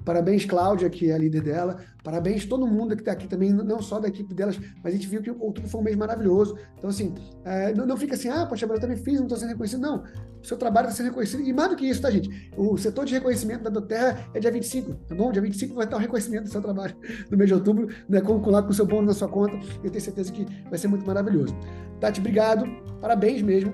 Parabéns, 0.04 0.44
Cláudia, 0.44 0.90
que 0.90 1.10
é 1.10 1.14
a 1.14 1.18
líder 1.18 1.42
dela. 1.42 1.78
Parabéns 2.02 2.44
todo 2.44 2.66
mundo 2.66 2.96
que 2.96 3.02
está 3.02 3.12
aqui 3.12 3.28
também, 3.28 3.52
não 3.52 3.80
só 3.80 4.00
da 4.00 4.08
equipe 4.08 4.34
delas, 4.34 4.58
mas 4.82 4.92
a 4.92 4.96
gente 4.96 5.06
viu 5.06 5.22
que 5.22 5.30
outubro 5.30 5.68
foi 5.68 5.80
um 5.80 5.84
mês 5.84 5.96
maravilhoso. 5.96 6.58
Então, 6.76 6.90
assim, 6.90 7.14
é, 7.44 7.72
não, 7.74 7.86
não, 7.86 7.96
fica 7.96 8.14
assim, 8.14 8.28
ah, 8.28 8.44
poxa, 8.44 8.66
eu 8.66 8.80
também 8.80 8.96
fiz, 8.96 9.14
não 9.14 9.22
estou 9.22 9.38
sendo 9.38 9.50
reconhecido. 9.50 9.80
Não, 9.80 10.02
o 10.42 10.46
seu 10.46 10.56
trabalho 10.56 10.86
está 10.86 10.96
sendo 10.96 11.06
reconhecido. 11.06 11.42
E 11.42 11.52
mais 11.52 11.70
do 11.70 11.76
que 11.76 11.86
isso, 11.86 12.02
tá, 12.02 12.10
gente? 12.10 12.50
O 12.56 12.76
setor 12.76 13.04
de 13.04 13.14
reconhecimento 13.14 13.62
da 13.62 13.70
Doterra 13.70 14.26
é 14.34 14.40
dia 14.40 14.50
25, 14.50 14.94
tá 15.06 15.14
bom? 15.14 15.30
Dia 15.30 15.42
25 15.42 15.74
vai 15.74 15.84
estar 15.84 15.96
o 15.96 16.00
reconhecimento 16.00 16.44
do 16.44 16.50
seu 16.50 16.60
trabalho 16.60 16.96
no 17.30 17.36
mês 17.36 17.48
de 17.48 17.54
outubro, 17.54 17.88
né? 18.08 18.20
Com, 18.20 18.40
o 18.40 18.72
seu 18.72 18.86
bônus 18.86 19.06
na 19.06 19.14
sua 19.14 19.28
conta. 19.28 19.56
Eu 19.84 19.90
tenho 19.90 20.02
certeza 20.02 20.32
que 20.32 20.44
vai 20.68 20.78
ser 20.78 20.88
muito 20.88 21.06
maravilhoso. 21.06 21.56
Tati, 22.00 22.18
obrigado. 22.18 22.66
Parabéns 23.00 23.42
mesmo. 23.42 23.72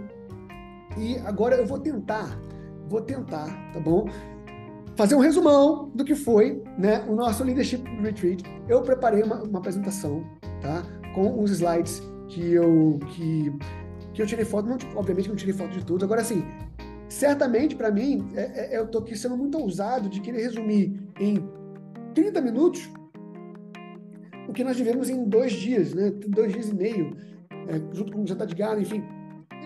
E 0.98 1.16
agora 1.18 1.56
eu 1.56 1.66
vou 1.66 1.78
tentar, 1.78 2.38
vou 2.88 3.00
tentar, 3.00 3.46
tá 3.72 3.80
bom? 3.80 4.08
Fazer 4.98 5.14
um 5.14 5.20
resumão 5.20 5.92
do 5.94 6.04
que 6.04 6.16
foi 6.16 6.60
né, 6.76 7.04
o 7.08 7.14
nosso 7.14 7.44
Leadership 7.44 7.84
Retreat. 8.02 8.42
Eu 8.68 8.82
preparei 8.82 9.22
uma, 9.22 9.40
uma 9.44 9.60
apresentação 9.60 10.26
tá, 10.60 10.82
com 11.14 11.40
os 11.40 11.52
slides 11.52 12.02
que 12.26 12.52
eu, 12.52 12.98
que, 13.10 13.52
que 14.12 14.20
eu 14.20 14.26
tirei 14.26 14.44
foto. 14.44 14.68
Não, 14.68 14.76
obviamente 14.96 15.28
não 15.28 15.36
tirei 15.36 15.54
foto 15.54 15.70
de 15.70 15.84
tudo. 15.84 16.04
Agora, 16.04 16.20
assim, 16.20 16.42
certamente 17.08 17.76
para 17.76 17.92
mim, 17.92 18.28
é, 18.34 18.74
é, 18.74 18.76
eu 18.76 18.86
estou 18.86 19.00
aqui 19.00 19.16
sendo 19.16 19.36
muito 19.36 19.56
ousado 19.56 20.08
de 20.08 20.20
querer 20.20 20.42
resumir 20.42 21.00
em 21.20 21.48
30 22.12 22.40
minutos 22.40 22.90
o 24.48 24.52
que 24.52 24.64
nós 24.64 24.76
vivemos 24.76 25.08
em 25.08 25.24
dois 25.28 25.52
dias, 25.52 25.94
né? 25.94 26.10
dois 26.26 26.52
dias 26.52 26.70
e 26.70 26.74
meio, 26.74 27.16
é, 27.68 27.94
junto 27.94 28.12
com 28.12 28.24
o 28.24 28.26
jantar 28.26 28.48
de 28.48 28.54
gala, 28.56 28.80
enfim. 28.80 29.04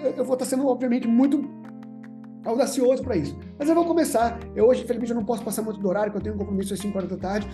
Eu, 0.04 0.10
eu 0.10 0.24
vou 0.26 0.34
estar 0.34 0.44
sendo, 0.44 0.66
obviamente, 0.66 1.08
muito 1.08 1.42
audacioso 2.44 3.02
para 3.02 3.16
isso. 3.16 3.36
Mas 3.58 3.68
eu 3.68 3.74
vou 3.74 3.84
começar. 3.84 4.38
Eu 4.54 4.66
hoje, 4.66 4.82
infelizmente, 4.84 5.10
eu 5.10 5.16
não 5.16 5.24
posso 5.24 5.42
passar 5.42 5.62
muito 5.62 5.80
do 5.80 5.88
horário, 5.88 6.12
porque 6.12 6.28
eu 6.28 6.32
tenho 6.32 6.34
um 6.34 6.38
compromisso 6.38 6.74
às 6.74 6.80
5 6.80 6.96
horas 6.96 7.10
da 7.10 7.16
tarde. 7.16 7.48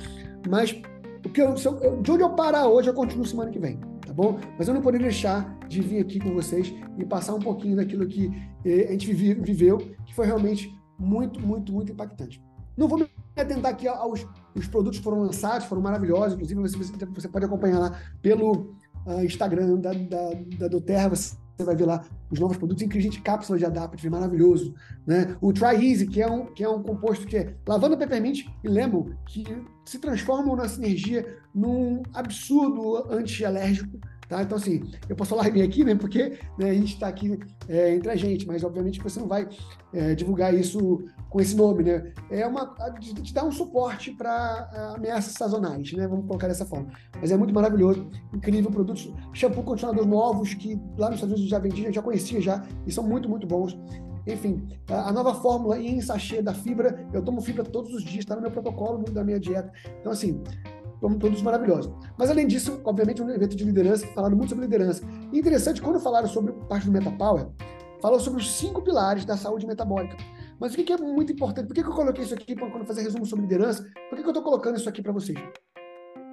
Mas 0.48 0.80
o 1.24 1.28
que 1.28 1.40
eu, 1.40 1.54
eu, 1.82 2.02
de 2.02 2.10
onde 2.10 2.22
eu 2.22 2.30
parar 2.30 2.68
hoje, 2.68 2.88
eu 2.88 2.94
continuo 2.94 3.26
semana 3.26 3.50
que 3.50 3.58
vem, 3.58 3.78
tá 4.06 4.12
bom? 4.12 4.38
Mas 4.56 4.68
eu 4.68 4.74
não 4.74 4.80
poderia 4.80 5.08
deixar 5.08 5.58
de 5.68 5.80
vir 5.80 6.00
aqui 6.00 6.18
com 6.18 6.32
vocês 6.32 6.72
e 6.96 7.04
passar 7.04 7.34
um 7.34 7.40
pouquinho 7.40 7.76
daquilo 7.76 8.06
que 8.06 8.30
eh, 8.64 8.86
a 8.88 8.92
gente 8.92 9.12
vive, 9.12 9.40
viveu, 9.40 9.78
que 9.78 10.14
foi 10.14 10.26
realmente 10.26 10.72
muito, 10.98 11.40
muito, 11.40 11.72
muito 11.72 11.92
impactante. 11.92 12.42
Não 12.76 12.86
vou 12.86 12.98
me 12.98 13.08
atentar 13.36 13.72
aqui 13.72 13.88
aos 13.88 14.24
os 14.54 14.66
produtos 14.66 14.98
foram 14.98 15.20
lançados, 15.20 15.66
foram 15.66 15.82
maravilhosos. 15.82 16.34
Inclusive, 16.34 16.60
você, 16.60 17.06
você 17.06 17.28
pode 17.28 17.44
acompanhar 17.44 17.78
lá 17.78 17.98
pelo 18.20 18.74
uh, 19.06 19.24
Instagram 19.24 19.76
da, 19.76 19.92
da, 19.92 20.30
da 20.58 20.68
Doterra. 20.68 21.10
Você 21.10 21.36
você 21.58 21.64
vai 21.64 21.76
ver 21.76 21.86
lá 21.86 22.04
os 22.30 22.38
novos 22.38 22.56
produtos, 22.56 22.82
inclusive 22.82 23.20
cápsula 23.20 23.58
de 23.58 23.64
Adaptive, 23.64 24.08
maravilhoso. 24.08 24.74
Né? 25.06 25.36
O 25.40 25.52
Try 25.52 25.90
Easy, 25.90 26.06
que 26.06 26.22
é, 26.22 26.30
um, 26.30 26.46
que 26.46 26.62
é 26.62 26.68
um 26.68 26.82
composto 26.82 27.26
que 27.26 27.36
é 27.36 27.54
lavanda, 27.66 27.96
peppermint 27.96 28.46
e 28.62 28.68
lemon, 28.68 29.10
que 29.26 29.44
se 29.84 29.98
transformam 29.98 30.54
na 30.54 30.68
sinergia 30.68 31.36
num 31.52 32.02
absurdo 32.14 33.12
anti-alérgico 33.12 33.98
Tá? 34.28 34.42
Então, 34.42 34.58
assim, 34.58 34.82
eu 35.08 35.16
posso 35.16 35.30
falar 35.30 35.50
bem 35.50 35.62
aqui, 35.62 35.82
né? 35.82 35.94
Porque 35.94 36.38
né, 36.58 36.70
a 36.70 36.74
gente 36.74 36.92
está 36.92 37.08
aqui 37.08 37.38
é, 37.66 37.94
entre 37.94 38.10
a 38.10 38.16
gente, 38.16 38.46
mas 38.46 38.62
obviamente 38.62 39.00
você 39.00 39.18
não 39.18 39.26
vai 39.26 39.48
é, 39.92 40.14
divulgar 40.14 40.54
isso 40.54 41.02
com 41.30 41.40
esse 41.40 41.54
nome, 41.54 41.84
né? 41.84 42.12
É 42.30 42.46
uma 42.46 42.74
de 42.98 43.32
dar 43.32 43.44
um 43.44 43.52
suporte 43.52 44.12
para 44.12 44.70
é, 44.72 44.96
ameaças 44.96 45.34
sazonais, 45.34 45.92
né? 45.92 46.06
Vamos 46.06 46.26
colocar 46.26 46.48
dessa 46.48 46.64
forma. 46.64 46.88
Mas 47.20 47.30
é 47.30 47.36
muito 47.36 47.54
maravilhoso, 47.54 48.08
incrível 48.34 48.70
produtos, 48.70 49.12
shampoo 49.32 49.62
condicionador 49.62 50.06
novos 50.06 50.54
que 50.54 50.80
lá 50.96 51.08
nos 51.08 51.16
Estados 51.16 51.34
Unidos 51.34 51.50
já 51.50 51.58
vendia, 51.58 51.92
já 51.92 52.02
conhecia 52.02 52.40
já 52.40 52.64
e 52.86 52.92
são 52.92 53.04
muito 53.04 53.28
muito 53.28 53.46
bons. 53.46 53.78
Enfim, 54.26 54.68
a 54.88 55.10
nova 55.10 55.34
fórmula 55.34 55.78
em 55.78 56.00
sachê 56.02 56.42
da 56.42 56.52
fibra, 56.52 57.06
eu 57.14 57.22
tomo 57.22 57.40
fibra 57.40 57.64
todos 57.64 57.94
os 57.94 58.02
dias, 58.02 58.18
está 58.18 58.36
no 58.36 58.42
meu 58.42 58.50
protocolo 58.50 59.02
da 59.04 59.24
minha 59.24 59.40
dieta. 59.40 59.72
Então, 60.00 60.12
assim, 60.12 60.42
produtos 61.00 61.40
maravilhosos. 61.40 61.90
Mas, 62.18 62.30
além 62.30 62.46
disso, 62.46 62.80
obviamente, 62.84 63.22
um 63.22 63.30
evento 63.30 63.56
de 63.56 63.64
liderança, 63.64 64.06
falaram 64.08 64.36
muito 64.36 64.50
sobre 64.50 64.64
liderança. 64.66 65.02
E 65.32 65.38
interessante, 65.38 65.80
quando 65.80 65.98
falaram 65.98 66.28
sobre 66.28 66.52
parte 66.68 66.84
do 66.84 66.92
MetaPower, 66.92 67.48
falou 68.02 68.20
sobre 68.20 68.40
os 68.40 68.50
cinco 68.50 68.82
pilares 68.82 69.24
da 69.24 69.36
saúde 69.36 69.66
metabólica. 69.66 70.16
Mas 70.60 70.74
o 70.74 70.76
que 70.76 70.92
é 70.92 70.96
muito 70.96 71.32
importante? 71.32 71.66
Por 71.66 71.74
que 71.74 71.80
eu 71.80 71.92
coloquei 71.92 72.24
isso 72.24 72.34
aqui 72.34 72.54
quando 72.54 72.86
fazer 72.86 73.02
resumo 73.02 73.24
sobre 73.24 73.44
liderança? 73.44 73.84
Por 74.08 74.18
que 74.18 74.24
eu 74.24 74.28
estou 74.28 74.42
colocando 74.42 74.76
isso 74.76 74.88
aqui 74.88 75.02
para 75.02 75.12
vocês? 75.12 75.38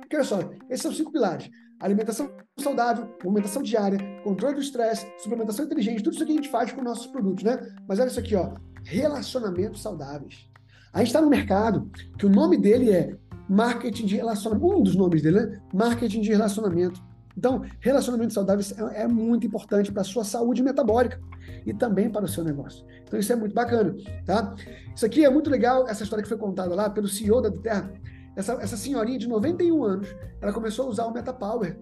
Porque 0.02 0.16
olha 0.16 0.26
só, 0.26 0.40
esses 0.70 0.82
são 0.82 0.92
cinco 0.92 1.12
pilares: 1.12 1.50
alimentação 1.80 2.32
saudável, 2.60 3.08
movimentação 3.24 3.62
diária, 3.62 4.00
controle 4.24 4.56
do 4.56 4.62
estresse, 4.62 5.06
suplementação 5.20 5.66
inteligente, 5.66 6.04
tudo 6.04 6.16
isso 6.16 6.26
que 6.26 6.32
a 6.32 6.36
gente 6.36 6.50
faz 6.50 6.72
com 6.72 6.82
nossos 6.82 7.08
produtos, 7.08 7.44
né? 7.44 7.58
Mas 7.88 8.00
olha 8.00 8.08
isso 8.08 8.20
aqui, 8.20 8.36
ó, 8.36 8.56
relacionamentos 8.84 9.82
saudáveis. 9.82 10.48
A 10.94 11.00
gente 11.00 11.08
está 11.08 11.22
no 11.22 11.30
mercado 11.30 11.90
que 12.18 12.26
o 12.26 12.30
nome 12.30 12.58
dele 12.58 12.92
é 12.92 13.18
marketing 13.50 14.06
de 14.06 14.16
relacionamento. 14.16 14.66
Um 14.66 14.84
dos 14.84 14.96
nomes 14.96 15.22
dele, 15.22 15.42
né? 15.42 15.62
Marketing 15.74 16.22
de 16.22 16.30
relacionamento. 16.30 17.04
Então, 17.38 17.63
relacionamentos 17.80 18.34
saudáveis 18.34 18.74
é, 18.78 19.04
é 19.04 19.08
muito 19.08 19.45
importante 19.45 19.91
para 19.91 20.02
a 20.02 20.06
sua 20.06 20.24
saúde 20.24 20.63
metabólica 20.63 21.19
e 21.65 21.74
também 21.74 22.10
para 22.10 22.26
o 22.26 22.28
seu 22.28 22.43
negócio. 22.43 22.86
Então, 23.04 23.19
isso 23.19 23.32
é 23.32 23.36
muito 23.36 23.54
bacana, 23.54 23.95
tá? 24.26 24.56
Isso 24.95 25.06
aqui 25.06 25.26
é 25.26 25.30
muito 25.30 25.50
legal, 25.50 25.88
essa 25.88 26.04
história 26.04 26.24
que 26.24 26.30
foi 26.30 26.38
contada 26.38 26.74
lá 26.74 26.89
pelo 26.89 27.08
CEO 27.08 27.41
da 27.41 27.52
Terra. 27.52 27.91
Essa, 28.36 28.54
essa 28.54 28.78
senhorinha 28.78 29.17
de 29.17 29.28
91 29.28 29.84
anos, 29.84 30.15
ela 30.41 30.52
começou 30.52 30.86
a 30.86 30.89
usar 30.89 31.06
o 31.06 31.13
MetaPower, 31.13 31.78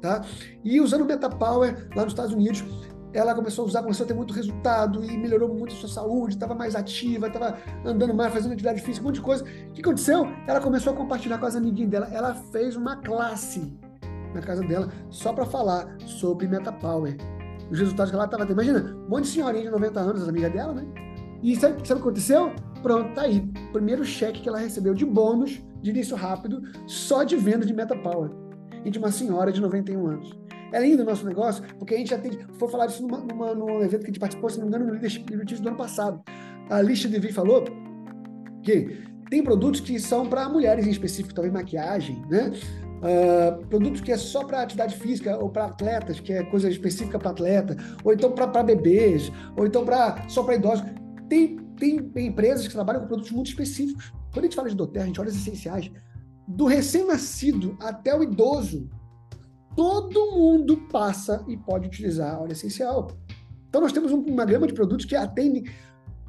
tá? 0.00 0.24
E 0.64 0.80
usando 0.80 1.02
o 1.02 1.04
MetaPower 1.04 1.88
lá 1.94 2.02
nos 2.02 2.12
Estados 2.12 2.32
Unidos, 2.32 2.64
ela 3.12 3.34
começou 3.34 3.64
a 3.64 3.68
usar, 3.68 3.82
começou 3.82 4.04
a 4.04 4.06
ter 4.06 4.14
muito 4.14 4.34
resultado 4.34 5.02
e 5.02 5.16
melhorou 5.16 5.48
muito 5.48 5.74
a 5.74 5.78
sua 5.78 5.88
saúde, 5.88 6.34
estava 6.34 6.54
mais 6.54 6.74
ativa, 6.74 7.28
estava 7.28 7.56
andando 7.84 8.12
mais, 8.12 8.32
fazendo 8.32 8.52
atividade 8.52 8.82
física, 8.82 9.02
um 9.04 9.08
monte 9.08 9.16
de 9.16 9.22
coisa. 9.22 9.42
O 9.42 9.72
que 9.72 9.80
aconteceu? 9.80 10.26
Ela 10.46 10.60
começou 10.60 10.92
a 10.92 10.96
compartilhar 10.96 11.38
com 11.38 11.46
as 11.46 11.56
amiguinhas 11.56 11.90
dela. 11.90 12.08
Ela 12.12 12.34
fez 12.34 12.76
uma 12.76 12.96
classe 12.96 13.72
na 14.36 14.42
casa 14.42 14.62
dela 14.62 14.88
só 15.10 15.32
para 15.32 15.44
falar 15.44 15.96
sobre 16.00 16.46
MetaPower. 16.46 17.16
Os 17.70 17.78
resultados 17.78 18.10
que 18.10 18.16
ela 18.16 18.26
estava 18.26 18.46
tendo. 18.46 18.62
Imagina, 18.62 18.96
um 19.06 19.08
monte 19.08 19.24
de 19.24 19.30
senhorinha 19.30 19.64
de 19.64 19.70
90 19.70 20.00
anos, 20.00 20.22
as 20.22 20.28
amigas 20.28 20.52
dela, 20.52 20.72
né? 20.72 20.86
E 21.42 21.54
sabe, 21.56 21.86
sabe 21.86 22.00
o 22.00 22.02
que 22.02 22.08
aconteceu? 22.08 22.52
Pronto, 22.82 23.14
tá 23.14 23.22
aí. 23.22 23.40
Primeiro 23.72 24.04
cheque 24.04 24.40
que 24.40 24.48
ela 24.48 24.58
recebeu 24.58 24.94
de 24.94 25.04
bônus, 25.04 25.62
de 25.82 25.90
início 25.90 26.16
rápido, 26.16 26.62
só 26.86 27.24
de 27.24 27.36
venda 27.36 27.66
de 27.66 27.74
MetaPower. 27.74 28.30
e 28.84 28.90
de 28.90 28.98
uma 28.98 29.10
senhora 29.10 29.50
de 29.50 29.60
91 29.60 30.06
anos. 30.06 30.38
É 30.72 30.80
lindo 30.80 31.02
o 31.02 31.06
nosso 31.06 31.24
negócio, 31.26 31.64
porque 31.78 31.94
a 31.94 31.98
gente 31.98 32.10
já 32.10 32.18
tem. 32.18 32.38
Foi 32.58 32.68
falar 32.68 32.86
isso 32.86 33.02
numa, 33.02 33.18
numa, 33.18 33.54
num 33.54 33.82
evento 33.82 34.00
que 34.00 34.06
a 34.06 34.12
gente 34.12 34.20
participou, 34.20 34.50
se 34.50 34.58
não 34.58 34.66
me 34.66 34.68
engano, 34.68 34.86
no 34.86 34.92
Leadership 34.92 35.24
do 35.24 35.68
ano 35.68 35.76
passado. 35.76 36.20
A 36.70 36.82
Lixa 36.82 37.08
de 37.08 37.18
Vi 37.18 37.32
falou 37.32 37.64
que 38.62 39.04
tem 39.30 39.42
produtos 39.42 39.80
que 39.80 39.98
são 39.98 40.26
para 40.28 40.48
mulheres 40.48 40.86
em 40.86 40.90
específico, 40.90 41.34
talvez 41.34 41.52
maquiagem, 41.52 42.22
né? 42.28 42.52
Uh, 42.96 43.66
produtos 43.66 44.00
que 44.00 44.10
é 44.10 44.16
só 44.16 44.44
para 44.44 44.62
atividade 44.62 44.96
física 44.96 45.36
ou 45.38 45.50
para 45.50 45.66
atletas, 45.66 46.18
que 46.18 46.32
é 46.32 46.42
coisa 46.44 46.68
específica 46.68 47.18
para 47.18 47.30
atleta, 47.30 47.76
ou 48.02 48.12
então 48.12 48.32
para 48.32 48.62
bebês, 48.62 49.30
ou 49.56 49.66
então 49.66 49.84
pra, 49.84 50.26
só 50.28 50.42
para 50.42 50.56
idosos. 50.56 50.84
Tem, 51.28 51.56
tem 51.76 52.26
empresas 52.26 52.66
que 52.66 52.72
trabalham 52.72 53.02
com 53.02 53.08
produtos 53.08 53.32
muito 53.32 53.48
específicos. 53.48 54.12
Quando 54.32 54.44
a 54.44 54.48
gente 54.48 54.56
fala 54.56 54.68
de 54.68 54.76
doTERRA, 54.76 55.04
a 55.04 55.06
gente 55.08 55.20
olha 55.20 55.30
os 55.30 55.36
essenciais. 55.36 55.90
Do 56.48 56.66
recém-nascido 56.66 57.76
até 57.80 58.16
o 58.16 58.22
idoso, 58.22 58.88
todo 59.74 60.32
mundo 60.32 60.76
passa 60.90 61.44
e 61.48 61.56
pode 61.56 61.88
utilizar 61.88 62.34
a 62.34 62.40
óleo 62.40 62.52
essencial. 62.52 63.08
Então 63.68 63.80
nós 63.80 63.92
temos 63.92 64.10
uma 64.10 64.44
gama 64.44 64.66
de 64.66 64.72
produtos 64.72 65.04
que 65.04 65.14
atendem 65.14 65.64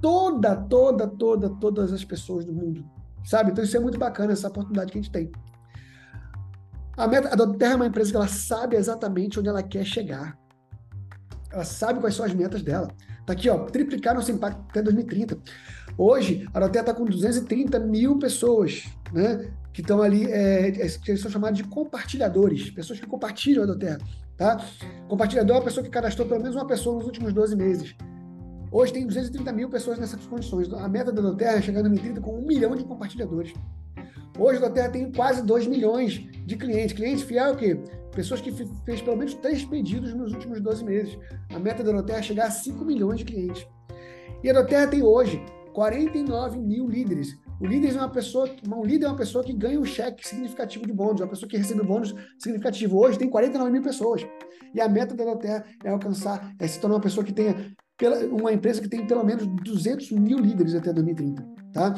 toda, 0.02 0.56
toda, 0.56 1.08
toda, 1.08 1.50
todas 1.50 1.94
as 1.94 2.04
pessoas 2.04 2.46
do 2.46 2.54
mundo, 2.54 2.86
sabe? 3.24 3.52
Então 3.52 3.64
isso 3.64 3.78
é 3.78 3.80
muito 3.80 3.98
bacana, 3.98 4.34
essa 4.34 4.48
oportunidade 4.48 4.92
que 4.92 4.98
a 4.98 5.02
gente 5.02 5.12
tem. 5.12 5.32
A, 6.98 7.08
meta, 7.08 7.30
a 7.30 7.66
é 7.66 7.76
uma 7.76 7.86
empresa 7.86 8.10
que 8.10 8.18
ela 8.18 8.28
sabe 8.28 8.76
exatamente 8.76 9.40
onde 9.40 9.48
ela 9.48 9.62
quer 9.62 9.86
chegar. 9.86 10.36
Ela 11.52 11.64
sabe 11.64 12.00
quais 12.00 12.16
são 12.16 12.26
as 12.26 12.34
metas 12.34 12.64
dela. 12.64 12.88
Tá 13.24 13.34
aqui, 13.34 13.48
ó, 13.50 13.66
triplicar 13.66 14.16
nosso 14.16 14.32
impacto 14.32 14.60
até 14.68 14.82
2030. 14.82 15.38
Hoje, 15.96 16.48
a 16.52 16.60
Doterra 16.60 16.84
está 16.84 16.94
com 16.96 17.06
230 17.06 17.80
mil 17.80 18.18
pessoas, 18.18 18.86
né? 19.14 19.52
Que 19.72 19.82
estão 19.82 20.02
ali, 20.02 20.26
é, 20.26 20.70
é, 20.70 20.88
que 20.88 21.16
são 21.18 21.30
chamados 21.30 21.58
de 21.58 21.66
compartilhadores, 21.66 22.72
pessoas 22.72 23.00
que 23.00 23.06
compartilham 23.06 23.64
a 23.64 23.68
Doterra, 23.68 24.00
tá? 24.36 24.66
Compartilhador 25.08 25.58
é 25.58 25.60
uma 25.60 25.66
pessoa 25.66 25.84
que 25.84 25.92
cadastrou 25.92 26.28
pelo 26.28 26.42
menos 26.42 26.56
uma 26.56 26.66
pessoa 26.66 26.96
nos 26.96 27.06
últimos 27.06 27.32
12 27.32 27.56
meses. 27.56 27.96
Hoje 28.72 28.92
tem 28.92 29.06
230 29.06 29.52
mil 29.54 29.70
pessoas 29.70 30.00
nessas 30.00 30.26
condições. 30.26 30.72
A 30.74 30.88
meta 30.90 31.12
da 31.12 31.22
Doterra 31.22 31.58
é 31.58 31.62
chegar 31.62 31.80
em 31.80 31.84
2030 31.84 32.22
com 32.22 32.40
um 32.40 32.46
milhão 32.46 32.76
de 32.76 32.84
compartilhadores. 32.84 33.54
Hoje 34.38 34.58
a 34.58 34.68
Doterra 34.68 34.90
tem 34.90 35.12
quase 35.12 35.44
2 35.44 35.68
milhões 35.68 36.24
de 36.46 36.56
clientes. 36.56 36.94
Clientes 36.94 37.24
fiel 37.24 37.46
é 37.46 37.52
o 37.52 37.56
quê? 37.56 37.80
Pessoas 38.16 38.42
que 38.42 38.52
fez 38.86 39.02
pelo 39.02 39.18
menos 39.18 39.34
três 39.36 39.64
pedidos 39.66 40.14
nos 40.14 40.34
últimos 40.34 40.62
12 40.62 40.84
meses. 40.84 41.18
A 41.54 41.60
meta 41.60 41.84
da 41.84 41.92
Doterra 41.92 42.20
é 42.20 42.24
chegar 42.24 42.48
a 42.48 42.52
5 42.52 42.84
milhões 42.84 43.20
de 43.20 43.26
clientes. 43.26 43.68
E 44.44 44.50
a 44.50 44.54
Doterra 44.54 44.88
tem 44.88 45.04
hoje 45.04 45.44
49 45.74 46.60
mil 46.60 46.88
líderes. 46.88 47.38
O 47.60 47.66
líder 47.66 47.96
é 47.96 48.00
uma 48.00 48.10
pessoa, 48.10 48.50
um 48.68 48.84
líder 48.84 49.06
é 49.06 49.10
uma 49.10 49.18
pessoa 49.18 49.44
que 49.44 49.54
ganha 49.54 49.80
um 49.80 49.86
cheque 49.86 50.28
significativo 50.28 50.86
de 50.86 50.94
bônus, 50.94 51.22
uma 51.22 51.28
pessoa 51.28 51.50
que 51.50 51.58
recebe 51.58 51.84
bônus 51.84 52.14
significativo. 52.40 52.98
Hoje 53.00 53.18
tem 53.18 53.30
49 53.30 53.72
mil 53.72 53.82
pessoas. 53.82 54.26
E 54.74 54.82
a 54.82 54.88
meta 54.88 55.16
da 55.16 55.24
Doterra 55.24 55.66
é 55.84 55.90
alcançar, 55.90 56.54
é 56.60 56.68
se 56.68 56.80
tornar 56.80 56.96
uma 56.96 57.02
pessoa 57.02 57.24
que 57.24 57.34
tenha 57.34 57.56
uma 58.32 58.54
empresa 58.54 58.80
que 58.82 58.88
tem 58.88 59.08
pelo 59.08 59.24
menos 59.24 59.48
200 59.64 60.12
mil 60.12 60.38
líderes 60.38 60.76
até 60.76 60.94
2030, 60.94 61.44
tá? 61.74 61.96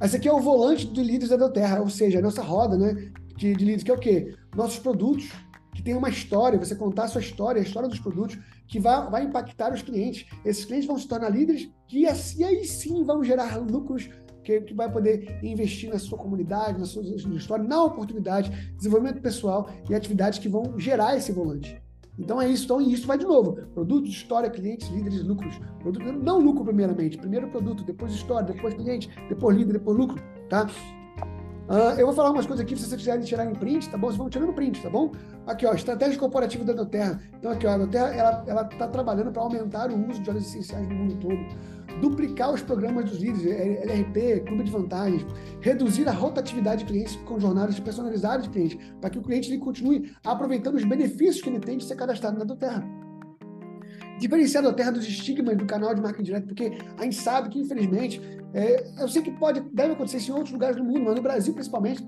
Esse 0.00 0.16
aqui 0.16 0.28
é 0.28 0.32
o 0.32 0.40
volante 0.40 0.86
de 0.86 1.02
líderes 1.02 1.30
da 1.30 1.48
Terra, 1.48 1.80
ou 1.80 1.90
seja, 1.90 2.20
a 2.20 2.22
nossa 2.22 2.42
roda, 2.42 2.76
né, 2.76 3.10
de, 3.36 3.54
de 3.54 3.64
líderes, 3.64 3.82
que 3.82 3.90
é 3.90 3.94
o 3.94 3.98
quê? 3.98 4.34
Nossos 4.54 4.78
produtos, 4.78 5.28
que 5.74 5.82
tem 5.82 5.94
uma 5.94 6.08
história, 6.08 6.58
você 6.58 6.74
contar 6.74 7.04
a 7.04 7.08
sua 7.08 7.20
história, 7.20 7.60
a 7.60 7.64
história 7.64 7.88
dos 7.88 7.98
produtos, 7.98 8.38
que 8.66 8.78
vai, 8.78 9.10
vai 9.10 9.24
impactar 9.24 9.72
os 9.72 9.82
clientes. 9.82 10.26
Esses 10.44 10.64
clientes 10.64 10.86
vão 10.86 10.98
se 10.98 11.08
tornar 11.08 11.30
líderes 11.30 11.70
e, 11.90 12.06
assim, 12.06 12.44
aí 12.44 12.64
sim 12.64 13.02
vão 13.04 13.24
gerar 13.24 13.56
lucros 13.58 14.08
que, 14.44 14.60
que, 14.60 14.74
vai 14.74 14.90
poder 14.90 15.38
investir 15.42 15.90
na 15.90 15.98
sua 15.98 16.16
comunidade, 16.16 16.78
na 16.78 16.86
sua, 16.86 17.02
na 17.02 17.18
sua 17.18 17.36
história, 17.36 17.64
na 17.64 17.82
oportunidade, 17.84 18.50
desenvolvimento 18.76 19.20
pessoal 19.20 19.68
e 19.90 19.94
atividades 19.94 20.38
que 20.38 20.48
vão 20.48 20.78
gerar 20.78 21.16
esse 21.16 21.32
volante. 21.32 21.80
Então 22.18 22.40
é 22.40 22.48
isso. 22.48 22.64
Então 22.64 22.80
isso 22.80 23.06
vai 23.06 23.16
de 23.16 23.24
novo. 23.24 23.54
Produto, 23.74 24.08
história, 24.08 24.50
clientes, 24.50 24.88
líderes, 24.88 25.22
lucros. 25.22 25.60
Produto, 25.80 26.04
não 26.12 26.40
lucro 26.40 26.64
primeiramente. 26.64 27.16
Primeiro 27.16 27.48
produto, 27.48 27.84
depois 27.84 28.12
história, 28.12 28.52
depois 28.52 28.74
cliente, 28.74 29.08
depois 29.28 29.56
líder, 29.56 29.74
depois 29.74 29.96
lucro, 29.96 30.22
tá? 30.48 30.66
Uh, 31.68 31.92
eu 31.98 32.06
vou 32.06 32.14
falar 32.14 32.30
umas 32.30 32.46
coisas 32.46 32.64
aqui, 32.64 32.74
se 32.74 32.86
vocês 32.86 32.98
quiserem 32.98 33.22
tirar 33.22 33.44
em 33.44 33.54
print, 33.54 33.90
tá 33.90 33.98
bom? 33.98 34.06
Vocês 34.06 34.16
vão 34.16 34.30
tirando 34.30 34.54
print, 34.54 34.82
tá 34.82 34.88
bom? 34.88 35.12
Aqui, 35.46 35.66
ó, 35.66 35.74
estratégia 35.74 36.18
corporativa 36.18 36.64
da 36.64 36.72
Doterra. 36.72 37.20
Então, 37.38 37.50
aqui, 37.50 37.66
ó, 37.66 37.72
a 37.72 37.76
Doterra, 37.76 38.08
ela, 38.08 38.44
ela 38.46 38.64
tá 38.64 38.88
trabalhando 38.88 39.30
para 39.30 39.42
aumentar 39.42 39.90
o 39.90 40.08
uso 40.08 40.22
de 40.22 40.30
óleos 40.30 40.46
essenciais 40.46 40.88
no 40.88 40.94
mundo 40.94 41.16
todo 41.16 41.36
duplicar 42.00 42.52
os 42.52 42.62
programas 42.62 43.10
dos 43.10 43.18
líderes, 43.18 43.46
LRP, 43.46 44.40
clube 44.46 44.64
de 44.64 44.70
vantagens, 44.70 45.26
reduzir 45.60 46.08
a 46.08 46.12
rotatividade 46.12 46.84
de 46.84 46.90
clientes 46.90 47.16
com 47.24 47.38
jornadas 47.38 47.78
personalizadas 47.80 48.44
de 48.44 48.50
cliente, 48.50 48.78
para 49.00 49.10
que 49.10 49.18
o 49.18 49.22
cliente 49.22 49.50
ele 49.50 49.58
continue 49.58 50.12
aproveitando 50.24 50.76
os 50.76 50.84
benefícios 50.84 51.40
que 51.40 51.48
ele 51.48 51.60
tem 51.60 51.78
de 51.78 51.84
ser 51.84 51.96
cadastrado 51.96 52.38
na 52.38 52.44
Doterra. 52.44 52.84
Diferenciar 54.18 54.64
a 54.64 54.68
Doterra 54.68 54.92
dos 54.92 55.06
estigmas 55.06 55.56
do 55.56 55.64
canal 55.64 55.94
de 55.94 56.00
marketing 56.00 56.24
direto, 56.24 56.46
porque 56.46 56.72
a 56.98 57.02
gente 57.04 57.16
sabe 57.16 57.48
que, 57.50 57.60
infelizmente, 57.60 58.20
é, 58.52 58.84
eu 59.00 59.08
sei 59.08 59.22
que 59.22 59.30
pode, 59.30 59.60
deve 59.72 59.92
acontecer 59.92 60.16
isso 60.16 60.30
em 60.30 60.34
outros 60.34 60.52
lugares 60.52 60.76
do 60.76 60.84
mundo, 60.84 61.04
mas 61.04 61.14
no 61.14 61.22
Brasil 61.22 61.54
principalmente, 61.54 62.04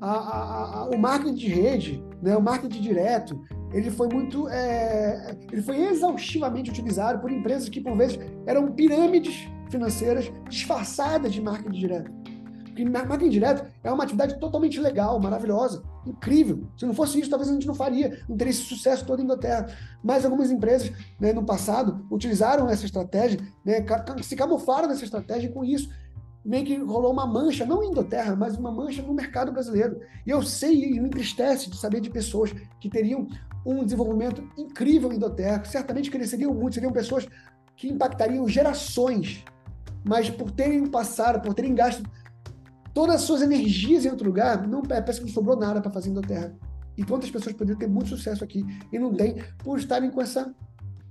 a, 0.00 0.10
a, 0.10 0.78
a, 0.78 0.90
o 0.90 0.98
marketing 0.98 1.34
de 1.34 1.48
rede, 1.48 2.04
né, 2.22 2.36
o 2.36 2.42
marketing 2.42 2.82
direto, 2.82 3.40
ele 3.76 3.90
foi 3.90 4.08
muito, 4.08 4.48
é, 4.48 5.36
ele 5.52 5.60
foi 5.60 5.76
exaustivamente 5.84 6.70
utilizado 6.70 7.20
por 7.20 7.30
empresas 7.30 7.68
que 7.68 7.78
por 7.78 7.94
vezes 7.94 8.18
eram 8.46 8.72
pirâmides 8.72 9.46
financeiras 9.70 10.32
disfarçadas 10.48 11.30
de 11.34 11.42
marketing 11.42 11.78
direto. 11.78 12.10
Porque 12.64 12.84
marketing 12.86 13.28
direto 13.28 13.70
é 13.84 13.92
uma 13.92 14.04
atividade 14.04 14.40
totalmente 14.40 14.80
legal, 14.80 15.20
maravilhosa, 15.20 15.82
incrível. 16.06 16.66
Se 16.78 16.86
não 16.86 16.94
fosse 16.94 17.20
isso, 17.20 17.28
talvez 17.28 17.50
a 17.50 17.52
gente 17.54 17.66
não 17.66 17.74
faria, 17.74 18.18
não 18.26 18.36
teria 18.36 18.50
esse 18.50 18.62
sucesso 18.62 19.04
todo 19.04 19.20
em 19.20 19.24
Inglaterra. 19.24 19.66
Mas 20.02 20.24
algumas 20.24 20.50
empresas, 20.50 20.90
né, 21.20 21.34
no 21.34 21.44
passado, 21.44 22.06
utilizaram 22.10 22.70
essa 22.70 22.86
estratégia, 22.86 23.40
né, 23.62 23.84
se 24.22 24.36
camuflaram 24.36 24.88
nessa 24.88 25.04
estratégia 25.04 25.52
com 25.52 25.62
isso 25.62 25.90
meio 26.46 26.64
que 26.64 26.76
rolou 26.76 27.12
uma 27.12 27.26
mancha, 27.26 27.66
não 27.66 27.82
em 27.82 27.88
Inglaterra, 27.88 28.36
mas 28.36 28.56
uma 28.56 28.70
mancha 28.70 29.02
no 29.02 29.12
mercado 29.12 29.50
brasileiro. 29.50 30.00
E 30.24 30.30
eu 30.30 30.40
sei 30.42 30.84
e 30.84 31.00
me 31.00 31.08
entristece 31.08 31.68
de 31.68 31.76
saber 31.76 32.00
de 32.00 32.08
pessoas 32.08 32.54
que 32.80 32.88
teriam 32.88 33.26
um 33.66 33.84
desenvolvimento 33.84 34.48
incrível 34.56 35.12
em 35.12 35.16
Inglaterra, 35.16 35.62
certamente 35.64 36.10
cresceriam 36.10 36.54
muito, 36.54 36.74
seriam 36.74 36.92
pessoas 36.92 37.26
que 37.76 37.88
impactariam 37.88 38.48
gerações, 38.48 39.44
mas 40.04 40.30
por 40.30 40.50
terem 40.50 40.86
passado, 40.86 41.42
por 41.42 41.52
terem 41.52 41.74
gasto 41.74 42.02
todas 42.94 43.16
as 43.16 43.22
suas 43.22 43.42
energias 43.42 44.06
em 44.06 44.08
outro 44.08 44.26
lugar, 44.26 44.66
não 44.66 44.78
é, 44.88 45.00
parece 45.00 45.20
que 45.20 45.26
não 45.26 45.32
sobrou 45.32 45.56
nada 45.56 45.80
para 45.80 45.90
fazer 45.90 46.08
em 46.08 46.12
Inglaterra. 46.12 46.54
E 46.96 47.04
quantas 47.04 47.30
pessoas 47.30 47.54
poderiam 47.54 47.78
ter 47.78 47.88
muito 47.88 48.08
sucesso 48.08 48.42
aqui 48.42 48.64
e 48.90 48.98
não 48.98 49.12
tem 49.12 49.36
por 49.58 49.78
estarem 49.78 50.10
com 50.10 50.22
essa 50.22 50.54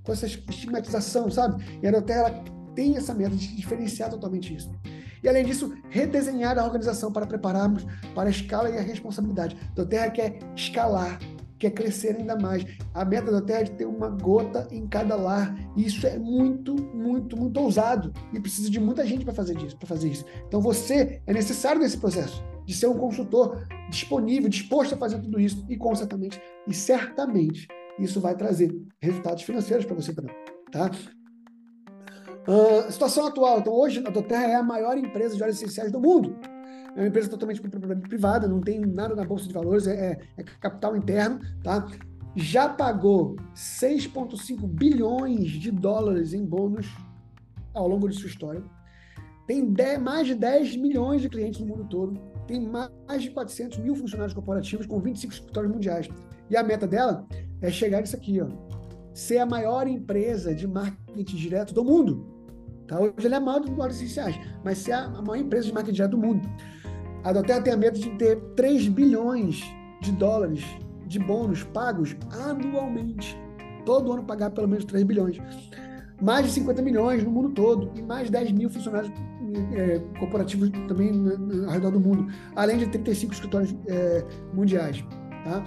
com 0.03 0.11
essa 0.11 0.27
estigmatização, 0.27 1.29
sabe? 1.31 1.63
E 1.81 1.87
a 1.87 1.89
ela 1.89 2.43
tem 2.75 2.95
essa 2.95 3.13
meta 3.13 3.35
de 3.35 3.55
diferenciar 3.55 4.09
totalmente 4.09 4.55
isso. 4.55 4.71
E 5.23 5.27
além 5.27 5.43
disso, 5.43 5.73
redesenhar 5.89 6.59
a 6.59 6.63
organização 6.63 7.11
para 7.11 7.25
prepararmos 7.25 7.83
para 8.13 8.27
a 8.27 8.31
escala 8.31 8.69
e 8.69 8.77
a 8.77 8.81
responsabilidade. 8.81 9.57
A 9.75 10.09
quer 10.11 10.37
escalar, 10.55 11.19
quer 11.57 11.71
crescer 11.71 12.15
ainda 12.15 12.37
mais. 12.37 12.65
A 12.93 13.03
meta 13.05 13.31
da 13.31 13.41
Terra 13.41 13.61
é 13.61 13.63
de 13.63 13.71
ter 13.71 13.85
uma 13.85 14.09
gota 14.09 14.67
em 14.71 14.87
cada 14.87 15.15
lar. 15.15 15.55
E 15.75 15.85
isso 15.85 16.05
é 16.05 16.17
muito, 16.17 16.75
muito, 16.75 17.37
muito 17.37 17.59
ousado. 17.59 18.13
E 18.33 18.39
precisa 18.39 18.69
de 18.69 18.79
muita 18.79 19.05
gente 19.05 19.25
para 19.25 19.33
fazer 19.33 19.57
isso, 19.57 19.77
para 19.77 19.87
fazer 19.87 20.09
isso. 20.09 20.25
Então 20.47 20.61
você 20.61 21.21
é 21.25 21.33
necessário 21.33 21.81
nesse 21.81 21.97
processo 21.97 22.43
de 22.65 22.73
ser 22.73 22.87
um 22.87 22.97
consultor 22.97 23.67
disponível, 23.89 24.49
disposto 24.49 24.95
a 24.95 24.97
fazer 24.97 25.21
tudo 25.21 25.39
isso 25.39 25.65
e 25.69 25.77
certamente 25.95 26.41
e 26.67 26.73
certamente 26.73 27.67
isso 27.99 28.19
vai 28.19 28.35
trazer 28.35 28.75
resultados 28.99 29.43
financeiros 29.43 29.85
para 29.85 29.95
você 29.95 30.13
também, 30.13 30.35
tá? 30.71 30.91
Uh, 32.47 32.91
situação 32.91 33.25
atual. 33.25 33.59
Então, 33.59 33.73
hoje, 33.73 34.03
a 34.05 34.09
Doterra 34.09 34.45
é 34.45 34.55
a 34.55 34.63
maior 34.63 34.97
empresa 34.97 35.35
de 35.35 35.41
óleos 35.41 35.57
essenciais 35.57 35.91
do 35.91 35.99
mundo. 35.99 36.37
É 36.95 37.01
uma 37.01 37.08
empresa 37.08 37.29
totalmente 37.29 37.62
privada, 37.62 38.47
não 38.47 38.62
tem 38.62 38.79
nada 38.79 39.13
na 39.15 39.25
bolsa 39.25 39.47
de 39.47 39.53
valores, 39.53 39.86
é, 39.86 40.12
é, 40.12 40.19
é 40.38 40.43
capital 40.43 40.95
interno, 40.95 41.41
tá? 41.62 41.86
Já 42.36 42.69
pagou 42.69 43.36
6,5 43.53 44.65
bilhões 44.65 45.51
de 45.51 45.71
dólares 45.71 46.34
em 46.34 46.45
bônus 46.45 46.88
ao 47.73 47.88
longo 47.88 48.08
de 48.08 48.15
sua 48.15 48.27
história. 48.27 48.63
Tem 49.45 49.65
10, 49.65 50.01
mais 50.01 50.27
de 50.27 50.36
10 50.36 50.77
milhões 50.77 51.21
de 51.21 51.29
clientes 51.29 51.60
no 51.60 51.67
mundo 51.67 51.86
todo. 51.89 52.19
Tem 52.47 52.60
mais 52.60 53.21
de 53.21 53.29
400 53.31 53.77
mil 53.79 53.95
funcionários 53.95 54.34
corporativos 54.34 54.86
com 54.86 54.99
25 54.99 55.34
escritórios 55.34 55.71
mundiais. 55.71 56.10
E 56.49 56.58
a 56.58 56.63
meta 56.63 56.88
dela 56.88 57.27
é 57.62 57.69
chegar 57.69 58.01
nisso 58.01 58.15
aqui, 58.15 58.41
ó. 58.41 58.47
Ser 59.13 59.39
a 59.39 59.45
maior 59.45 59.88
empresa 59.88 60.53
de 60.53 60.67
marketing 60.67 61.36
direto 61.36 61.73
do 61.73 61.84
mundo. 61.84 62.25
Tá? 62.88 62.99
Hoje 62.99 63.13
ele 63.19 63.34
é 63.34 63.38
a 63.38 63.41
maior 63.41 63.60
dos 63.60 63.71
óleos 63.71 63.97
essenciais, 63.97 64.36
mas 64.63 64.79
se 64.79 64.91
é 64.91 64.95
a 64.95 65.10
maior 65.21 65.38
empresa 65.38 65.67
de 65.67 65.73
marketing 65.73 65.95
direto 65.95 66.12
do 66.12 66.17
mundo. 66.17 66.47
A 67.25 67.33
Doterra 67.33 67.59
tem 67.59 67.73
a 67.73 67.77
meta 67.77 67.97
de 67.97 68.11
ter 68.11 68.39
3 68.55 68.88
bilhões 68.88 69.63
de 69.99 70.11
dólares 70.11 70.63
de 71.07 71.17
bônus 71.17 71.63
pagos 71.63 72.15
anualmente. 72.31 73.35
Todo 73.83 74.13
ano 74.13 74.23
pagar 74.23 74.51
pelo 74.51 74.67
menos 74.67 74.85
3 74.85 75.03
bilhões. 75.03 75.39
Mais 76.21 76.45
de 76.45 76.51
50 76.51 76.83
milhões 76.83 77.23
no 77.23 77.31
mundo 77.31 77.49
todo 77.49 77.91
e 77.95 78.03
mais 78.03 78.27
de 78.27 78.31
10 78.31 78.51
mil 78.51 78.69
funcionários 78.69 79.11
é, 79.73 79.99
corporativos 80.19 80.69
também 80.88 81.11
ao 81.65 81.71
redor 81.71 81.89
do 81.89 81.99
mundo, 81.99 82.31
além 82.55 82.77
de 82.77 82.88
35 82.89 83.33
escritórios 83.33 83.75
é, 83.88 84.23
mundiais. 84.53 85.03
Tá? 85.43 85.65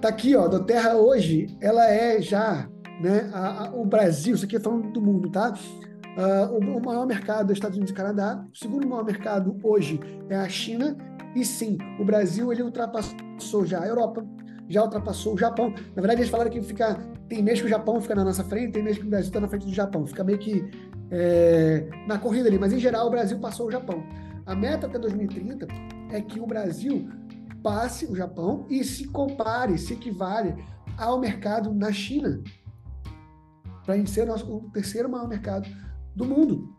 Tá 0.00 0.08
aqui, 0.08 0.34
ó, 0.34 0.46
a 0.46 0.48
Doterra 0.48 0.96
hoje, 0.96 1.56
ela 1.60 1.88
é 1.88 2.20
já, 2.20 2.68
né, 3.00 3.30
a, 3.32 3.68
a, 3.68 3.74
o 3.76 3.84
Brasil, 3.84 4.34
isso 4.34 4.44
aqui 4.44 4.56
é 4.56 4.60
falando 4.60 4.90
do 4.90 5.00
mundo, 5.00 5.30
tá? 5.30 5.54
Uh, 6.16 6.58
o, 6.58 6.84
maior 6.84 7.06
mercado 7.06 7.50
é 7.50 7.52
Estados 7.54 7.76
Unidos 7.76 7.92
e 7.92 7.96
Canadá, 7.96 8.44
o 8.52 8.56
segundo 8.56 8.86
maior 8.86 9.04
mercado 9.04 9.58
hoje 9.62 9.98
é 10.28 10.36
a 10.36 10.48
China, 10.48 10.96
e 11.34 11.44
sim, 11.44 11.78
o 11.98 12.04
Brasil 12.04 12.52
ele 12.52 12.62
ultrapassou 12.62 13.64
já 13.64 13.80
a 13.82 13.86
Europa, 13.86 14.22
já 14.68 14.82
ultrapassou 14.82 15.34
o 15.34 15.38
Japão. 15.38 15.70
Na 15.96 16.02
verdade, 16.02 16.20
eles 16.20 16.30
falaram 16.30 16.50
que 16.50 16.60
fica, 16.60 16.98
tem 17.28 17.42
mês 17.42 17.60
que 17.60 17.66
o 17.66 17.68
Japão 17.68 17.98
fica 18.00 18.14
na 18.14 18.24
nossa 18.24 18.44
frente, 18.44 18.72
tem 18.72 18.82
mês 18.82 18.98
que 18.98 19.06
o 19.06 19.08
Brasil 19.08 19.28
está 19.28 19.40
na 19.40 19.48
frente 19.48 19.64
do 19.64 19.72
Japão, 19.72 20.06
fica 20.06 20.22
meio 20.22 20.38
que 20.38 20.70
é, 21.10 21.88
na 22.06 22.18
corrida 22.18 22.48
ali, 22.48 22.58
mas 22.58 22.74
em 22.74 22.78
geral 22.78 23.06
o 23.06 23.10
Brasil 23.10 23.38
passou 23.38 23.68
o 23.68 23.70
Japão. 23.70 24.04
A 24.44 24.54
meta 24.54 24.86
até 24.86 24.98
2030 24.98 25.66
é 26.10 26.20
que 26.20 26.38
o 26.38 26.46
Brasil 26.46 27.08
passe 27.62 28.04
o 28.04 28.14
Japão 28.14 28.66
e 28.68 28.84
se 28.84 29.08
compare, 29.08 29.78
se 29.78 29.94
equivale 29.94 30.54
ao 30.98 31.18
mercado 31.18 31.72
na 31.72 31.90
China, 31.90 32.42
para 33.84 33.94
a 33.94 33.96
gente 33.96 34.10
ser 34.10 34.22
o, 34.22 34.26
nosso, 34.26 34.54
o 34.54 34.70
terceiro 34.70 35.08
maior 35.08 35.28
mercado 35.28 35.66
do 36.14 36.24
mundo. 36.24 36.76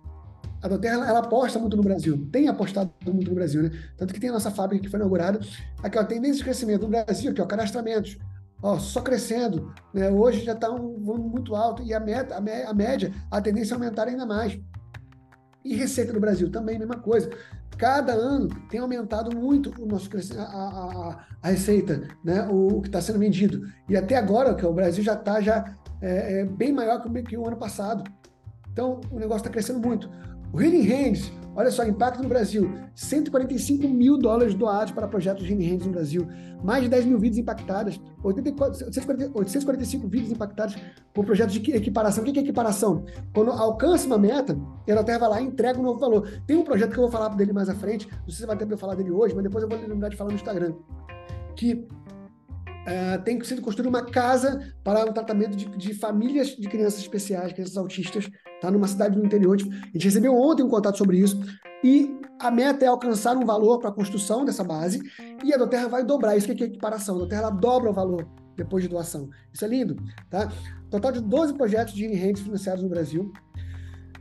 A 0.62 0.68
Doterra 0.68 0.96
ela, 0.96 1.10
ela, 1.10 1.20
aposta 1.20 1.60
muito 1.60 1.76
no 1.76 1.84
Brasil, 1.84 2.26
tem 2.32 2.48
apostado 2.48 2.94
muito 3.06 3.30
no 3.30 3.36
Brasil, 3.36 3.64
né? 3.64 3.72
Tanto 3.98 4.14
que 4.14 4.20
tem 4.20 4.30
a 4.30 4.34
nossa 4.34 4.50
fábrica 4.50 4.84
que 4.84 4.90
foi 4.90 4.98
inaugurada, 4.98 5.40
aqui 5.82 6.00
ó, 6.00 6.04
tendência 6.06 6.38
de 6.38 6.44
crescimento 6.46 6.84
no 6.84 6.90
Brasil, 6.90 7.32
aqui 7.32 7.42
ó, 7.42 7.46
cadastramentos, 7.46 8.18
ó, 8.62 8.80
só 8.80 9.02
crescendo, 9.02 9.74
né? 9.94 10.10
Hoje 10.10 10.46
já 10.46 10.54
está 10.54 10.72
um 10.72 11.04
volume 11.04 11.30
muito 11.30 11.54
alto 11.54 11.84
e 11.84 11.94
a 11.94 12.00
meta, 12.00 12.36
a, 12.36 12.70
a 12.70 12.74
média, 12.74 13.14
a 13.30 13.42
tendência 13.42 13.74
é 13.74 13.76
aumentar 13.76 14.08
ainda 14.08 14.26
mais. 14.26 14.58
E 15.66 15.76
receita 15.76 16.14
no 16.14 16.20
Brasil 16.20 16.50
também, 16.50 16.80
mesma 16.80 16.98
coisa. 16.98 17.30
Cada 17.78 18.14
ano 18.14 18.48
tem 18.70 18.80
aumentado 18.80 19.36
muito 19.36 19.74
o 19.82 19.86
nosso 19.86 20.10
a, 20.38 20.44
a, 20.44 21.26
a 21.42 21.50
receita, 21.50 22.08
né? 22.24 22.48
o, 22.50 22.78
o 22.78 22.82
que 22.82 22.88
está 22.88 23.02
sendo 23.02 23.20
vendido. 23.20 23.68
E 23.90 23.98
até 23.98 24.16
agora, 24.16 24.54
que 24.56 24.66
o 24.66 24.74
Brasil 24.74 25.04
já 25.04 25.14
está 25.14 25.42
já, 25.42 25.76
é, 26.02 26.42
é, 26.42 26.46
bem 26.46 26.72
maior 26.72 27.02
que, 27.02 27.24
que 27.24 27.38
o 27.38 27.48
ano 27.48 27.58
passado. 27.58 28.04
Então, 28.74 29.00
o 29.12 29.20
negócio 29.20 29.38
está 29.38 29.50
crescendo 29.50 29.80
muito. 29.80 30.10
O 30.52 30.62
Healing 30.62 30.84
Hands, 30.84 31.32
olha 31.56 31.72
só, 31.72 31.84
impacto 31.84 32.22
no 32.22 32.28
Brasil: 32.28 32.72
145 32.94 33.88
mil 33.88 34.18
dólares 34.18 34.54
doados 34.54 34.92
para 34.92 35.08
projetos 35.08 35.48
Healing 35.50 35.68
Hands 35.68 35.86
no 35.86 35.92
Brasil, 35.92 36.28
mais 36.64 36.84
de 36.84 36.90
10 36.90 37.06
mil 37.06 37.20
vidas 37.20 37.38
impactadas, 37.38 38.00
84, 38.24 38.86
845 39.34 40.08
vidas 40.08 40.32
impactadas 40.32 40.76
por 41.14 41.26
projetos 41.26 41.56
de 41.56 41.72
equiparação. 41.72 42.24
O 42.24 42.32
que 42.32 42.38
é 42.38 42.42
equiparação? 42.42 43.04
Quando 43.34 43.52
alcança 43.52 44.06
uma 44.06 44.18
meta, 44.18 44.58
ela 44.86 45.02
vai 45.02 45.20
lá 45.20 45.42
e 45.42 45.46
entrega 45.46 45.80
um 45.80 45.84
novo 45.84 46.00
valor. 46.00 46.30
Tem 46.46 46.56
um 46.56 46.64
projeto 46.64 46.92
que 46.92 46.98
eu 46.98 47.04
vou 47.04 47.12
falar 47.12 47.30
dele 47.30 47.54
mais 47.54 47.70
à 47.70 47.76
frente, 47.76 48.08
não 48.08 48.30
sei 48.30 48.42
se 48.42 48.46
vai 48.46 48.58
ter 48.58 48.66
para 48.66 48.76
eu 48.76 48.80
falar 48.80 48.96
dele 48.96 49.10
hoje, 49.12 49.34
mas 49.34 49.44
depois 49.44 49.64
eu 49.64 49.70
vou 49.70 49.80
lembrar 49.80 50.10
de 50.10 50.16
falar 50.16 50.30
no 50.30 50.36
Instagram, 50.36 50.74
que 51.56 51.88
Uh, 52.84 53.22
tem 53.24 53.42
sido 53.44 53.62
construída 53.62 53.90
uma 53.90 54.06
casa 54.06 54.74
para 54.84 55.10
o 55.10 55.14
tratamento 55.14 55.56
de, 55.56 55.66
de, 55.66 55.94
famílias 55.94 56.50
de 56.50 56.68
crianças 56.68 57.00
especiais, 57.00 57.54
crianças 57.54 57.78
autistas, 57.78 58.30
tá? 58.60 58.70
numa 58.70 58.88
cidade 58.88 59.18
do 59.18 59.26
interior. 59.26 59.56
A 59.56 59.86
gente 59.94 60.04
recebeu 60.04 60.36
ontem 60.36 60.64
um 60.64 60.70
contato 60.70 60.98
sobre 60.98 61.18
isso. 61.18 61.40
E 61.82 62.14
a 62.40 62.52
meta 62.52 62.84
é 62.84 62.88
alcançar 62.88 63.38
um 63.38 63.46
valor 63.46 63.80
para 63.80 63.90
a 63.90 63.94
construção 63.94 64.44
dessa 64.44 64.64
base 64.64 65.02
e 65.44 65.54
a 65.54 65.58
Doterra 65.58 65.88
vai 65.88 66.04
dobrar. 66.04 66.36
Isso 66.36 66.54
que 66.54 66.64
é 66.64 66.68
equiparação. 66.68 67.16
A 67.16 67.20
Doterra 67.20 67.50
dobra 67.50 67.90
o 67.90 67.94
valor 67.94 68.28
depois 68.56 68.84
de 68.84 68.90
doação. 68.90 69.30
Isso 69.54 69.64
é 69.64 69.68
lindo. 69.68 69.96
Tá? 70.30 70.52
Total 70.90 71.12
de 71.12 71.22
12 71.22 71.54
projetos 71.54 71.94
de 71.94 72.06
rentes 72.08 72.44
financiados 72.44 72.84
no 72.84 72.90
Brasil 72.90 73.32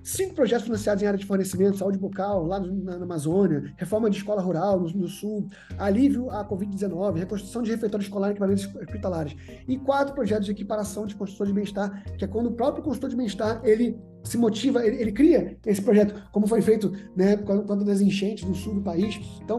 cinco 0.02 0.34
projetos 0.34 0.64
financiados 0.64 1.02
em 1.02 1.06
área 1.06 1.18
de 1.18 1.26
fornecimento, 1.26 1.78
saúde 1.78 1.98
bucal, 1.98 2.44
lá 2.46 2.60
na, 2.60 2.96
na 2.98 3.04
Amazônia, 3.04 3.72
reforma 3.76 4.10
de 4.10 4.16
escola 4.16 4.42
rural 4.42 4.80
no, 4.80 4.88
no 4.90 5.08
Sul, 5.08 5.48
alívio 5.78 6.30
à 6.30 6.44
Covid-19, 6.48 7.18
reconstrução 7.18 7.62
de 7.62 7.70
refeitório 7.70 8.02
escolar 8.02 8.28
e 8.28 8.30
equipamentos 8.32 8.66
hospitalares. 8.66 9.36
E 9.66 9.78
quatro 9.78 10.14
projetos 10.14 10.46
de 10.46 10.52
equiparação 10.52 11.06
de 11.06 11.14
consultor 11.14 11.46
de 11.46 11.52
bem-estar, 11.52 12.04
que 12.16 12.24
é 12.24 12.28
quando 12.28 12.46
o 12.46 12.52
próprio 12.52 12.82
consultor 12.82 13.10
de 13.10 13.16
bem-estar, 13.16 13.60
ele 13.64 13.98
se 14.24 14.38
motiva, 14.38 14.84
ele, 14.86 15.00
ele, 15.00 15.12
cria 15.12 15.58
esse 15.66 15.82
projeto, 15.82 16.28
como 16.30 16.46
foi 16.46 16.62
feito 16.62 16.92
né, 17.16 17.36
quando, 17.36 17.64
quando 17.64 17.84
das 17.84 18.00
enchentes 18.00 18.44
no 18.44 18.54
sul 18.54 18.74
do 18.74 18.82
país. 18.82 19.18
Então, 19.42 19.58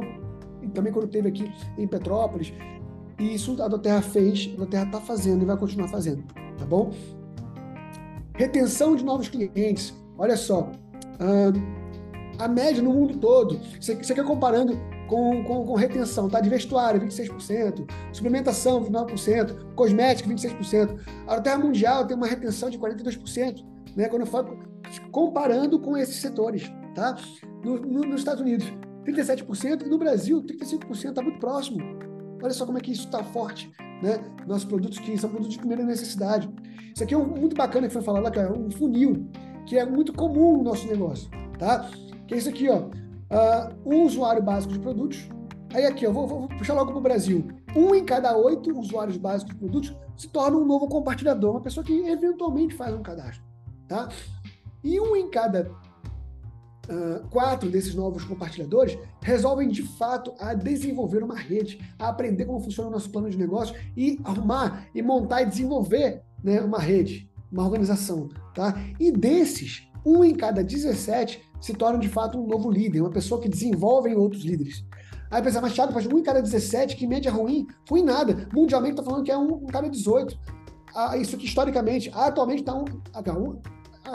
também 0.73 0.91
quando 0.91 1.07
teve 1.07 1.29
aqui 1.29 1.51
em 1.77 1.87
Petrópolis. 1.87 2.53
E 3.19 3.35
isso 3.35 3.61
a 3.61 3.67
Doterra 3.67 4.01
fez, 4.01 4.51
a 4.53 4.57
Doterra 4.57 4.85
está 4.85 4.99
fazendo 4.99 5.43
e 5.43 5.45
vai 5.45 5.55
continuar 5.55 5.87
fazendo, 5.87 6.23
tá 6.57 6.65
bom? 6.65 6.91
Retenção 8.35 8.95
de 8.95 9.03
novos 9.05 9.29
clientes, 9.29 9.93
Olha 10.17 10.37
só, 10.37 10.71
a 12.39 12.47
média 12.47 12.81
no 12.81 12.93
mundo 12.93 13.17
todo, 13.17 13.59
aqui, 13.77 14.19
é 14.19 14.23
comparando 14.23 14.77
com, 15.07 15.43
com, 15.43 15.65
com, 15.65 15.73
retenção, 15.75 16.29
tá? 16.29 16.39
De 16.39 16.49
vestuário, 16.49 17.01
26%, 17.01 17.89
suplementação, 18.11 18.83
29%, 18.83 19.73
cosmética, 19.75 20.29
26%. 20.29 20.99
A 21.27 21.39
Terra 21.41 21.59
Mundial 21.59 22.05
tem 22.07 22.15
uma 22.15 22.27
retenção 22.27 22.69
de 22.69 22.77
42%, 22.77 23.63
né? 23.95 24.07
Quando 24.07 24.21
eu 24.21 24.27
falo 24.27 24.57
comparando 25.11 25.79
com 25.79 25.97
esses 25.97 26.15
setores, 26.17 26.71
tá? 26.95 27.15
No, 27.63 27.79
no, 27.79 28.01
nos 28.01 28.21
Estados 28.21 28.41
Unidos, 28.41 28.65
37%, 29.05 29.85
e 29.85 29.89
no 29.89 29.97
Brasil, 29.97 30.41
35%, 30.43 31.09
está 31.09 31.21
muito 31.21 31.39
próximo. 31.39 31.79
Olha 32.41 32.53
só 32.53 32.65
como 32.65 32.77
é 32.77 32.81
que 32.81 32.91
isso 32.91 33.05
está 33.05 33.23
forte, 33.23 33.71
né? 34.01 34.19
Nossos 34.47 34.65
produtos 34.65 34.99
que 34.99 35.17
são 35.17 35.29
produtos 35.29 35.53
de 35.53 35.59
primeira 35.59 35.83
necessidade. 35.83 36.49
Isso 36.93 37.03
aqui 37.03 37.13
é 37.13 37.17
um, 37.17 37.25
muito 37.25 37.55
bacana 37.55 37.87
que 37.87 37.93
foi 37.93 38.01
falado 38.01 38.23
lá, 38.23 38.31
que 38.31 38.39
é 38.39 38.51
um 38.51 38.69
funil 38.69 39.29
que 39.65 39.77
é 39.77 39.85
muito 39.85 40.13
comum 40.13 40.57
no 40.57 40.63
nosso 40.63 40.87
negócio, 40.87 41.29
tá? 41.57 41.89
Que 42.27 42.35
é 42.35 42.37
isso 42.37 42.49
aqui, 42.49 42.69
ó. 42.69 42.79
Uh, 42.79 43.73
um 43.85 44.03
usuário 44.03 44.41
básico 44.41 44.73
de 44.73 44.79
produtos. 44.79 45.27
Aí 45.73 45.85
aqui, 45.85 46.05
eu 46.05 46.13
vou, 46.13 46.27
vou, 46.27 46.47
puxar 46.49 46.73
logo 46.73 46.91
para 46.91 46.99
o 46.99 47.01
Brasil. 47.01 47.47
Um 47.75 47.95
em 47.95 48.05
cada 48.05 48.37
oito 48.37 48.77
usuários 48.77 49.17
básicos 49.17 49.53
de 49.53 49.59
produtos 49.59 49.95
se 50.15 50.27
torna 50.27 50.57
um 50.57 50.65
novo 50.65 50.87
compartilhador, 50.87 51.51
uma 51.51 51.61
pessoa 51.61 51.83
que 51.83 52.07
eventualmente 52.07 52.75
faz 52.75 52.93
um 52.93 53.01
cadastro, 53.01 53.43
tá? 53.87 54.09
E 54.83 54.99
um 54.99 55.15
em 55.15 55.29
cada 55.31 55.71
uh, 56.89 57.27
quatro 57.29 57.69
desses 57.71 57.95
novos 57.95 58.23
compartilhadores 58.23 58.97
resolvem 59.21 59.69
de 59.69 59.81
fato 59.81 60.33
a 60.39 60.53
desenvolver 60.53 61.23
uma 61.23 61.35
rede, 61.35 61.79
a 61.97 62.09
aprender 62.09 62.45
como 62.45 62.59
funciona 62.59 62.89
o 62.89 62.91
nosso 62.91 63.09
plano 63.09 63.29
de 63.29 63.37
negócio 63.37 63.75
e 63.97 64.19
arrumar 64.23 64.87
e 64.93 65.01
montar 65.01 65.41
e 65.41 65.45
desenvolver 65.47 66.21
né, 66.43 66.61
uma 66.61 66.79
rede 66.79 67.32
uma 67.53 67.63
organização, 67.63 68.27
tá? 68.53 68.75
E 68.99 69.11
desses, 69.11 69.87
um 70.05 70.23
em 70.23 70.33
cada 70.33 70.63
17 70.63 71.41
se 71.61 71.73
torna 71.73 71.99
de 71.99 72.09
fato 72.09 72.37
um 72.37 72.47
novo 72.47 72.69
líder, 72.69 73.01
uma 73.01 73.09
pessoa 73.09 73.39
que 73.39 73.47
desenvolve 73.47 74.13
outros 74.15 74.43
líderes. 74.43 74.83
Aí 75.31 75.41
pensa, 75.41 75.61
mas 75.61 75.73
Thiago, 75.73 75.93
faz 75.93 76.05
um 76.05 76.17
em 76.17 76.23
cada 76.23 76.41
17, 76.41 76.95
que 76.95 77.07
média 77.07 77.31
ruim, 77.31 77.65
ruim 77.89 78.03
nada. 78.03 78.47
Mundialmente 78.53 78.93
está 78.93 79.03
falando 79.03 79.23
que 79.23 79.31
é 79.31 79.37
um, 79.37 79.53
um 79.53 79.67
cada 79.67 79.87
18. 79.87 80.37
Ah, 80.95 81.17
isso 81.17 81.35
aqui 81.35 81.45
historicamente, 81.45 82.11
atualmente 82.13 82.59
está 82.59 82.75
um, 82.75 82.83
um, 82.83 83.59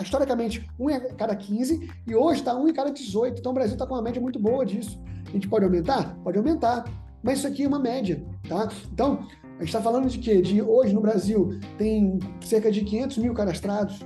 historicamente 0.00 0.68
um 0.78 0.90
em 0.90 1.00
cada 1.16 1.34
15 1.34 1.90
e 2.06 2.14
hoje 2.14 2.40
está 2.40 2.54
um 2.54 2.68
em 2.68 2.72
cada 2.72 2.90
18. 2.90 3.40
Então 3.40 3.50
o 3.50 3.54
Brasil 3.54 3.74
está 3.74 3.86
com 3.86 3.94
uma 3.94 4.02
média 4.02 4.20
muito 4.20 4.38
boa 4.38 4.64
disso. 4.64 5.00
A 5.26 5.30
gente 5.30 5.48
pode 5.48 5.64
aumentar? 5.64 6.16
Pode 6.22 6.38
aumentar. 6.38 6.84
Mas 7.22 7.38
isso 7.38 7.48
aqui 7.48 7.64
é 7.64 7.68
uma 7.68 7.80
média, 7.80 8.24
tá? 8.48 8.68
Então, 8.92 9.26
a 9.58 9.62
gente 9.62 9.68
está 9.68 9.82
falando 9.82 10.08
de 10.08 10.18
quê? 10.18 10.40
De 10.40 10.62
hoje 10.62 10.94
no 10.94 11.00
Brasil 11.00 11.58
tem 11.76 12.20
cerca 12.40 12.70
de 12.70 12.82
500 12.84 13.18
mil 13.18 13.34
cadastrados. 13.34 14.00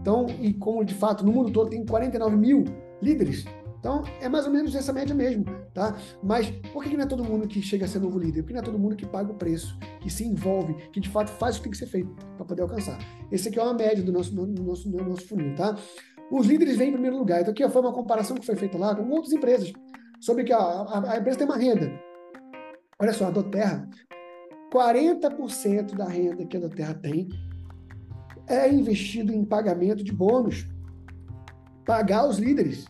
Então, 0.00 0.26
e 0.40 0.52
como 0.52 0.84
de 0.84 0.94
fato 0.94 1.24
no 1.24 1.32
mundo 1.32 1.52
todo 1.52 1.70
tem 1.70 1.86
49 1.86 2.36
mil 2.36 2.64
líderes. 3.00 3.44
Então, 3.78 4.02
é 4.20 4.28
mais 4.28 4.46
ou 4.46 4.52
menos 4.52 4.74
essa 4.74 4.92
média 4.92 5.14
mesmo, 5.14 5.44
tá? 5.72 5.96
Mas 6.20 6.50
por 6.72 6.82
que 6.82 6.96
não 6.96 7.04
é 7.04 7.06
todo 7.06 7.22
mundo 7.22 7.46
que 7.46 7.62
chega 7.62 7.84
a 7.84 7.88
ser 7.88 8.00
novo 8.00 8.18
líder? 8.18 8.42
Porque 8.42 8.52
não 8.52 8.60
é 8.60 8.64
todo 8.64 8.76
mundo 8.76 8.96
que 8.96 9.06
paga 9.06 9.30
o 9.30 9.34
preço, 9.36 9.78
que 10.00 10.10
se 10.10 10.24
envolve, 10.24 10.74
que 10.90 10.98
de 10.98 11.08
fato 11.08 11.28
faz 11.28 11.54
o 11.54 11.58
que 11.58 11.64
tem 11.64 11.72
que 11.72 11.78
ser 11.78 11.86
feito 11.86 12.10
para 12.36 12.44
poder 12.44 12.62
alcançar. 12.62 12.98
Esse 13.30 13.48
aqui 13.48 13.60
é 13.60 13.62
uma 13.62 13.74
média 13.74 14.02
do 14.02 14.10
nosso, 14.10 14.34
do 14.34 14.62
nosso, 14.62 14.90
do 14.90 15.04
nosso 15.04 15.28
funil, 15.28 15.54
tá? 15.54 15.76
Os 16.32 16.48
líderes 16.48 16.76
vêm 16.76 16.88
em 16.88 16.92
primeiro 16.92 17.16
lugar. 17.16 17.42
Então, 17.42 17.52
aqui 17.52 17.68
foi 17.68 17.80
uma 17.80 17.92
comparação 17.92 18.36
que 18.36 18.44
foi 18.44 18.56
feita 18.56 18.76
lá 18.76 18.92
com 18.92 19.08
outras 19.08 19.32
empresas, 19.32 19.72
sobre 20.20 20.42
que 20.42 20.52
a, 20.52 20.58
a, 20.58 21.12
a 21.12 21.18
empresa 21.18 21.38
tem 21.38 21.46
uma 21.46 21.56
renda. 21.56 21.92
Olha 22.98 23.12
só, 23.12 23.26
a 23.26 23.30
Doterra 23.30 23.88
40% 24.72 25.94
da 25.94 26.06
renda 26.06 26.44
que 26.44 26.56
a 26.56 26.68
Terra 26.68 26.94
tem 26.94 27.28
é 28.48 28.72
investido 28.72 29.32
em 29.32 29.44
pagamento 29.44 30.04
de 30.04 30.12
bônus, 30.12 30.66
pagar 31.84 32.28
os 32.28 32.38
líderes, 32.38 32.86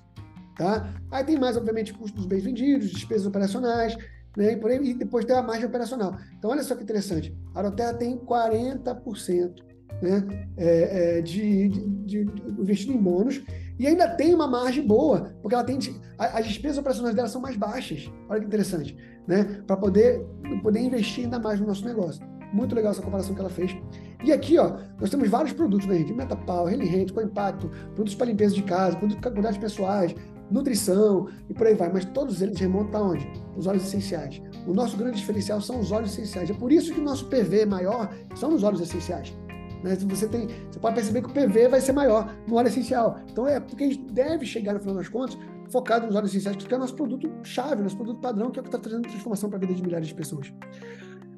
tá? 0.57 0.93
Aí 1.11 1.25
tem 1.25 1.39
mais, 1.39 1.57
obviamente, 1.57 1.95
custo 1.95 2.17
dos 2.17 2.27
bens 2.27 2.45
vendidos, 2.45 2.91
despesas 2.91 3.27
operacionais, 3.27 3.97
né? 4.37 4.53
E, 4.53 4.67
aí, 4.67 4.91
e 4.91 4.95
depois 4.95 5.25
tem 5.25 5.35
a 5.35 5.43
margem 5.43 5.67
operacional. 5.67 6.17
Então, 6.39 6.51
olha 6.51 6.63
só 6.63 6.75
que 6.75 6.83
interessante. 6.83 7.35
A 7.55 7.61
Aeroterra 7.61 7.95
tem 7.95 8.19
40% 8.19 9.66
né, 10.03 10.47
é, 10.57 11.19
é, 11.19 11.23
de, 11.23 11.69
de, 11.69 12.25
de, 12.25 12.91
em 12.91 12.97
bônus 12.97 13.43
e 13.79 13.87
ainda 13.87 14.09
tem 14.09 14.35
uma 14.35 14.47
margem 14.47 14.87
boa, 14.87 15.35
porque 15.43 15.55
ela 15.55 15.65
tem 15.65 15.79
as 16.19 16.47
despesas 16.47 16.79
operacionais 16.79 17.15
dela 17.15 17.29
são 17.29 17.41
mais 17.41 17.57
baixas. 17.57 18.11
Olha 18.29 18.41
que 18.41 18.47
interessante, 18.47 18.97
né? 19.27 19.63
Para 19.67 19.77
poder, 19.77 20.25
poder 20.63 20.81
investir 20.81 21.25
ainda 21.25 21.39
mais 21.39 21.61
no 21.61 21.67
nosso 21.67 21.85
negócio. 21.85 22.27
Muito 22.53 22.75
legal 22.75 22.93
essa 22.93 23.03
comparação 23.03 23.35
que 23.35 23.41
ela 23.41 23.51
fez. 23.51 23.77
E 24.25 24.33
aqui, 24.33 24.59
ó, 24.59 24.79
nós 24.99 25.11
temos 25.11 25.29
vários 25.29 25.53
produtos, 25.53 25.87
né, 25.87 25.99
gente? 25.99 26.15
Rent, 26.15 27.13
com 27.13 27.21
impacto, 27.21 27.69
produtos 27.95 28.15
para 28.15 28.27
limpeza 28.27 28.55
de 28.55 28.63
casa, 28.63 28.97
produtos 28.97 29.21
para 29.21 29.31
cuidados 29.31 29.59
pessoais, 29.59 30.15
nutrição 30.51 31.29
e 31.49 31.55
por 31.55 31.67
aí 31.67 31.75
vai, 31.75 31.93
mas 31.93 32.05
todos 32.05 32.41
eles 32.41 32.59
remontam 32.59 33.09
aonde? 33.09 33.29
Os 33.57 33.67
óleos 33.67 33.85
essenciais. 33.85 34.41
O 34.67 34.73
nosso 34.73 34.97
grande 34.97 35.19
diferencial 35.19 35.61
são 35.61 35.81
os 35.81 35.93
óleos 35.93 36.13
essenciais. 36.13 36.49
É 36.49 36.55
por 36.55 36.73
isso 36.73 36.95
que 36.95 37.01
o 37.01 37.05
nosso 37.05 37.27
PV 37.27 37.67
maior 37.67 38.11
são 38.35 38.55
os 38.55 38.63
óleos 38.63 38.81
essenciais. 38.81 39.37
Né? 39.83 39.95
Você, 39.95 40.29
tem, 40.29 40.49
você 40.71 40.79
pode 40.79 40.95
perceber 40.95 41.23
que 41.23 41.29
o 41.29 41.33
PV 41.33 41.69
vai 41.69 41.81
ser 41.81 41.93
maior 41.93 42.35
no 42.47 42.57
óleo 42.57 42.69
essencial. 42.69 43.21
Então 43.31 43.47
é 43.47 43.61
porque 43.61 43.85
a 43.85 43.87
gente 43.89 44.03
deve 44.13 44.47
chegar, 44.47 44.75
no 44.75 44.81
final 44.81 44.97
das 44.97 45.09
contas, 45.09 45.39
focado 45.71 46.07
nos 46.07 46.15
óleos 46.15 46.31
essenciais, 46.31 46.57
que 46.57 46.73
é 46.73 46.77
o 46.77 46.81
nosso 46.81 46.95
produto 46.95 47.31
chave, 47.43 47.83
nosso 47.83 47.97
produto 47.97 48.21
padrão, 48.21 48.51
que 48.51 48.59
é 48.59 48.61
o 48.61 48.63
que 48.63 48.69
está 48.69 48.79
trazendo 48.79 49.03
transformação 49.03 49.49
para 49.49 49.59
a 49.59 49.61
vida 49.61 49.75
de 49.75 49.83
milhares 49.83 50.09
de 50.09 50.15
pessoas. 50.15 50.53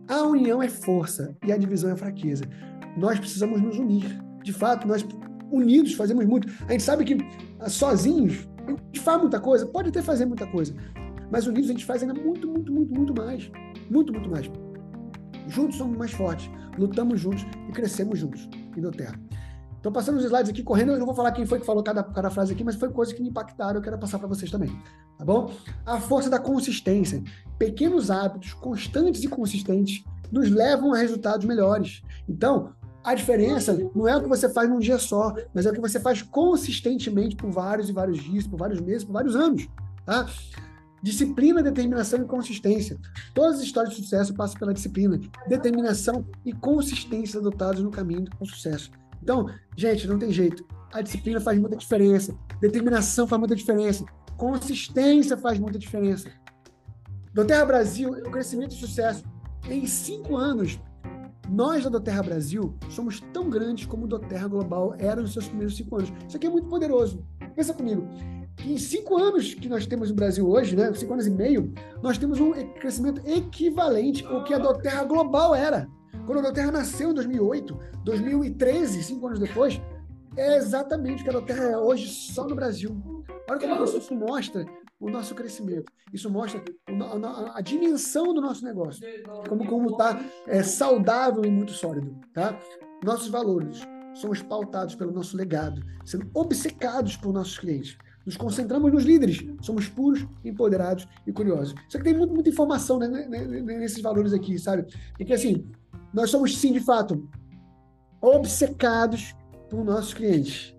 A 0.09 0.23
união 0.23 0.63
é 0.63 0.69
força 0.69 1.37
e 1.47 1.53
a 1.53 1.57
divisão 1.57 1.91
é 1.91 1.97
fraqueza. 1.97 2.45
Nós 2.97 3.19
precisamos 3.19 3.61
nos 3.61 3.79
unir. 3.79 4.19
De 4.43 4.53
fato, 4.53 4.87
nós 4.89 5.07
unidos 5.51 5.95
fazemos 5.95 6.25
muito. 6.27 6.49
A 6.67 6.73
gente 6.73 6.83
sabe 6.83 7.05
que 7.05 7.19
ah, 7.59 7.69
sozinhos 7.69 8.49
a 8.67 8.71
gente 8.71 9.01
faz 9.01 9.21
muita 9.21 9.41
coisa, 9.41 9.67
pode 9.67 9.89
até 9.89 10.03
fazer 10.03 10.27
muita 10.27 10.47
coisa, 10.47 10.75
mas 11.31 11.47
unidos 11.47 11.71
a 11.71 11.73
gente 11.73 11.85
faz 11.85 12.03
ainda 12.03 12.15
muito, 12.15 12.47
muito, 12.49 12.73
muito, 12.73 12.95
muito 12.95 13.15
mais. 13.15 13.51
Muito, 13.91 14.13
muito 14.13 14.31
mais. 14.31 14.51
Juntos 15.49 15.79
somos 15.79 15.97
mais 15.97 16.13
fortes, 16.13 16.51
lutamos 16.77 17.21
juntos 17.21 17.45
e 17.69 17.73
crescemos 17.73 18.19
juntos 18.19 18.49
em 18.77 18.91
Terra. 18.91 19.19
Então, 19.81 19.93
passando 19.93 20.19
os 20.19 20.25
slides 20.25 20.51
aqui 20.51 20.63
correndo, 20.63 20.93
eu 20.93 20.99
não 20.99 21.07
vou 21.07 21.15
falar 21.15 21.33
quem 21.33 21.47
foi 21.47 21.61
que 21.61 21.67
falou 21.67 21.83
cada, 21.83 22.03
cada 22.03 22.31
frase 22.31 22.53
aqui, 22.53 22.65
mas 22.65 22.75
foi 22.75 22.91
coisas 22.91 23.15
que 23.15 23.23
me 23.23 23.29
impactaram, 23.29 23.77
eu 23.77 23.83
quero 23.83 23.99
passar 23.99 24.19
para 24.19 24.27
vocês 24.27 24.51
também, 24.51 24.71
tá 25.17 25.25
bom? 25.25 25.53
A 25.87 26.01
força 26.01 26.29
da 26.29 26.39
consistência. 26.39 27.23
Pequenos 27.59 28.11
hábitos 28.11 28.55
constantes 28.55 29.23
e 29.23 29.29
consistentes 29.29 30.05
nos 30.31 30.51
levam 30.51 30.93
a 30.93 30.99
resultados 30.99 31.47
melhores. 31.47 32.03
Então, 32.29 32.73
a 33.05 33.15
diferença 33.15 33.73
não 33.95 34.07
é 34.07 34.17
o 34.17 34.23
que 34.23 34.29
você 34.29 34.49
faz 34.49 34.69
num 34.69 34.81
dia 34.81 34.99
só, 34.99 35.35
mas 35.55 35.65
é 35.65 35.71
o 35.71 35.73
que 35.73 35.81
você 35.81 36.01
faz 36.01 36.23
consistentemente 36.23 37.37
por 37.37 37.51
vários 37.51 37.89
e 37.89 37.93
vários 37.93 38.19
dias, 38.19 38.47
por 38.47 38.59
vários 38.59 38.81
meses, 38.81 39.05
por 39.05 39.13
vários 39.13 39.37
anos, 39.37 39.69
tá? 40.05 40.27
Disciplina, 41.03 41.63
determinação 41.63 42.21
e 42.21 42.25
consistência. 42.25 42.99
Todas 43.35 43.59
as 43.59 43.63
histórias 43.63 43.95
de 43.95 44.03
sucesso 44.03 44.35
passam 44.35 44.59
pela 44.59 44.75
disciplina, 44.75 45.21
determinação 45.47 46.27
e 46.45 46.53
consistência 46.53 47.39
adotados 47.39 47.83
no 47.83 47.91
caminho 47.91 48.25
do 48.25 48.47
sucesso. 48.47 48.91
Então, 49.23 49.49
gente, 49.77 50.07
não 50.07 50.19
tem 50.19 50.33
jeito. 50.33 50.65
A 50.93 51.03
disciplina 51.03 51.41
faz 51.41 51.59
muita 51.59 51.77
diferença. 51.77 52.37
Determinação 52.61 53.27
faz 53.27 53.39
muita 53.39 53.55
diferença. 53.55 54.05
Consistência 54.37 55.37
faz 55.37 55.59
muita 55.59 55.79
diferença. 55.79 56.31
Do 57.35 57.45
Terra 57.45 57.65
Brasil, 57.65 58.11
o 58.11 58.31
crescimento 58.31 58.73
e 58.73 58.79
sucesso. 58.79 59.23
Em 59.69 59.87
cinco 59.87 60.37
anos, 60.37 60.81
nós 61.49 61.85
da 61.85 61.91
Doterra 61.91 62.23
Brasil 62.23 62.75
somos 62.91 63.21
tão 63.33 63.49
grandes 63.49 63.87
como 63.87 64.05
o 64.05 64.09
Doterra 64.09 64.49
Global 64.49 64.95
era 64.99 65.21
nos 65.21 65.33
seus 65.33 65.47
primeiros 65.47 65.77
cinco 65.77 65.97
anos. 65.97 66.13
Isso 66.27 66.37
aqui 66.37 66.47
é 66.47 66.51
muito 66.51 66.69
poderoso. 66.69 67.25
Pensa 67.55 67.75
comigo. 67.75 68.07
Em 68.65 68.77
cinco 68.77 69.17
anos 69.17 69.55
que 69.55 69.69
nós 69.69 69.87
temos 69.87 70.11
no 70.11 70.17
Brasil 70.17 70.49
hoje, 70.49 70.75
né, 70.75 70.93
cinco 70.93 71.13
anos 71.13 71.27
e 71.27 71.31
meio, 71.31 71.73
nós 72.03 72.19
temos 72.19 72.41
um 72.41 72.53
crescimento 72.75 73.23
equivalente 73.27 74.25
ao 74.27 74.45
que 74.45 74.53
a 74.53 74.59
Doterra 74.59 75.05
Global 75.05 75.55
era. 75.55 75.89
Quando 76.27 76.41
a 76.41 76.43
Doterra 76.43 76.73
nasceu 76.73 77.11
em 77.11 77.15
2008, 77.15 77.79
2013, 78.05 79.03
cinco 79.03 79.27
anos 79.27 79.39
depois, 79.39 79.81
é 80.37 80.57
exatamente 80.57 81.23
o 81.23 81.25
que 81.25 81.31
a 81.31 81.35
Doterra 81.35 81.65
é 81.65 81.79
hoje 81.79 82.09
só 82.09 82.47
no 82.47 82.55
Brasil. 82.55 83.25
Olha 83.49 83.59
como 83.59 83.85
isso 83.85 84.15
mostra 84.15 84.67
o 85.01 85.09
nosso 85.09 85.35
crescimento. 85.35 85.91
Isso 86.13 86.31
mostra 86.31 86.63
a, 87.55 87.61
dimensão 87.61 88.35
do 88.35 88.41
nosso 88.41 88.65
negócio, 88.65 89.07
como 89.49 89.67
como 89.67 89.91
está 89.91 90.21
é, 90.47 90.63
saudável 90.63 91.45
e 91.45 91.51
muito 91.51 91.73
sólido, 91.73 92.19
tá? 92.35 92.59
Nossos 93.05 93.29
valores 93.29 93.81
somos 94.15 94.43
pautados 94.43 94.95
pelo 94.95 95.13
nosso 95.13 95.37
legado, 95.37 95.83
sendo 96.05 96.29
obcecados 96.35 97.17
por 97.17 97.33
nossos 97.33 97.59
clientes. 97.59 97.97
Nos 98.29 98.37
concentramos 98.37 98.93
nos 98.93 99.05
líderes, 99.05 99.43
somos 99.63 99.89
puros, 99.89 100.27
empoderados 100.45 101.09
e 101.27 101.33
curiosos. 101.33 101.75
Só 101.89 101.97
que 101.97 102.05
tem 102.05 102.15
muito, 102.15 102.35
muita 102.35 102.51
informação 102.51 102.99
né, 102.99 103.09
né, 103.09 103.27
né 103.27 103.79
nesses 103.79 104.03
valores 104.03 104.35
aqui, 104.35 104.59
sabe? 104.59 104.85
E 105.19 105.25
que 105.25 105.33
assim, 105.33 105.65
nós 106.13 106.29
somos, 106.29 106.55
sim, 106.59 106.71
de 106.71 106.81
fato, 106.81 107.27
obcecados 108.21 109.35
por 109.71 109.83
nossos 109.83 110.13
clientes. 110.13 110.77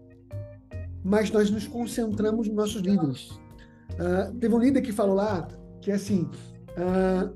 Mas 1.04 1.32
nós 1.32 1.50
nos 1.50 1.68
concentramos 1.68 2.48
nos 2.48 2.56
nossos 2.56 2.84
líderes. 2.84 3.32
Uh, 3.94 4.32
teve 4.40 4.54
um 4.54 4.60
líder 4.60 4.84
que 4.84 4.92
falou 4.92 5.16
lá 5.16 5.48
que, 5.82 5.92
assim, 5.92 6.30
uh, 6.78 7.36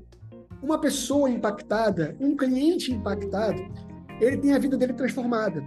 uma 0.62 0.78
pessoa 0.78 1.28
impactada, 1.28 2.16
um 2.20 2.36
cliente 2.36 2.92
impactado, 2.92 3.60
ele 4.20 4.36
tem 4.36 4.54
a 4.54 4.60
vida 4.60 4.76
dele 4.76 4.92
transformada. 4.92 5.64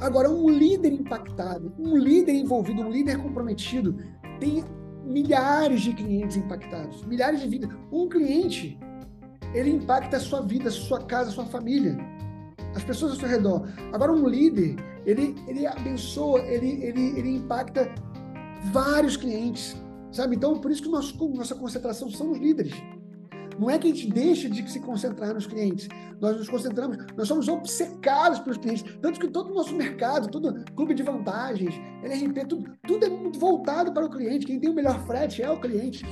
Agora, 0.00 0.30
um 0.30 0.48
líder 0.48 0.92
impactado, 0.92 1.72
um 1.78 1.96
líder 1.96 2.34
envolvido, 2.34 2.82
um 2.82 2.90
líder 2.90 3.18
comprometido, 3.18 3.96
tem 4.40 4.64
milhares 5.04 5.82
de 5.82 5.92
clientes 5.92 6.36
impactados, 6.36 7.04
milhares 7.04 7.40
de 7.40 7.48
vidas. 7.48 7.70
Um 7.92 8.08
cliente 8.08 8.78
ele 9.54 9.70
impacta 9.70 10.16
a 10.16 10.20
sua 10.20 10.40
vida, 10.40 10.68
a 10.68 10.72
sua 10.72 11.00
casa, 11.04 11.30
a 11.30 11.32
sua 11.32 11.46
família, 11.46 11.96
as 12.74 12.82
pessoas 12.82 13.12
ao 13.12 13.18
seu 13.18 13.28
redor. 13.28 13.68
Agora, 13.92 14.12
um 14.12 14.26
líder, 14.26 14.76
ele, 15.06 15.34
ele 15.46 15.66
abençoa, 15.66 16.40
ele, 16.40 16.84
ele, 16.84 17.18
ele 17.18 17.36
impacta 17.36 17.94
vários 18.72 19.16
clientes, 19.16 19.76
sabe? 20.10 20.36
Então, 20.36 20.58
por 20.58 20.70
isso 20.70 20.82
que 20.82 20.88
nosso, 20.88 21.16
nossa 21.28 21.54
concentração 21.54 22.10
são 22.10 22.32
os 22.32 22.38
líderes. 22.38 22.74
Não 23.58 23.70
é 23.70 23.78
que 23.78 23.86
a 23.86 23.94
gente 23.94 24.10
deixa 24.10 24.48
de 24.48 24.70
se 24.70 24.80
concentrar 24.80 25.34
nos 25.34 25.46
clientes. 25.46 25.88
Nós 26.20 26.36
nos 26.36 26.48
concentramos, 26.48 26.98
nós 27.16 27.28
somos 27.28 27.48
obcecados 27.48 28.38
pelos 28.40 28.58
clientes. 28.58 28.84
Tanto 29.00 29.20
que 29.20 29.28
todo 29.28 29.50
o 29.50 29.54
nosso 29.54 29.74
mercado, 29.74 30.28
todo 30.28 30.64
clube 30.74 30.94
de 30.94 31.02
vantagens, 31.02 31.74
LRP, 32.02 32.46
tudo, 32.46 32.70
tudo 32.86 33.04
é 33.04 33.08
muito 33.08 33.38
voltado 33.38 33.92
para 33.92 34.04
o 34.04 34.10
cliente. 34.10 34.46
Quem 34.46 34.58
tem 34.58 34.70
o 34.70 34.74
melhor 34.74 34.98
frete 35.06 35.42
é 35.42 35.50
o 35.50 35.60
cliente. 35.60 36.04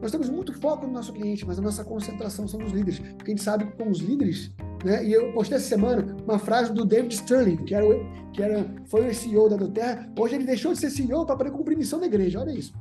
Nós 0.00 0.10
temos 0.10 0.28
muito 0.28 0.52
foco 0.60 0.86
no 0.86 0.92
nosso 0.92 1.12
cliente, 1.12 1.46
mas 1.46 1.58
a 1.58 1.62
nossa 1.62 1.82
concentração 1.82 2.46
são 2.46 2.60
nos 2.60 2.72
líderes. 2.72 2.98
Porque 2.98 3.30
a 3.30 3.34
gente 3.34 3.42
sabe 3.42 3.64
que 3.64 3.72
com 3.72 3.88
os 3.88 4.00
líderes, 4.00 4.52
né? 4.84 5.02
E 5.02 5.12
eu 5.12 5.32
postei 5.32 5.56
essa 5.56 5.68
semana 5.68 6.14
uma 6.24 6.38
frase 6.38 6.72
do 6.72 6.84
David 6.84 7.14
Sterling, 7.14 7.56
que 7.64 7.74
era, 7.74 7.86
que 8.32 8.42
era 8.42 8.66
foi 8.84 9.08
o 9.08 9.14
CEO 9.14 9.48
da 9.48 9.56
Doterra. 9.56 10.06
Hoje 10.18 10.34
ele 10.34 10.44
deixou 10.44 10.74
de 10.74 10.78
ser 10.78 10.90
CEO 10.90 11.24
para 11.24 11.36
poder 11.36 11.50
cumprir 11.52 11.76
missão 11.76 11.98
da 11.98 12.06
igreja. 12.06 12.38
Olha 12.38 12.52
isso. 12.52 12.74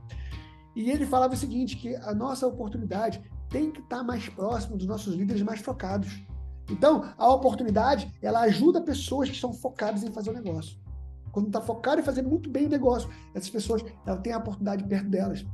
E 0.76 0.90
ele 0.90 1.06
falava 1.06 1.34
o 1.34 1.38
seguinte, 1.38 1.78
que 1.78 1.96
a 1.96 2.14
nossa 2.14 2.46
oportunidade 2.48 3.22
tem 3.54 3.70
que 3.70 3.80
estar 3.80 4.04
mais 4.04 4.28
próximo 4.28 4.76
dos 4.76 4.88
nossos 4.88 5.14
líderes 5.14 5.44
mais 5.44 5.62
focados. 5.62 6.22
Então, 6.70 7.14
a 7.18 7.32
oportunidade, 7.32 8.12
ela 8.20 8.42
ajuda 8.42 8.82
pessoas 8.82 9.30
que 9.30 9.36
estão 9.36 9.54
focadas 9.54 10.04
em 10.04 10.12
fazer 10.12 10.32
o 10.32 10.34
negócio. 10.34 10.78
Quando 11.32 11.48
está 11.48 11.62
focado 11.62 12.02
em 12.02 12.04
fazer 12.04 12.24
muito 12.24 12.50
bem 12.50 12.66
o 12.66 12.70
negócio, 12.70 13.10
essas 13.34 13.50
pessoas, 13.50 13.84
tem 14.24 14.34
a 14.34 14.40
oportunidade 14.40 14.84
perto 14.84 15.08
delas. 15.08 15.46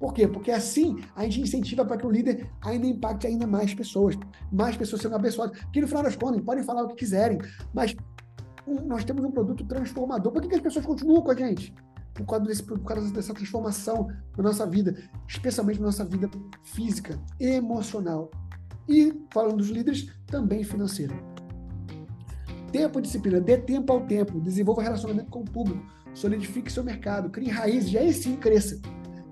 Por 0.00 0.12
quê? 0.12 0.26
Porque 0.26 0.50
assim 0.50 1.00
a 1.14 1.22
gente 1.22 1.42
incentiva 1.42 1.84
para 1.84 1.96
que 1.96 2.06
o 2.06 2.10
líder 2.10 2.50
ainda 2.60 2.86
impacte 2.86 3.26
ainda 3.26 3.46
mais 3.46 3.72
pessoas, 3.72 4.16
mais 4.50 4.76
pessoas 4.76 5.00
sendo 5.00 5.14
abençoadas. 5.14 5.56
Que 5.72 5.80
no 5.80 5.86
final 5.86 6.02
das 6.02 6.16
contas 6.16 6.40
podem 6.42 6.64
falar 6.64 6.82
o 6.82 6.88
que 6.88 6.96
quiserem, 6.96 7.38
mas 7.72 7.94
nós 8.84 9.04
temos 9.04 9.24
um 9.24 9.30
produto 9.30 9.64
transformador. 9.64 10.32
Por 10.32 10.42
que, 10.42 10.48
que 10.48 10.56
as 10.56 10.60
pessoas 10.60 10.84
continuam 10.84 11.22
com 11.22 11.30
a 11.30 11.36
gente? 11.36 11.72
Por 12.14 12.24
causa, 12.26 12.44
desse, 12.44 12.62
por 12.62 12.78
causa 12.80 13.12
dessa 13.12 13.34
transformação 13.34 14.08
na 14.36 14.44
nossa 14.44 14.64
vida, 14.66 14.96
especialmente 15.28 15.80
na 15.80 15.86
nossa 15.86 16.04
vida 16.04 16.30
física, 16.62 17.18
emocional. 17.40 18.30
E, 18.88 19.12
falando 19.32 19.56
dos 19.56 19.68
líderes, 19.68 20.08
também 20.26 20.62
financeira. 20.62 21.14
Tempo 22.70 22.98
e 22.98 23.02
disciplina. 23.02 23.40
Dê 23.40 23.56
tempo 23.56 23.92
ao 23.92 24.06
tempo. 24.06 24.40
Desenvolva 24.40 24.82
relacionamento 24.82 25.30
com 25.30 25.40
o 25.40 25.44
público. 25.44 25.84
Solidifique 26.14 26.70
seu 26.70 26.84
mercado. 26.84 27.30
Crie 27.30 27.50
raízes. 27.50 27.92
E 27.92 27.98
aí 27.98 28.12
sim 28.12 28.36
cresça 28.36 28.80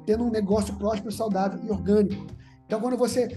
tendo 0.07 0.25
um 0.25 0.31
negócio 0.31 0.75
próspero, 0.75 1.13
saudável 1.13 1.61
e 1.65 1.71
orgânico. 1.71 2.27
Então, 2.67 2.81
quando 2.81 2.97
você 2.97 3.29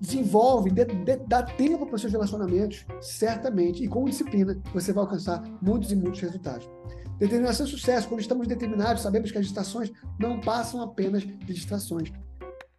desenvolve, 0.00 0.70
dê, 0.70 0.84
dê, 0.84 1.16
dá 1.16 1.42
tempo 1.42 1.86
para 1.86 1.94
os 1.94 2.00
seus 2.00 2.12
relacionamentos, 2.12 2.84
certamente, 3.00 3.84
e 3.84 3.88
com 3.88 4.04
disciplina, 4.04 4.60
você 4.74 4.92
vai 4.92 5.04
alcançar 5.04 5.42
muitos 5.60 5.92
e 5.92 5.96
muitos 5.96 6.20
resultados. 6.20 6.68
Determinação 7.22 7.64
e 7.64 7.68
sucesso, 7.68 8.08
quando 8.08 8.20
estamos 8.20 8.48
determinados, 8.48 9.00
sabemos 9.00 9.30
que 9.30 9.38
as 9.38 9.44
distrações 9.44 9.92
não 10.18 10.40
passam 10.40 10.82
apenas 10.82 11.22
de 11.22 11.54
distrações. 11.54 12.12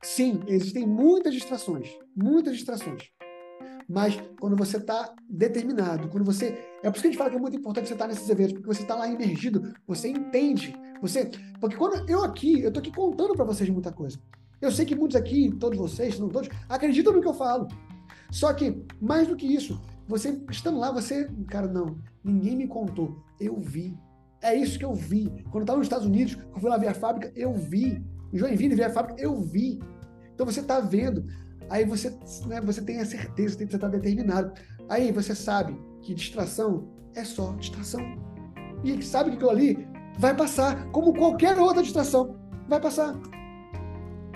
Sim, 0.01 0.41
existem 0.47 0.85
muitas 0.85 1.33
distrações, 1.33 1.89
muitas 2.13 2.55
distrações. 2.55 3.03
Mas 3.87 4.21
quando 4.41 4.57
você 4.57 4.75
está 4.75 5.15
determinado, 5.29 6.09
quando 6.09 6.25
você. 6.25 6.59
É 6.83 6.89
por 6.89 6.95
isso 6.95 7.03
que 7.03 7.07
a 7.07 7.11
gente 7.11 7.17
fala 7.17 7.29
que 7.29 7.37
é 7.37 7.39
muito 7.39 7.55
importante 7.55 7.87
você 7.87 7.93
estar 7.93 8.03
tá 8.03 8.09
nesses 8.09 8.29
eventos, 8.29 8.51
porque 8.51 8.67
você 8.67 8.81
está 8.81 8.95
lá 8.95 9.07
imergido, 9.07 9.73
você 9.87 10.09
entende. 10.09 10.75
Você. 11.01 11.31
Porque 11.61 11.77
quando 11.77 12.09
eu 12.09 12.21
aqui, 12.21 12.59
eu 12.59 12.67
estou 12.67 12.81
aqui 12.81 12.91
contando 12.91 13.35
para 13.35 13.45
vocês 13.45 13.69
muita 13.69 13.93
coisa. 13.93 14.19
Eu 14.59 14.73
sei 14.73 14.85
que 14.85 14.93
muitos 14.93 15.15
aqui, 15.15 15.55
todos 15.57 15.79
vocês, 15.79 16.19
não 16.19 16.27
todos, 16.27 16.49
acreditam 16.67 17.13
no 17.13 17.21
que 17.21 17.27
eu 17.29 17.33
falo. 17.33 17.69
Só 18.29 18.51
que, 18.51 18.83
mais 18.99 19.25
do 19.25 19.37
que 19.37 19.45
isso, 19.45 19.81
você 20.05 20.37
estando 20.51 20.79
lá, 20.79 20.91
você. 20.91 21.31
Cara, 21.47 21.67
não, 21.67 21.97
ninguém 22.21 22.57
me 22.57 22.67
contou. 22.67 23.23
Eu 23.39 23.57
vi. 23.57 23.97
É 24.43 24.53
isso 24.53 24.77
que 24.77 24.83
eu 24.83 24.93
vi. 24.93 25.29
Quando 25.45 25.55
eu 25.55 25.61
estava 25.61 25.77
nos 25.77 25.85
Estados 25.85 26.05
Unidos, 26.05 26.37
eu 26.53 26.59
fui 26.59 26.69
lá 26.69 26.77
ver 26.77 26.89
a 26.89 26.93
fábrica, 26.93 27.31
eu 27.33 27.53
vi. 27.53 28.05
Em 28.33 28.37
Joinville, 28.37 28.75
ver 28.75 28.83
a 28.83 28.89
fábrica, 28.89 29.21
eu 29.21 29.39
vi. 29.39 29.79
Então 30.33 30.45
você 30.45 30.59
está 30.59 30.81
vendo. 30.81 31.25
Aí 31.69 31.85
você, 31.85 32.09
né, 32.45 32.59
você 32.59 32.81
tem 32.81 32.99
a 32.99 33.05
certeza, 33.05 33.57
você 33.57 33.63
está 33.63 33.87
determinado. 33.87 34.51
Aí 34.89 35.11
você 35.13 35.33
sabe 35.33 35.79
que 36.01 36.13
distração 36.13 36.89
é 37.15 37.23
só 37.23 37.53
distração. 37.53 38.01
E 38.83 39.01
sabe 39.01 39.29
que 39.29 39.37
aquilo 39.37 39.51
ali 39.51 39.87
vai 40.19 40.35
passar, 40.35 40.91
como 40.91 41.13
qualquer 41.13 41.57
outra 41.57 41.81
distração. 41.81 42.35
Vai 42.67 42.81
passar. 42.81 43.13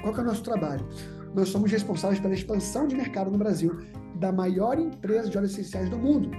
Qual 0.01 0.15
é 0.15 0.21
o 0.21 0.23
nosso 0.23 0.41
trabalho? 0.41 0.87
Nós 1.35 1.49
somos 1.49 1.69
responsáveis 1.69 2.21
pela 2.21 2.33
expansão 2.33 2.87
de 2.87 2.95
mercado 2.95 3.29
no 3.29 3.37
Brasil 3.37 3.77
da 4.15 4.31
maior 4.31 4.79
empresa 4.79 5.29
de 5.29 5.37
óleos 5.37 5.51
essenciais 5.51 5.89
do 5.89 5.97
mundo. 5.97 6.31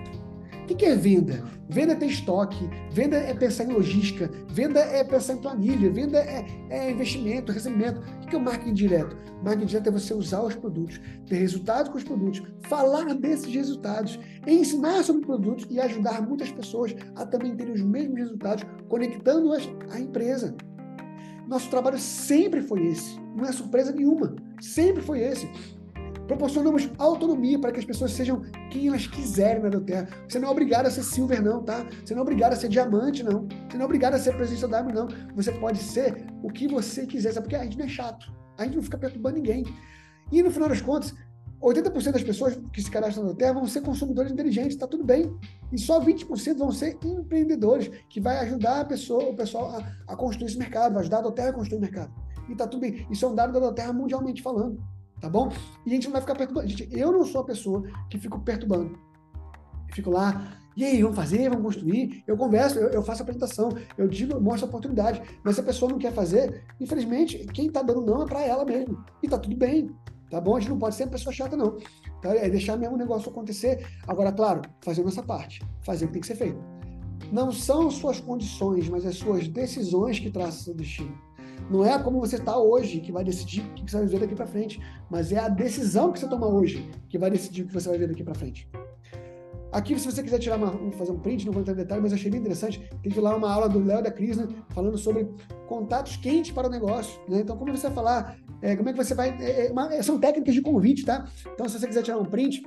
O 0.71 0.77
que 0.77 0.85
é 0.85 0.95
venda? 0.95 1.43
Venda 1.71 1.93
é 1.93 1.97
ter 1.97 2.07
estoque, 2.07 2.69
venda 2.93 3.17
é 3.17 3.33
pensar 3.33 3.65
em 3.65 3.73
logística, 3.73 4.31
venda 4.51 4.81
é 4.81 5.03
pensar 5.03 5.33
em 5.33 5.39
planilha, 5.39 5.91
venda 5.91 6.19
é, 6.19 6.45
é 6.69 6.91
investimento, 6.91 7.53
recebimento. 7.53 8.03
O 8.23 8.27
que 8.27 8.37
é 8.37 8.39
o 8.39 8.43
marketing 8.43 8.75
direto? 8.75 9.17
Marketing 9.43 9.65
direto 9.65 9.89
é 9.89 9.93
você 9.93 10.13
usar 10.13 10.43
os 10.43 10.55
produtos, 10.55 11.01
ter 11.27 11.37
resultados 11.37 11.91
com 11.91 11.97
os 11.97 12.05
produtos, 12.05 12.43
falar 12.69 13.15
desses 13.15 13.51
resultados, 13.53 14.21
ensinar 14.47 15.03
sobre 15.05 15.25
produtos 15.25 15.67
e 15.71 15.81
ajudar 15.81 16.21
muitas 16.21 16.51
pessoas 16.51 16.95
a 17.17 17.25
também 17.25 17.57
terem 17.57 17.73
os 17.73 17.83
mesmos 17.83 18.19
resultados, 18.19 18.67
conectando-as 18.91 19.67
à 19.91 19.99
empresa. 19.99 20.55
Nosso 21.49 21.71
trabalho 21.71 21.99
sempre 21.99 22.61
foi 22.61 22.89
esse, 22.89 23.19
não 23.35 23.47
é 23.47 23.53
surpresa 23.53 23.91
nenhuma, 23.91 24.37
sempre 24.61 25.01
foi 25.01 25.21
esse. 25.21 25.51
Proporcionamos 26.29 26.91
autonomia 26.99 27.59
para 27.59 27.73
que 27.73 27.79
as 27.79 27.87
pessoas 27.87 28.13
sejam 28.13 28.43
quem 28.71 28.89
elas 28.89 29.07
quiserem 29.07 29.63
na 29.63 29.81
Terra. 29.81 30.09
Você 30.29 30.39
não 30.39 30.49
é 30.49 30.51
obrigado 30.51 30.85
a 30.85 30.91
ser 30.91 31.03
silver, 31.03 31.43
não, 31.43 31.63
tá? 31.63 31.87
Você 32.05 32.15
não 32.15 32.21
é 32.21 32.23
obrigado 32.23 32.53
a 32.53 32.57
ser 32.57 32.69
diamante, 32.69 33.23
não. 33.23 33.49
Você 33.67 33.79
não 33.79 33.83
é 33.83 33.85
obrigado 33.87 34.13
a 34.13 34.19
ser 34.19 34.37
presença 34.37 34.69
W, 34.69 34.95
não. 34.95 35.09
Você 35.35 35.51
pode 35.53 35.79
ser 35.79 36.27
o 36.43 36.51
que 36.51 36.69
você 36.69 37.07
quiser, 37.07 37.33
sabe? 37.33 37.47
Porque 37.47 37.57
a 37.57 37.65
gente 37.65 37.79
não 37.79 37.87
é 37.87 37.89
chato. 37.89 38.31
A 38.59 38.65
gente 38.65 38.77
não 38.77 38.83
fica 38.83 38.99
perturbando 38.99 39.37
ninguém. 39.37 39.65
E 40.31 40.43
no 40.43 40.51
final 40.51 40.69
das 40.69 40.83
contas, 40.83 41.15
80% 41.63 42.13
das 42.13 42.23
pessoas 42.23 42.61
que 42.75 42.83
se 42.83 42.91
cadastram 42.91 43.25
na 43.25 43.35
Terra 43.35 43.55
vão 43.55 43.67
ser 43.67 43.81
consumidores 43.81 44.31
inteligentes, 44.31 44.75
está 44.75 44.87
tudo 44.87 45.05
bem. 45.05 45.35
E 45.73 45.79
só 45.79 45.99
20% 45.99 46.59
vão 46.59 46.71
ser 46.71 46.99
empreendedores, 47.03 47.91
que 48.11 48.21
vai 48.21 48.39
ajudar 48.41 48.81
a 48.81 48.85
pessoa, 48.85 49.31
o 49.31 49.35
pessoal 49.35 49.79
a, 49.79 50.13
a 50.13 50.15
construir 50.15 50.49
esse 50.49 50.59
mercado, 50.59 50.93
vai 50.93 51.01
ajudar 51.01 51.27
a 51.27 51.33
Terra 51.33 51.49
a 51.49 51.55
construir 51.55 51.79
o 51.79 51.81
mercado. 51.81 52.13
E 52.51 52.53
está 52.53 52.67
tudo 52.67 52.83
bem. 52.83 53.07
Isso 53.11 53.25
é 53.25 53.29
um 53.29 53.35
dado 53.35 53.59
da 53.59 53.73
Terra 53.73 53.95
mundialmente 53.95 54.43
falando 54.43 54.79
tá 55.21 55.29
bom? 55.29 55.51
E 55.85 55.91
a 55.91 55.95
gente 55.95 56.05
não 56.05 56.13
vai 56.13 56.21
ficar 56.21 56.35
perturbando. 56.35 56.69
Gente, 56.69 56.89
eu 56.93 57.13
não 57.13 57.25
sou 57.25 57.41
a 57.41 57.45
pessoa 57.45 57.83
que 58.11 58.19
fico 58.19 58.41
perturbando. 58.41 58.99
Eu 59.89 59.95
fico 59.95 60.11
lá, 60.11 60.59
e 60.79 60.85
aí, 60.85 61.03
vamos 61.03 61.17
fazer, 61.17 61.51
vamos 61.51 61.65
construir. 61.65 62.23
Eu 62.25 62.37
converso, 62.37 62.79
eu, 62.79 62.89
eu 62.91 63.03
faço 63.03 63.23
a 63.23 63.25
apresentação, 63.25 63.71
eu 63.97 64.07
digo, 64.07 64.35
eu 64.35 64.41
mostro 64.41 64.65
a 64.65 64.69
oportunidade. 64.69 65.21
Mas 65.43 65.57
se 65.57 65.61
a 65.61 65.65
pessoa 65.65 65.91
não 65.91 65.99
quer 65.99 66.13
fazer, 66.13 66.63
infelizmente, 66.79 67.37
quem 67.53 67.67
está 67.67 67.83
dando 67.83 68.03
não 68.03 68.23
é 68.23 68.27
para 68.27 68.45
ela 68.45 68.65
mesmo. 68.65 69.05
E 69.21 69.29
tá 69.29 69.37
tudo 69.37 69.57
bem, 69.57 69.91
tá 70.31 70.41
bom? 70.41 70.57
A 70.57 70.61
gente 70.61 70.71
não 70.71 70.79
pode 70.79 70.95
ser 70.95 71.03
uma 71.03 71.11
pessoa 71.11 71.33
chata, 71.33 71.57
não. 71.57 71.79
Tá? 72.23 72.33
É 72.33 72.49
deixar 72.49 72.77
mesmo 72.77 72.95
o 72.95 72.97
negócio 72.97 73.29
acontecer. 73.29 73.85
Agora, 74.07 74.31
claro, 74.31 74.63
fazer 74.81 75.01
a 75.01 75.05
nossa 75.05 75.21
parte, 75.21 75.61
fazer 75.83 76.05
o 76.05 76.09
que 76.09 76.13
tem 76.13 76.21
que 76.21 76.29
ser 76.29 76.37
feito. 76.37 76.63
Não 77.33 77.51
são 77.51 77.91
suas 77.91 78.21
condições, 78.21 78.89
mas 78.89 79.05
as 79.05 79.17
suas 79.17 79.49
decisões 79.49 80.21
que 80.21 80.31
traçam 80.31 80.61
seu 80.61 80.75
destino. 80.75 81.19
Não 81.71 81.85
é 81.85 81.99
como 81.99 82.21
você 82.21 82.37
está 82.37 82.59
hoje 82.59 83.01
que 83.01 83.13
vai 83.13 83.25
decidir 83.25 83.63
o 83.63 83.75
que 83.75 83.91
você 83.91 83.97
vai 83.97 84.07
viver 84.07 84.21
daqui 84.21 84.35
para 84.35 84.47
frente, 84.47 84.81
mas 85.11 85.33
é 85.33 85.39
a 85.39 85.49
decisão 85.49 86.13
que 86.13 86.19
você 86.19 86.29
toma 86.29 86.47
hoje 86.47 86.91
que 87.09 87.19
vai 87.19 87.31
decidir 87.31 87.63
o 87.63 87.67
que 87.67 87.75
você 87.75 87.89
vai 87.89 87.99
ver 87.99 88.09
daqui 88.09 88.23
para 88.23 88.35
frente. 88.35 88.69
Aqui, 89.71 89.99
se 89.99 90.11
você 90.11 90.23
quiser 90.23 90.39
tirar 90.39 90.57
uma, 90.57 90.73
fazer 90.93 91.13
um 91.13 91.19
print, 91.19 91.45
não 91.45 91.53
vou 91.53 91.61
entrar 91.61 91.75
em 91.75 91.77
detalhe, 91.77 92.01
mas 92.01 92.13
achei 92.13 92.31
bem 92.31 92.41
interessante. 92.41 92.89
Teve 93.03 93.21
lá 93.21 93.37
uma 93.37 93.53
aula 93.53 93.69
do 93.69 93.79
Léo 93.85 94.03
da 94.03 94.11
Crisna 94.11 94.49
falando 94.71 94.97
sobre 94.97 95.29
contatos 95.67 96.17
quentes 96.17 96.51
para 96.53 96.69
o 96.69 96.71
negócio. 96.71 97.21
Né? 97.29 97.41
Então, 97.41 97.55
como 97.57 97.77
você 97.77 97.87
vai 97.89 97.95
falar, 97.95 98.39
é, 98.63 98.75
como 98.77 98.89
é 98.89 98.93
que 98.93 99.05
você 99.05 99.15
vai. 99.15 99.37
É, 99.39 99.67
é 99.67 99.71
uma, 99.71 100.03
são 100.03 100.19
técnicas 100.19 100.55
de 100.55 100.63
convite, 100.63 101.05
tá? 101.05 101.29
Então, 101.53 101.69
se 101.69 101.79
você 101.79 101.87
quiser 101.87 102.03
tirar 102.03 102.17
um 102.17 102.25
print, 102.25 102.63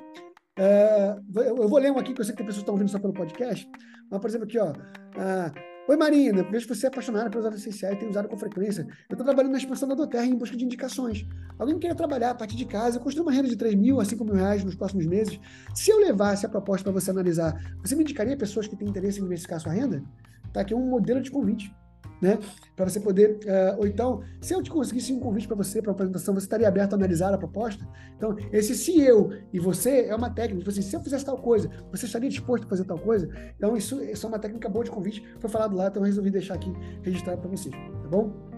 é, 0.59 1.15
eu 1.37 1.67
vou 1.67 1.79
ler 1.79 1.91
um 1.91 1.97
aqui, 1.97 2.13
que 2.13 2.21
eu 2.21 2.25
sei 2.25 2.33
que 2.33 2.37
tem 2.37 2.45
pessoas 2.45 2.59
que 2.59 2.63
estão 2.63 2.75
ouvindo 2.75 2.91
só 2.91 2.99
pelo 2.99 3.13
podcast. 3.13 3.67
Mas, 4.09 4.21
por 4.21 4.29
exemplo, 4.29 4.45
aqui, 4.45 4.59
ó. 4.59 4.69
Uh, 4.69 5.70
Oi, 5.91 5.97
Marina, 5.97 6.41
vejo 6.43 6.65
que 6.65 6.73
você 6.73 6.85
é 6.85 6.87
apaixonada 6.87 7.29
pelos 7.29 7.53
essenciais 7.53 7.97
e 7.97 7.99
tem 7.99 8.07
usado 8.07 8.29
com 8.29 8.37
frequência. 8.37 8.83
Eu 9.09 9.13
estou 9.13 9.25
trabalhando 9.25 9.51
na 9.51 9.57
expansão 9.57 9.89
da 9.89 9.93
Doterra 9.93 10.25
em 10.25 10.37
busca 10.37 10.55
de 10.55 10.63
indicações. 10.63 11.27
Alguém 11.59 11.77
quer 11.77 11.93
trabalhar 11.93 12.29
a 12.29 12.33
partir 12.33 12.55
de 12.55 12.63
casa, 12.63 12.95
eu 12.95 13.01
construo 13.01 13.25
uma 13.25 13.31
renda 13.33 13.49
de 13.49 13.57
3 13.57 13.75
mil 13.75 13.99
a 13.99 14.05
5 14.05 14.23
mil 14.23 14.35
reais 14.35 14.63
nos 14.63 14.73
próximos 14.73 15.05
meses. 15.05 15.37
Se 15.75 15.91
eu 15.91 15.99
levasse 15.99 16.45
a 16.45 16.49
proposta 16.49 16.85
para 16.89 16.93
você 16.97 17.11
analisar, 17.11 17.61
você 17.83 17.93
me 17.93 18.03
indicaria 18.03 18.37
pessoas 18.37 18.67
que 18.67 18.75
têm 18.77 18.87
interesse 18.87 19.19
em 19.19 19.23
diversificar 19.23 19.59
sua 19.59 19.73
renda? 19.73 20.01
Está 20.47 20.61
aqui 20.61 20.73
um 20.73 20.79
modelo 20.79 21.19
de 21.19 21.29
convite 21.29 21.75
né? 22.21 22.39
Para 22.75 22.89
você 22.89 22.99
poder. 22.99 23.39
Uh, 23.43 23.79
ou 23.79 23.87
então, 23.87 24.21
se 24.39 24.53
eu 24.53 24.61
te 24.61 24.69
conseguisse 24.69 25.11
um 25.11 25.19
convite 25.19 25.47
para 25.47 25.55
você, 25.55 25.81
para 25.81 25.89
uma 25.89 25.95
apresentação, 25.95 26.33
você 26.33 26.45
estaria 26.45 26.67
aberto 26.67 26.93
a 26.93 26.95
analisar 26.95 27.33
a 27.33 27.37
proposta? 27.37 27.87
Então, 28.15 28.35
esse 28.51 28.75
se 28.75 29.01
eu 29.01 29.31
e 29.51 29.59
você 29.59 30.05
é 30.05 30.15
uma 30.15 30.29
técnica. 30.29 30.59
Tipo 30.59 30.69
assim, 30.69 30.81
se 30.81 30.95
eu 30.95 31.01
fizesse 31.01 31.25
tal 31.25 31.37
coisa, 31.37 31.69
você 31.91 32.05
estaria 32.05 32.29
disposto 32.29 32.65
a 32.65 32.69
fazer 32.69 32.83
tal 32.83 32.99
coisa? 32.99 33.29
Então, 33.57 33.75
isso, 33.75 34.01
isso 34.03 34.25
é 34.25 34.29
uma 34.29 34.39
técnica 34.39 34.69
boa 34.69 34.85
de 34.85 34.91
convite. 34.91 35.23
Foi 35.39 35.49
falado 35.49 35.75
lá, 35.75 35.87
então 35.87 36.01
eu 36.01 36.05
resolvi 36.05 36.29
deixar 36.29 36.53
aqui 36.53 36.71
registrado 37.01 37.41
para 37.41 37.49
vocês, 37.49 37.73
tá 37.73 38.07
bom? 38.07 38.51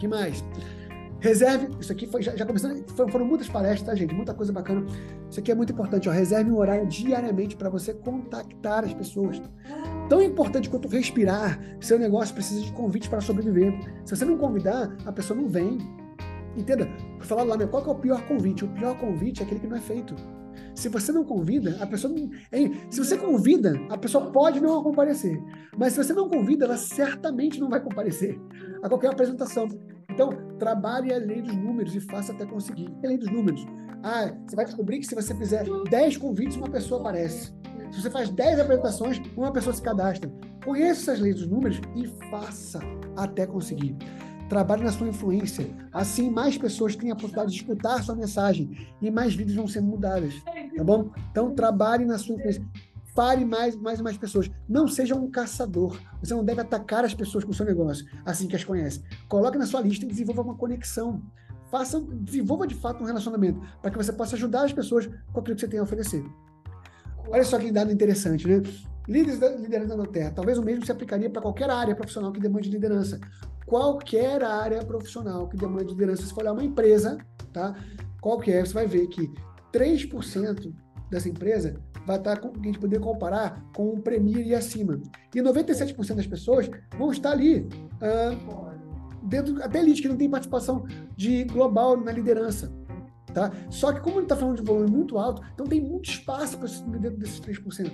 que 0.00 0.08
mais? 0.08 0.42
Reserve, 1.20 1.68
isso 1.78 1.92
aqui 1.92 2.06
foi, 2.06 2.22
já, 2.22 2.34
já 2.34 2.46
começando, 2.46 2.82
foram 3.10 3.26
muitas 3.26 3.48
palestras, 3.48 3.82
tá, 3.82 3.94
gente? 3.94 4.14
Muita 4.14 4.32
coisa 4.32 4.50
bacana. 4.52 4.86
Isso 5.28 5.38
aqui 5.38 5.52
é 5.52 5.54
muito 5.54 5.70
importante, 5.70 6.08
ó. 6.08 6.12
Reserve 6.12 6.50
um 6.50 6.56
horário 6.56 6.86
diariamente 6.86 7.54
para 7.54 7.68
você 7.68 7.92
contactar 7.92 8.84
as 8.84 8.94
pessoas. 8.94 9.40
Tão 10.10 10.20
importante 10.20 10.68
quanto 10.68 10.88
respirar, 10.88 11.60
seu 11.80 11.96
negócio 11.96 12.34
precisa 12.34 12.62
de 12.62 12.72
convite 12.72 13.08
para 13.08 13.20
sobreviver. 13.20 13.72
Se 14.04 14.16
você 14.16 14.24
não 14.24 14.36
convidar, 14.36 14.92
a 15.06 15.12
pessoa 15.12 15.40
não 15.40 15.48
vem. 15.48 15.78
Entenda? 16.56 16.88
Falar 17.20 17.44
lá, 17.44 17.56
né? 17.56 17.64
Qual 17.64 17.86
é 17.86 17.88
o 17.90 17.94
pior 17.94 18.20
convite? 18.26 18.64
O 18.64 18.68
pior 18.68 18.98
convite 18.98 19.40
é 19.40 19.44
aquele 19.44 19.60
que 19.60 19.68
não 19.68 19.76
é 19.76 19.80
feito. 19.80 20.16
Se 20.74 20.88
você 20.88 21.12
não 21.12 21.22
convida, 21.24 21.78
a 21.80 21.86
pessoa 21.86 22.12
não. 22.12 22.28
Se 22.90 22.98
você 22.98 23.16
convida, 23.16 23.80
a 23.88 23.96
pessoa 23.96 24.32
pode 24.32 24.60
não 24.60 24.82
comparecer. 24.82 25.40
Mas 25.78 25.92
se 25.92 26.02
você 26.02 26.12
não 26.12 26.28
convida, 26.28 26.64
ela 26.64 26.76
certamente 26.76 27.60
não 27.60 27.70
vai 27.70 27.80
comparecer 27.80 28.36
a 28.82 28.88
qualquer 28.88 29.12
apresentação. 29.12 29.68
Então, 30.10 30.30
trabalhe 30.58 31.14
a 31.14 31.18
lei 31.18 31.40
dos 31.40 31.54
números 31.54 31.94
e 31.94 32.00
faça 32.00 32.32
até 32.32 32.44
conseguir. 32.44 32.92
A 33.04 33.06
lei 33.06 33.16
dos 33.16 33.30
números. 33.30 33.64
Ah, 34.02 34.32
você 34.46 34.56
vai 34.56 34.64
descobrir 34.64 34.98
que 34.98 35.06
se 35.06 35.14
você 35.14 35.34
fizer 35.34 35.64
10 35.90 36.16
convites, 36.16 36.56
uma 36.56 36.70
pessoa 36.70 37.00
aparece. 37.00 37.52
Se 37.90 38.00
você 38.00 38.10
faz 38.10 38.30
10 38.30 38.60
apresentações, 38.60 39.20
uma 39.36 39.52
pessoa 39.52 39.74
se 39.74 39.82
cadastra. 39.82 40.30
Conheça 40.64 41.12
essas 41.12 41.20
leis 41.20 41.36
dos 41.36 41.46
números 41.46 41.80
e 41.96 42.06
faça 42.30 42.80
até 43.16 43.46
conseguir. 43.46 43.96
Trabalhe 44.48 44.84
na 44.84 44.92
sua 44.92 45.08
influência. 45.08 45.66
Assim, 45.92 46.30
mais 46.30 46.56
pessoas 46.56 46.96
têm 46.96 47.10
a 47.10 47.14
possibilidade 47.14 47.52
de 47.52 47.56
escutar 47.56 48.02
sua 48.02 48.14
mensagem 48.14 48.88
e 49.00 49.10
mais 49.10 49.34
vidas 49.34 49.54
vão 49.54 49.66
ser 49.66 49.80
mudadas. 49.80 50.34
Tá 50.76 50.84
bom? 50.84 51.10
Então, 51.30 51.54
trabalhe 51.54 52.04
na 52.04 52.18
sua 52.18 52.36
influência. 52.36 52.64
Fale 53.14 53.44
mais, 53.44 53.76
mais 53.76 53.98
e 53.98 54.02
mais 54.02 54.16
pessoas. 54.16 54.50
Não 54.68 54.86
seja 54.86 55.14
um 55.14 55.30
caçador. 55.30 56.00
Você 56.22 56.32
não 56.32 56.44
deve 56.44 56.60
atacar 56.60 57.04
as 57.04 57.14
pessoas 57.14 57.44
com 57.44 57.50
o 57.50 57.54
seu 57.54 57.66
negócio, 57.66 58.06
assim 58.24 58.46
que 58.46 58.56
as 58.56 58.64
conhece. 58.64 59.02
Coloque 59.28 59.58
na 59.58 59.66
sua 59.66 59.80
lista 59.80 60.04
e 60.04 60.08
desenvolva 60.08 60.42
uma 60.42 60.54
conexão. 60.56 61.20
Faça, 61.70 62.00
desenvolva 62.00 62.66
de 62.66 62.74
fato 62.74 63.02
um 63.02 63.06
relacionamento, 63.06 63.60
para 63.80 63.90
que 63.90 63.96
você 63.96 64.12
possa 64.12 64.36
ajudar 64.36 64.64
as 64.64 64.72
pessoas 64.72 65.06
com 65.32 65.40
aquilo 65.40 65.54
que 65.54 65.60
você 65.60 65.68
tem 65.68 65.78
a 65.78 65.82
oferecer. 65.82 66.24
Olha 67.28 67.44
só 67.44 67.58
que 67.58 67.70
dado 67.70 67.92
interessante, 67.92 68.46
né? 68.48 68.60
Líderes 69.08 69.38
da 69.38 69.48
liderança 69.50 69.96
na 69.96 70.06
Terra. 70.06 70.32
Talvez 70.34 70.58
o 70.58 70.62
mesmo 70.62 70.84
se 70.84 70.92
aplicaria 70.92 71.30
para 71.30 71.40
qualquer 71.40 71.70
área 71.70 71.94
profissional 71.94 72.32
que 72.32 72.40
demande 72.40 72.68
liderança. 72.68 73.20
Qualquer 73.66 74.42
área 74.42 74.84
profissional 74.84 75.48
que 75.48 75.56
demande 75.56 75.88
liderança. 75.90 76.22
Se 76.22 76.34
for 76.34 76.42
olhar 76.42 76.52
uma 76.52 76.64
empresa, 76.64 77.18
tá? 77.52 77.76
Qualquer, 78.20 78.66
você 78.66 78.74
vai 78.74 78.86
ver 78.86 79.06
que 79.06 79.32
3% 79.72 80.72
dessa 81.10 81.28
empresa 81.28 81.80
vai 82.06 82.16
estar 82.16 82.38
com, 82.38 82.48
a 82.48 82.64
gente 82.64 82.78
poder 82.78 83.00
comparar 83.00 83.62
com 83.74 83.90
o 83.90 84.00
Premier 84.00 84.46
e 84.46 84.54
acima. 84.54 85.00
E 85.34 85.40
97% 85.40 86.14
das 86.14 86.26
pessoas 86.26 86.68
vão 86.98 87.12
estar 87.12 87.30
ali 87.30 87.68
dentro 89.30 89.62
até 89.62 89.78
elite 89.78 90.02
que 90.02 90.08
não 90.08 90.16
tem 90.16 90.28
participação 90.28 90.84
de 91.16 91.44
global 91.44 91.96
na 91.96 92.12
liderança. 92.12 92.70
Tá? 93.32 93.52
Só 93.70 93.92
que 93.92 94.00
como 94.00 94.16
ele 94.16 94.24
está 94.24 94.36
falando 94.36 94.56
de 94.56 94.62
volume 94.62 94.90
muito 94.90 95.16
alto, 95.16 95.40
então 95.54 95.64
tem 95.66 95.80
muito 95.80 96.10
espaço 96.10 96.58
para 96.58 96.68
dentro 96.98 97.16
desses 97.16 97.40
3%. 97.40 97.90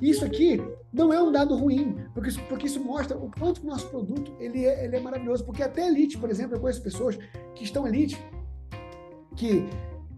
Isso 0.00 0.24
aqui 0.24 0.60
não 0.92 1.12
é 1.12 1.22
um 1.22 1.30
dado 1.30 1.54
ruim, 1.54 1.96
porque 2.12 2.30
isso, 2.30 2.40
porque 2.48 2.66
isso 2.66 2.82
mostra 2.82 3.16
o 3.16 3.30
quanto 3.30 3.62
o 3.62 3.66
nosso 3.66 3.88
produto 3.88 4.34
ele 4.40 4.64
é, 4.64 4.84
ele 4.84 4.96
é 4.96 5.00
maravilhoso. 5.00 5.44
Porque 5.44 5.62
até 5.62 5.86
elite, 5.86 6.18
por 6.18 6.30
exemplo, 6.30 6.56
eu 6.56 6.60
conheço 6.60 6.82
pessoas 6.82 7.18
que 7.54 7.62
estão 7.62 7.86
elite, 7.86 8.18
que 9.36 9.64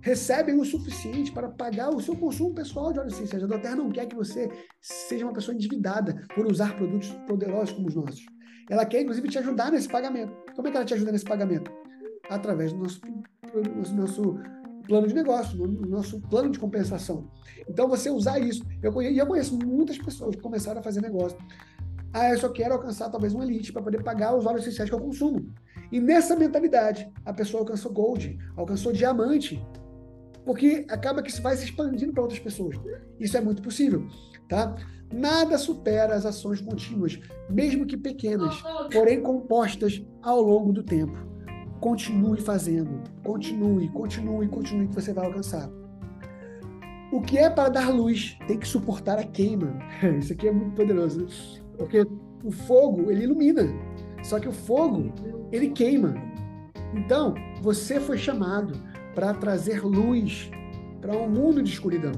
recebem 0.01 0.59
o 0.59 0.65
suficiente 0.65 1.33
para 1.33 1.49
pagar 1.49 1.91
o 1.91 2.01
seu 2.01 2.17
consumo 2.17 2.55
pessoal 2.55 2.93
de 2.93 3.01
óleo 3.01 3.09
essencial. 3.09 3.43
A 3.53 3.59
Terra 3.59 3.77
não 3.77 3.91
quer 3.91 4.07
que 4.07 4.15
você 4.15 4.49
seja 4.81 5.25
uma 5.25 5.33
pessoa 5.33 5.55
endividada 5.55 6.25
por 6.35 6.47
usar 6.47 6.77
produtos 6.77 7.11
poderosos 7.27 7.75
como 7.75 7.89
os 7.89 7.95
nossos. 7.95 8.36
Ela 8.69 8.85
quer, 8.85 9.03
inclusive, 9.03 9.29
te 9.29 9.39
ajudar 9.39 9.71
nesse 9.71 9.89
pagamento. 9.89 10.33
Como 10.55 10.69
é 10.69 10.71
que 10.71 10.77
ela 10.77 10.87
te 10.87 10.95
ajuda 10.95 11.13
nesse 11.13 11.25
pagamento? 11.25 11.71
Através 12.29 12.73
do 12.73 12.79
nosso, 12.79 13.01
do 13.01 13.95
nosso 13.95 14.41
plano 14.87 15.07
de 15.07 15.15
negócio, 15.15 15.57
no 15.57 15.89
nosso 15.89 16.21
plano 16.23 16.51
de 16.51 16.59
compensação. 16.59 17.31
Então, 17.69 17.89
você 17.89 18.11
usar 18.11 18.39
isso. 18.39 18.65
Eu 18.83 18.93
conheço, 18.93 19.19
eu 19.19 19.27
conheço 19.27 19.59
muitas 19.59 19.99
pessoas 19.99 20.35
que 20.35 20.43
começaram 20.43 20.81
a 20.81 20.83
fazer 20.83 21.01
negócio. 21.01 21.39
Ah, 22.13 22.31
eu 22.31 22.39
só 22.39 22.49
quero 22.49 22.75
alcançar 22.75 23.11
talvez 23.11 23.35
uma 23.35 23.45
elite 23.45 23.73
para 23.73 23.83
poder 23.83 24.03
pagar 24.03 24.35
os 24.35 24.47
óleos 24.47 24.63
essenciais 24.63 24.89
que 24.89 24.97
eu 24.97 25.01
consumo. 25.01 25.53
E 25.93 26.01
nessa 26.01 26.35
mentalidade, 26.35 27.13
a 27.25 27.33
pessoa 27.33 27.61
alcançou 27.61 27.93
gold, 27.93 28.39
alcançou 28.57 28.93
diamante, 28.93 29.65
porque 30.45 30.87
acaba 30.89 31.23
que 31.23 31.31
isso 31.31 31.43
vai 31.43 31.57
se 31.57 31.65
expandindo 31.65 32.13
para 32.13 32.23
outras 32.23 32.41
pessoas. 32.41 32.77
Isso 33.21 33.37
é 33.37 33.41
muito 33.41 33.63
possível, 33.63 34.07
tá? 34.49 34.75
Nada 35.13 35.57
supera 35.57 36.15
as 36.15 36.27
ações 36.27 36.61
contínuas, 36.61 37.19
mesmo 37.49 37.87
que 37.87 37.97
pequenas, 37.97 38.63
porém 38.93 39.21
compostas 39.21 40.03
ao 40.23 40.41
longo 40.41 40.73
do 40.73 40.83
tempo. 40.83 41.17
Continue 41.81 42.41
fazendo, 42.41 43.03
continue, 43.23 43.89
continue, 43.91 44.49
continue 44.49 44.89
que 44.89 44.95
você 44.95 45.13
vai 45.13 45.27
alcançar. 45.27 45.71
O 47.13 47.21
que 47.21 47.39
é 47.39 47.49
para 47.49 47.69
dar 47.69 47.91
luz 47.91 48.37
tem 48.49 48.59
que 48.59 48.67
suportar 48.67 49.19
a 49.19 49.25
queima. 49.25 49.79
Isso 50.19 50.33
aqui 50.33 50.49
é 50.49 50.53
muito 50.53 50.75
poderoso, 50.75 51.27
porque 51.79 52.05
o 52.43 52.51
fogo 52.51 53.11
ele 53.11 53.25
ilumina, 53.25 53.63
só 54.25 54.41
que 54.41 54.49
o 54.49 54.53
fogo 54.53 55.13
ele 55.53 55.69
queima. 55.71 56.15
Então 56.95 57.35
você 57.63 58.01
foi 58.01 58.19
chamado 58.19 58.75
para 59.15 59.33
trazer 59.35 59.85
luz 59.85 60.51
para 61.01 61.17
um 61.17 61.29
mundo 61.29 61.63
de 61.63 61.71
escuridão. 61.71 62.13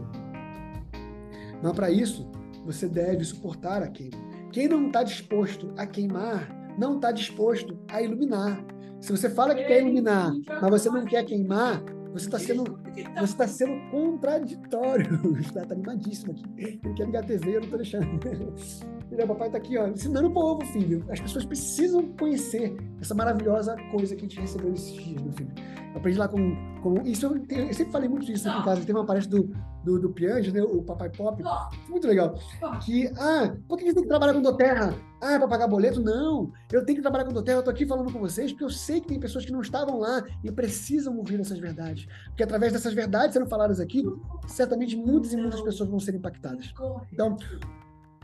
Mas 1.63 1.73
para 1.73 1.91
isso 1.91 2.29
você 2.65 2.89
deve 2.89 3.25
suportar 3.25 3.83
a 3.83 3.89
queima. 3.89 4.17
Quem 4.53 4.69
não 4.69 4.87
está 4.87 5.03
disposto 5.03 5.73
a 5.77 5.87
queimar, 5.87 6.49
não 6.79 6.97
está 6.97 7.13
disposto 7.13 7.79
a 7.89 8.03
iluminar. 8.03 8.65
Se 9.01 9.13
você 9.13 9.31
fala 9.31 9.55
que 9.55 9.65
quer 9.65 9.81
iluminar, 9.83 10.33
mas 10.61 10.71
você 10.71 10.91
não 10.91 11.05
quer 11.05 11.25
queimar, 11.25 11.83
você 12.13 12.27
está 12.27 12.39
sendo, 12.39 12.81
você 12.95 13.25
está 13.25 13.47
sendo 13.47 13.91
contraditório. 13.91 15.21
Está 15.39 15.65
tá 15.65 15.75
animadíssimo 15.75 16.33
aqui. 16.33 16.45
Ele 16.57 16.95
quer 16.95 17.07
ligar 17.07 17.23
a 17.23 17.27
TV, 17.27 17.51
eu 17.51 17.55
não 17.55 17.65
estou 17.65 17.79
deixando. 17.79 18.97
Ele, 19.11 19.27
papai 19.27 19.49
está 19.49 19.59
aqui, 19.59 19.79
ó, 19.79 19.87
ensinando 19.87 20.29
o 20.29 20.31
povo, 20.31 20.65
filho. 20.67 21.05
As 21.09 21.21
pessoas 21.21 21.45
precisam 21.45 22.09
conhecer 22.19 22.77
essa 23.01 23.15
maravilhosa 23.15 23.77
coisa 23.91 24.15
que 24.15 24.27
a 24.27 24.29
gente 24.29 24.41
recebeu 24.41 24.71
nesses 24.71 24.93
dias, 24.93 25.23
meu 25.23 25.33
filho. 25.33 25.51
Eu 25.95 25.99
aprendi 25.99 26.19
lá 26.19 26.29
com. 26.29 26.55
com 26.83 27.03
isso 27.07 27.27
eu, 27.27 27.45
eu, 27.49 27.73
sempre 27.73 27.93
falei 27.93 28.09
muito 28.09 28.27
disso 28.27 28.49
aqui 28.49 28.59
em 28.59 28.65
casa. 28.65 28.81
Teve 28.81 28.99
uma 28.99 29.07
palestra 29.07 29.39
do, 29.39 29.51
do, 29.83 29.99
do 29.99 30.11
Piange, 30.11 30.53
né, 30.53 30.63
o 30.63 30.83
Papai 30.83 31.09
Pop. 31.11 31.43
Muito 31.89 32.07
legal. 32.07 32.39
Que, 32.85 33.11
ah, 33.19 33.57
por 33.67 33.79
que 33.79 33.85
você 33.85 33.95
tem 33.95 34.03
que 34.03 34.09
trabalhar 34.09 34.35
com 34.35 34.43
Doterra? 34.43 34.95
Ah, 35.21 35.33
é 35.33 35.39
para 35.39 35.49
pagar 35.49 35.67
boleto? 35.67 36.01
Não. 36.03 36.53
Eu 36.71 36.85
tenho 36.85 36.97
que 36.97 37.03
trabalhar 37.03 37.25
com 37.25 37.33
Doterra. 37.33 37.57
Eu 37.57 37.61
estou 37.61 37.73
aqui 37.73 37.87
falando 37.87 38.13
com 38.13 38.19
vocês 38.19 38.53
porque 38.53 38.65
eu 38.65 38.71
sei 38.71 39.01
que 39.01 39.09
tem 39.09 39.19
pessoas 39.19 39.47
que 39.47 39.53
não 39.53 39.63
estavam 39.63 39.99
lá 39.99 40.23
e 40.45 40.53
precisam 40.53 41.17
ouvir 41.17 41.41
essas 41.41 41.59
verdades. 41.59 42.07
Porque 42.27 42.43
através 42.43 42.73
dessas 42.73 42.93
verdades 42.93 43.33
sendo 43.33 43.47
faladas 43.47 43.81
aqui, 43.81 44.05
certamente 44.47 44.95
muitas 44.95 45.33
e 45.33 45.37
muitas 45.37 45.61
pessoas 45.63 45.89
vão 45.89 45.99
ser 45.99 46.15
impactadas. 46.15 46.73
Então, 47.11 47.37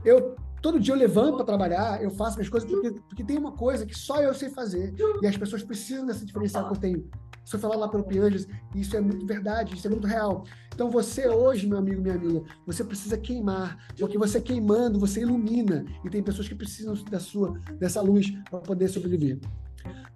eu 0.04 0.36
todo 0.64 0.80
dia 0.80 0.94
eu 0.94 0.98
levanto 0.98 1.36
para 1.36 1.44
trabalhar, 1.44 2.02
eu 2.02 2.10
faço 2.10 2.36
minhas 2.36 2.48
coisas 2.48 2.68
porque, 2.68 2.90
porque 2.92 3.22
tem 3.22 3.36
uma 3.36 3.52
coisa 3.52 3.84
que 3.84 3.94
só 3.94 4.22
eu 4.22 4.32
sei 4.32 4.48
fazer 4.48 4.94
e 5.20 5.26
as 5.26 5.36
pessoas 5.36 5.62
precisam 5.62 6.06
dessa 6.06 6.24
diferencial 6.24 6.64
que 6.64 6.76
eu 6.76 6.80
tenho. 6.80 7.10
Se 7.44 7.56
eu 7.56 7.60
falar 7.60 7.76
lá 7.76 7.86
pelo 7.86 8.04
Pianges, 8.04 8.48
isso 8.74 8.96
é 8.96 9.00
muito 9.02 9.26
verdade, 9.26 9.74
isso 9.74 9.86
é 9.86 9.90
muito 9.90 10.06
real. 10.06 10.44
Então 10.74 10.90
você 10.90 11.28
hoje, 11.28 11.66
meu 11.66 11.76
amigo, 11.76 12.00
minha 12.00 12.14
amiga, 12.14 12.42
você 12.66 12.82
precisa 12.82 13.18
queimar, 13.18 13.76
porque 13.98 14.16
você 14.16 14.40
queimando, 14.40 14.98
você 14.98 15.20
ilumina 15.20 15.84
e 16.02 16.08
tem 16.08 16.22
pessoas 16.22 16.48
que 16.48 16.54
precisam 16.54 16.94
da 17.10 17.20
sua 17.20 17.58
dessa 17.78 18.00
luz 18.00 18.30
para 18.48 18.60
poder 18.60 18.88
sobreviver. 18.88 19.38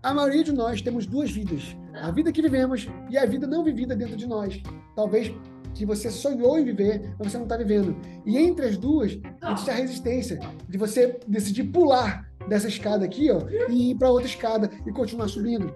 A 0.01 0.15
maioria 0.15 0.45
de 0.45 0.53
nós 0.53 0.81
temos 0.81 1.07
duas 1.07 1.31
vidas: 1.31 1.77
a 1.95 2.11
vida 2.11 2.31
que 2.31 2.41
vivemos 2.41 2.89
e 3.11 3.19
a 3.19 3.27
vida 3.27 3.47
não 3.47 3.65
vivida 3.65 3.97
dentro 3.97 4.17
de 4.17 4.27
nós. 4.27 4.63
Talvez 4.95 5.33
que 5.75 5.85
você 5.85 6.11
sonhou 6.11 6.59
em 6.59 6.65
viver, 6.65 7.15
mas 7.19 7.31
você 7.33 7.37
não 7.37 7.45
está 7.45 7.57
vivendo. 7.57 7.97
E 8.25 8.39
entre 8.39 8.67
as 8.67 8.77
duas, 8.77 9.19
existe 9.53 9.71
a 9.71 9.75
resistência 9.75 10.39
de 10.69 10.79
você 10.79 11.19
decidir 11.27 11.65
pular 11.65 12.29
dessa 12.49 12.69
escada 12.69 13.05
aqui, 13.05 13.31
ó, 13.31 13.41
e 13.69 13.91
ir 13.91 13.95
para 13.97 14.11
outra 14.11 14.27
escada 14.27 14.71
e 14.87 14.93
continuar 14.93 15.29
subindo. 15.29 15.75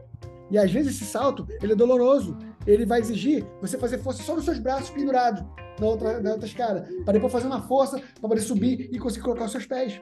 E 0.50 0.58
às 0.58 0.70
vezes 0.70 0.96
esse 0.96 1.04
salto, 1.04 1.46
ele 1.62 1.72
é 1.72 1.76
doloroso. 1.76 2.36
Ele 2.66 2.86
vai 2.86 3.00
exigir 3.00 3.44
você 3.60 3.76
fazer 3.76 3.98
força 3.98 4.22
só 4.22 4.36
nos 4.36 4.44
seus 4.44 4.58
braços 4.58 4.90
pendurados 4.90 5.42
na 5.80 5.86
outra, 5.86 6.20
na 6.20 6.32
outra 6.32 6.46
escada, 6.46 6.88
para 7.04 7.14
depois 7.14 7.32
fazer 7.32 7.46
uma 7.46 7.62
força 7.62 7.98
para 7.98 8.28
poder 8.28 8.40
subir 8.40 8.88
e 8.92 8.98
conseguir 8.98 9.24
colocar 9.24 9.46
os 9.46 9.50
seus 9.50 9.66
pés. 9.66 10.00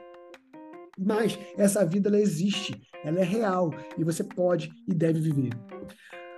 Mas 1.03 1.37
essa 1.57 1.83
vida 1.83 2.09
ela 2.09 2.19
existe, 2.19 2.79
ela 3.03 3.19
é 3.19 3.23
real 3.23 3.71
e 3.97 4.03
você 4.03 4.23
pode 4.23 4.71
e 4.87 4.93
deve 4.93 5.19
viver. 5.19 5.51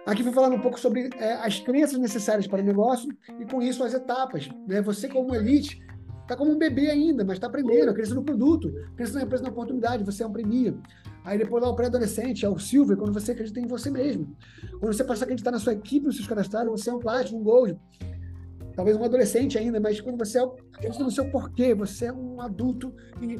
Aqui 0.06 0.24
foi 0.24 0.34
falando 0.34 0.56
um 0.56 0.62
pouco 0.62 0.80
sobre 0.80 1.10
é, 1.18 1.34
as 1.36 1.60
crenças 1.60 1.98
necessárias 1.98 2.48
para 2.48 2.62
o 2.62 2.66
negócio 2.66 3.10
e, 3.40 3.46
com 3.46 3.62
isso, 3.62 3.84
as 3.84 3.94
etapas. 3.94 4.50
Né? 4.68 4.82
Você, 4.82 5.08
como 5.08 5.34
elite, 5.34 5.82
está 6.22 6.36
como 6.36 6.52
um 6.52 6.58
bebê 6.58 6.90
ainda, 6.90 7.24
mas 7.24 7.36
está 7.38 7.48
aprendendo, 7.48 7.94
crescendo 7.94 8.18
no 8.18 8.26
produto, 8.26 8.74
crescendo 8.96 9.20
na 9.20 9.24
empresa 9.24 9.44
na 9.44 9.50
oportunidade, 9.50 10.04
você 10.04 10.24
é 10.24 10.28
um 10.28 10.32
premia. 10.32 10.76
Aí 11.24 11.38
depois 11.38 11.64
lá 11.64 11.70
o 11.70 11.76
pré-adolescente, 11.76 12.46
é 12.46 12.50
o 12.50 12.60
silver, 12.60 12.98
quando 12.98 13.14
você 13.14 13.32
acredita 13.32 13.60
em 13.62 13.68
você 13.68 13.90
mesmo. 13.90 14.36
Quando 14.80 14.94
você 14.94 15.06
passa 15.06 15.24
a 15.24 15.26
acreditar 15.26 15.52
na 15.52 15.60
sua 15.60 15.74
equipe, 15.74 16.06
nos 16.06 16.18
seus 16.18 16.28
cadastrados, 16.28 16.70
você 16.70 16.90
é 16.90 16.94
um 16.94 17.00
platinum, 17.00 17.40
um 17.40 17.44
gold. 17.44 17.80
Talvez 18.76 18.98
um 18.98 19.04
adolescente 19.04 19.58
ainda, 19.58 19.80
mas 19.80 20.02
quando 20.02 20.18
você 20.18 20.40
é 20.40 20.44
acredita 20.74 21.04
no 21.04 21.12
seu 21.12 21.30
porquê, 21.30 21.74
você 21.74 22.06
é 22.06 22.14
um 22.14 22.42
adulto 22.42 22.94
e 23.22 23.40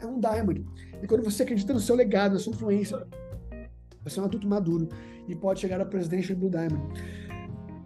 é 0.00 0.06
um 0.06 0.18
diamond. 0.18 0.64
E 1.02 1.06
quando 1.06 1.22
você 1.22 1.42
acredita 1.42 1.72
no 1.72 1.80
seu 1.80 1.94
legado, 1.94 2.32
na 2.32 2.38
sua 2.38 2.52
influência, 2.52 3.06
você 4.02 4.18
é 4.18 4.22
um 4.22 4.26
adulto 4.26 4.48
maduro 4.48 4.88
e 5.28 5.34
pode 5.34 5.60
chegar 5.60 5.80
a 5.80 5.84
presidente 5.84 6.34
do 6.34 6.48
Diamond. 6.48 6.82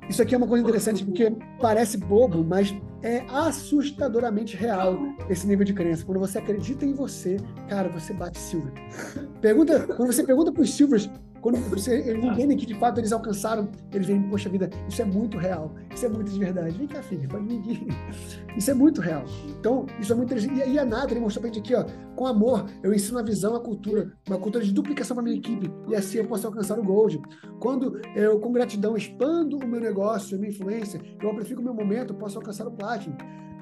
Isso 0.08 0.22
aqui 0.22 0.34
é 0.34 0.38
uma 0.38 0.46
coisa 0.46 0.62
interessante 0.62 1.04
porque 1.04 1.34
parece 1.60 1.96
bobo, 1.96 2.44
mas 2.44 2.74
é 3.02 3.24
assustadoramente 3.28 4.56
real 4.56 4.98
esse 5.30 5.46
nível 5.46 5.64
de 5.64 5.72
crença. 5.72 6.04
Quando 6.04 6.20
você 6.20 6.38
acredita 6.38 6.84
em 6.84 6.92
você, 6.92 7.38
cara, 7.68 7.88
você 7.88 8.12
bate 8.12 8.38
silver. 8.38 8.72
Pergunta, 9.40 9.86
quando 9.96 10.12
você 10.12 10.22
pergunta 10.22 10.52
para 10.52 10.62
os 10.62 10.74
silvers 10.74 11.10
quando 11.44 11.56
eles 11.56 11.86
entendem 12.24 12.56
que 12.56 12.64
de 12.64 12.72
fato 12.72 12.98
eles 12.98 13.12
alcançaram, 13.12 13.68
eles 13.92 14.06
veem, 14.06 14.22
poxa 14.30 14.48
vida, 14.48 14.70
isso 14.88 15.02
é 15.02 15.04
muito 15.04 15.36
real, 15.36 15.74
isso 15.94 16.06
é 16.06 16.08
muito 16.08 16.32
de 16.32 16.38
verdade. 16.38 16.78
Vem 16.78 16.86
cá, 16.86 17.02
filha, 17.02 17.28
pode 17.28 17.44
vir 17.44 17.58
aqui. 17.58 17.86
Isso 18.56 18.70
é 18.70 18.74
muito 18.74 19.00
real. 19.00 19.24
Então, 19.48 19.84
isso 20.00 20.12
é 20.12 20.14
muito 20.14 20.32
interessante. 20.32 20.70
E, 20.70 20.78
a 20.78 20.84
Nada, 20.84 21.12
mostrou 21.16 21.42
pra 21.42 21.52
gente 21.52 21.58
aqui, 21.58 21.74
ó, 21.74 21.84
com 22.14 22.24
amor, 22.24 22.66
eu 22.84 22.94
ensino 22.94 23.18
a 23.18 23.22
visão, 23.22 23.56
a 23.56 23.60
cultura, 23.60 24.12
uma 24.28 24.38
cultura 24.38 24.64
de 24.64 24.72
duplicação 24.72 25.16
para 25.16 25.24
minha 25.24 25.36
equipe, 25.36 25.68
e 25.88 25.94
assim 25.96 26.18
eu 26.18 26.26
posso 26.26 26.46
alcançar 26.46 26.78
o 26.78 26.84
Gold. 26.84 27.20
Quando 27.58 28.00
eu, 28.14 28.38
com 28.38 28.52
gratidão, 28.52 28.96
expando 28.96 29.58
o 29.58 29.66
meu 29.66 29.80
negócio, 29.80 30.36
a 30.36 30.40
minha 30.40 30.50
influência, 30.50 31.00
eu 31.20 31.30
amplifico 31.30 31.60
o 31.60 31.64
meu 31.64 31.74
momento, 31.74 32.14
posso 32.14 32.38
alcançar 32.38 32.66
o 32.66 32.70
Platinum. 32.70 33.16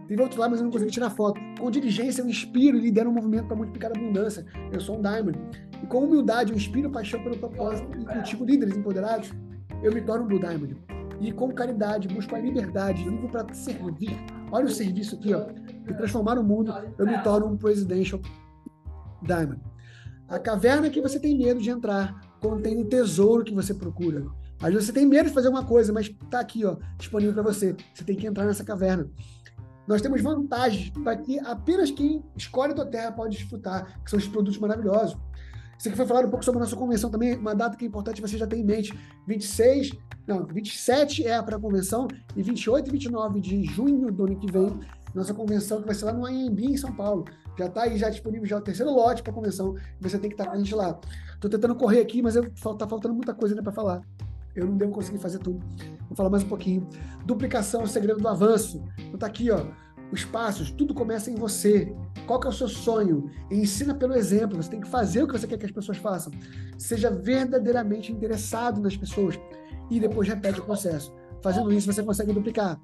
Teve 0.09 0.23
outro 0.23 0.41
lá, 0.41 0.49
mas 0.49 0.59
eu 0.59 0.65
não 0.65 0.71
consegui 0.71 0.91
tirar 0.91 1.11
foto. 1.11 1.41
Com 1.59 1.71
diligência, 1.71 2.23
eu 2.23 2.29
inspiro 2.29 2.77
e 2.77 2.81
lidero 2.81 3.11
um 3.11 3.13
movimento 3.13 3.47
para 3.47 3.57
multiplicar 3.57 3.93
a 3.93 3.99
abundância. 3.99 4.45
Eu 4.73 4.81
sou 4.81 4.99
um 4.99 5.03
Diamond. 5.03 5.39
E 5.83 5.87
com 5.87 6.05
humildade, 6.05 6.53
eu 6.53 6.57
inspiro 6.57 6.91
paixão 6.91 7.23
pelo 7.23 7.37
propósito 7.39 7.89
e 7.99 8.05
cultivo 8.05 8.45
líderes 8.45 8.77
empoderados. 8.77 9.33
Eu 9.83 9.93
me 9.93 10.01
torno 10.01 10.25
um 10.25 10.29
Blue 10.29 10.41
Diamond. 10.41 10.77
E 11.21 11.31
com 11.31 11.53
caridade, 11.53 12.09
busco 12.09 12.35
a 12.35 12.39
liberdade, 12.39 13.09
vivo 13.09 13.29
para 13.29 13.53
servir. 13.55 14.19
Olha 14.51 14.67
o 14.67 14.71
serviço 14.71 15.17
aqui, 15.17 15.33
ó. 15.33 15.47
E 15.89 15.95
transformar 15.95 16.39
o 16.39 16.45
mundo, 16.45 16.73
eu 16.99 17.07
me 17.07 17.23
torno 17.23 17.47
um 17.47 17.57
Presidential 17.57 18.21
Diamond. 19.23 19.61
A 20.29 20.39
caverna 20.39 20.91
que 20.91 21.01
você 21.01 21.21
tem 21.21 21.37
medo 21.39 21.61
de 21.61 21.71
entrar 21.71 22.21
contém 22.41 22.81
o 22.81 22.85
tesouro 22.85 23.45
que 23.45 23.55
você 23.55 23.73
procura. 23.73 24.25
Às 24.61 24.73
vezes 24.73 24.87
você 24.87 24.93
tem 24.93 25.07
medo 25.07 25.29
de 25.29 25.35
fazer 25.35 25.49
uma 25.49 25.65
coisa, 25.65 25.93
mas 25.93 26.07
está 26.07 26.41
aqui, 26.41 26.65
ó, 26.65 26.77
disponível 26.97 27.35
para 27.35 27.43
você. 27.43 27.77
Você 27.93 28.05
tem 28.05 28.17
que 28.17 28.27
entrar 28.27 28.45
nessa 28.45 28.65
caverna. 28.65 29.09
Nós 29.87 30.01
temos 30.01 30.21
vantagens 30.21 30.91
para 30.91 31.17
que 31.17 31.39
apenas 31.41 31.91
quem 31.91 32.23
escolhe 32.37 32.73
a 32.81 32.87
Terra 32.87 33.13
pode 33.13 33.37
desfrutar, 33.37 34.01
que 34.05 34.11
são 34.11 34.19
os 34.19 34.29
produtos 34.29 34.59
maravilhosos. 34.59 35.17
Isso 35.79 35.89
aqui 35.89 35.97
foi 35.97 36.07
falado 36.07 36.27
um 36.27 36.31
pouco 36.31 36.45
sobre 36.45 36.61
a 36.61 36.65
nossa 36.65 36.77
convenção 36.77 37.11
também, 37.11 37.37
uma 37.37 37.57
data 37.57 37.77
que 37.77 37.85
é 37.85 37.89
importante 37.89 38.21
você 38.21 38.39
já 38.39 38.47
ter 38.47 38.57
em 38.57 38.65
mente. 38.65 38.97
26, 39.27 39.91
não, 40.29 40.47
27 40.47 41.27
é 41.27 41.35
a 41.35 41.43
pré-convenção 41.43 42.07
e 42.37 42.43
28 42.43 42.89
e 42.89 42.93
29 42.93 43.41
de 43.41 43.65
junho 43.65 44.13
do 44.13 44.25
ano 44.25 44.39
que 44.39 44.51
vem, 44.51 44.79
nossa 45.13 45.35
convenção 45.35 45.81
que 45.81 45.87
vai 45.87 45.95
ser 45.97 46.05
lá 46.05 46.13
no 46.13 46.25
AMB 46.25 46.61
em 46.61 46.77
São 46.77 46.95
Paulo. 46.95 47.25
Já 47.59 47.67
está 47.67 47.83
aí 47.83 47.99
já 47.99 48.09
disponível 48.09 48.47
já 48.47 48.59
o 48.59 48.61
terceiro 48.61 48.93
lote 48.93 49.23
para 49.25 49.33
a 49.33 49.35
convenção, 49.35 49.75
você 50.01 50.19
tem 50.19 50.31
que 50.31 50.35
estar 50.35 50.45
tá 50.45 50.51
com 50.51 50.57
a 50.57 50.59
gente 50.59 50.73
lá. 50.73 51.01
Estou 51.35 51.51
tentando 51.51 51.75
correr 51.75 52.01
aqui, 52.01 52.23
mas 52.23 52.37
está 52.37 52.87
faltando 52.87 53.15
muita 53.15 53.35
coisa 53.35 53.53
ainda 53.53 53.63
para 53.65 53.73
falar. 53.73 54.03
Eu 54.55 54.67
não 54.67 54.77
devo 54.77 54.93
conseguir 54.93 55.19
fazer 55.19 55.39
tudo. 55.39 55.65
Vou 56.09 56.17
falar 56.17 56.31
mais 56.31 56.43
um 56.43 56.49
pouquinho. 56.49 56.87
Duplicação, 57.25 57.83
o 57.83 57.89
segredo 57.89 58.21
do 58.21 58.29
avanço. 58.29 58.85
Então 58.99 59.19
tá 59.19 59.27
aqui, 59.27 59.51
ó. 59.51 59.67
Os 60.13 60.27
passos, 60.27 60.71
tudo 60.71 60.93
começa 60.93 61.31
em 61.31 61.35
você. 61.35 61.95
Qual 62.27 62.39
que 62.39 62.47
é 62.47 62.51
o 62.51 62.53
seu 62.53 62.69
sonho? 62.69 63.31
E 63.51 63.57
ensina 63.57 63.95
pelo 63.95 64.15
exemplo. 64.15 64.63
Você 64.63 64.71
tem 64.71 64.81
que 64.81 64.89
fazer 64.89 65.23
o 65.23 65.27
que 65.27 65.33
você 65.33 65.47
quer 65.47 65.57
que 65.57 65.65
as 65.65 65.73
pessoas 65.73 65.97
façam. 65.97 66.33
Seja 66.77 67.11
verdadeiramente 67.11 68.13
interessado 68.13 68.81
nas 68.81 68.97
pessoas 68.97 69.41
e 69.91 69.99
depois 69.99 70.29
repete 70.29 70.61
o 70.61 70.65
processo. 70.65 71.15
Fazendo 71.43 71.73
isso, 71.73 71.91
você 71.91 72.03
consegue 72.03 72.33
duplicar. 72.33 72.79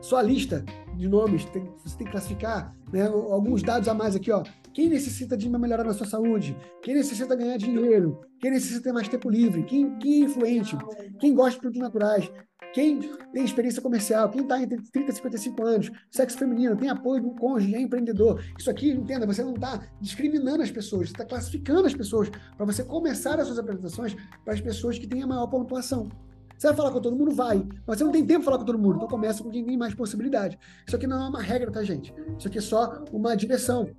Sua 0.00 0.22
lista 0.22 0.64
de 0.96 1.08
nomes, 1.08 1.44
tem, 1.46 1.70
você 1.84 1.96
tem 1.96 2.06
que 2.06 2.10
classificar 2.10 2.74
né, 2.92 3.06
alguns 3.06 3.62
dados 3.62 3.86
a 3.86 3.94
mais 3.94 4.16
aqui, 4.16 4.30
ó. 4.30 4.42
Quem 4.72 4.88
necessita 4.88 5.36
de 5.36 5.50
melhorar 5.50 5.84
na 5.84 5.92
sua 5.92 6.06
saúde? 6.06 6.56
Quem 6.82 6.94
necessita 6.94 7.36
ganhar 7.36 7.58
dinheiro? 7.58 8.20
Quem 8.40 8.50
necessita 8.50 8.84
ter 8.84 8.92
mais 8.92 9.06
tempo 9.06 9.28
livre? 9.28 9.64
Quem, 9.64 9.98
quem 9.98 10.22
é 10.22 10.24
influente? 10.24 10.76
Quem 11.20 11.34
gosta 11.34 11.52
de 11.52 11.60
produtos 11.60 11.82
naturais? 11.82 12.32
Quem 12.72 13.00
tem 13.34 13.44
experiência 13.44 13.82
comercial? 13.82 14.30
Quem 14.30 14.42
está 14.42 14.62
entre 14.62 14.80
30 14.90 15.10
e 15.10 15.14
55 15.14 15.62
anos? 15.62 15.90
Sexo 16.10 16.38
feminino? 16.38 16.74
Tem 16.74 16.88
apoio 16.88 17.22
do 17.22 17.34
cônjuge? 17.34 17.74
É 17.74 17.80
empreendedor? 17.82 18.42
Isso 18.58 18.70
aqui, 18.70 18.90
entenda, 18.90 19.26
você 19.26 19.44
não 19.44 19.52
está 19.52 19.82
discriminando 20.00 20.62
as 20.62 20.70
pessoas, 20.70 21.08
você 21.08 21.12
está 21.12 21.26
classificando 21.26 21.86
as 21.86 21.94
pessoas 21.94 22.30
para 22.56 22.64
você 22.64 22.82
começar 22.82 23.38
as 23.38 23.48
suas 23.48 23.58
apresentações 23.58 24.16
para 24.42 24.54
as 24.54 24.60
pessoas 24.60 24.98
que 24.98 25.06
têm 25.06 25.22
a 25.22 25.26
maior 25.26 25.48
pontuação. 25.48 26.08
Você 26.56 26.68
vai 26.68 26.76
falar 26.76 26.92
com 26.92 27.00
todo 27.00 27.16
mundo? 27.16 27.32
Vai. 27.32 27.66
Mas 27.86 27.98
você 27.98 28.04
não 28.04 28.12
tem 28.12 28.24
tempo 28.24 28.44
para 28.44 28.52
falar 28.52 28.58
com 28.58 28.64
todo 28.64 28.78
mundo. 28.78 28.96
Então 28.96 29.08
começa 29.08 29.42
com 29.42 29.50
quem 29.50 29.64
tem 29.64 29.76
mais 29.76 29.94
possibilidade. 29.94 30.58
Isso 30.86 30.96
aqui 30.96 31.06
não 31.06 31.26
é 31.26 31.28
uma 31.28 31.42
regra, 31.42 31.70
tá, 31.70 31.82
gente? 31.82 32.14
Isso 32.38 32.48
aqui 32.48 32.58
é 32.58 32.60
só 32.60 33.04
uma 33.12 33.36
direção. 33.36 33.90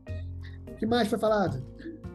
O 0.74 0.76
que 0.76 0.86
mais 0.86 1.08
foi 1.08 1.18
falado? 1.18 1.66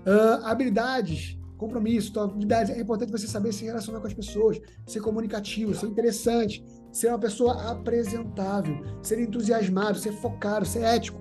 Uh, 0.06 0.44
habilidades 0.44 1.38
compromisso, 1.58 2.12
tua 2.12 2.24
habilidade. 2.24 2.72
É 2.72 2.80
importante 2.80 3.12
você 3.12 3.26
saber 3.26 3.52
se 3.52 3.64
relacionar 3.64 4.00
com 4.00 4.06
as 4.06 4.14
pessoas, 4.14 4.58
ser 4.86 5.00
comunicativo, 5.00 5.74
ser 5.74 5.86
interessante, 5.86 6.64
ser 6.92 7.08
uma 7.08 7.18
pessoa 7.18 7.70
apresentável, 7.70 8.80
ser 9.02 9.20
entusiasmado, 9.20 9.98
ser 9.98 10.12
focado, 10.12 10.64
ser 10.64 10.84
ético. 10.84 11.20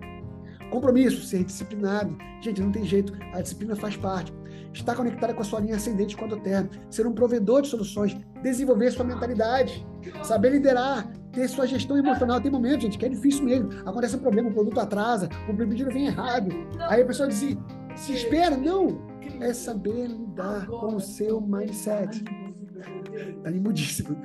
Compromisso, 0.70 1.26
ser 1.26 1.44
disciplinado. 1.44 2.16
Gente, 2.42 2.62
não 2.62 2.72
tem 2.72 2.86
jeito, 2.86 3.14
a 3.34 3.42
disciplina 3.42 3.76
faz 3.76 3.98
parte. 3.98 4.34
Estar 4.74 4.96
conectada 4.96 5.34
com 5.34 5.42
a 5.42 5.46
sua 5.46 5.60
linha 5.60 5.76
ascendente 5.76 6.16
a 6.22 6.40
terra, 6.40 6.70
ser 6.90 7.08
um 7.08 7.14
provedor 7.14 7.64
de 7.64 7.70
soluções, 7.70 8.16
desenvolver 8.44 8.92
sua 8.92 9.06
mentalidade, 9.06 9.86
saber 10.24 10.52
liderar, 10.52 11.12
ter 11.38 11.48
sua 11.48 11.68
gestão 11.68 11.96
emocional. 11.96 12.42
Tem 12.42 12.52
momentos, 12.52 12.84
gente, 12.84 12.98
que 12.98 13.06
é 13.06 13.10
difícil 13.10 13.44
mesmo. 13.46 13.70
Acontece 13.86 14.16
um 14.16 14.20
problema, 14.20 14.50
o 14.50 14.54
produto 14.54 14.80
atrasa, 14.80 15.30
o 15.48 15.56
pedido 15.56 15.92
vem 15.92 16.08
errado. 16.08 16.50
Aí 16.90 17.04
a 17.04 17.06
pessoa 17.06 17.30
diz, 17.30 17.56
se 17.96 18.14
espera, 18.14 18.58
não 18.58 19.06
é 19.40 19.54
saber 19.54 20.08
lidar 20.08 20.66
com 20.66 20.96
o 20.96 21.00
seu 21.00 21.40
mindset. 21.40 22.24
Tá 23.44 23.52
limudíssimo. 23.52 24.20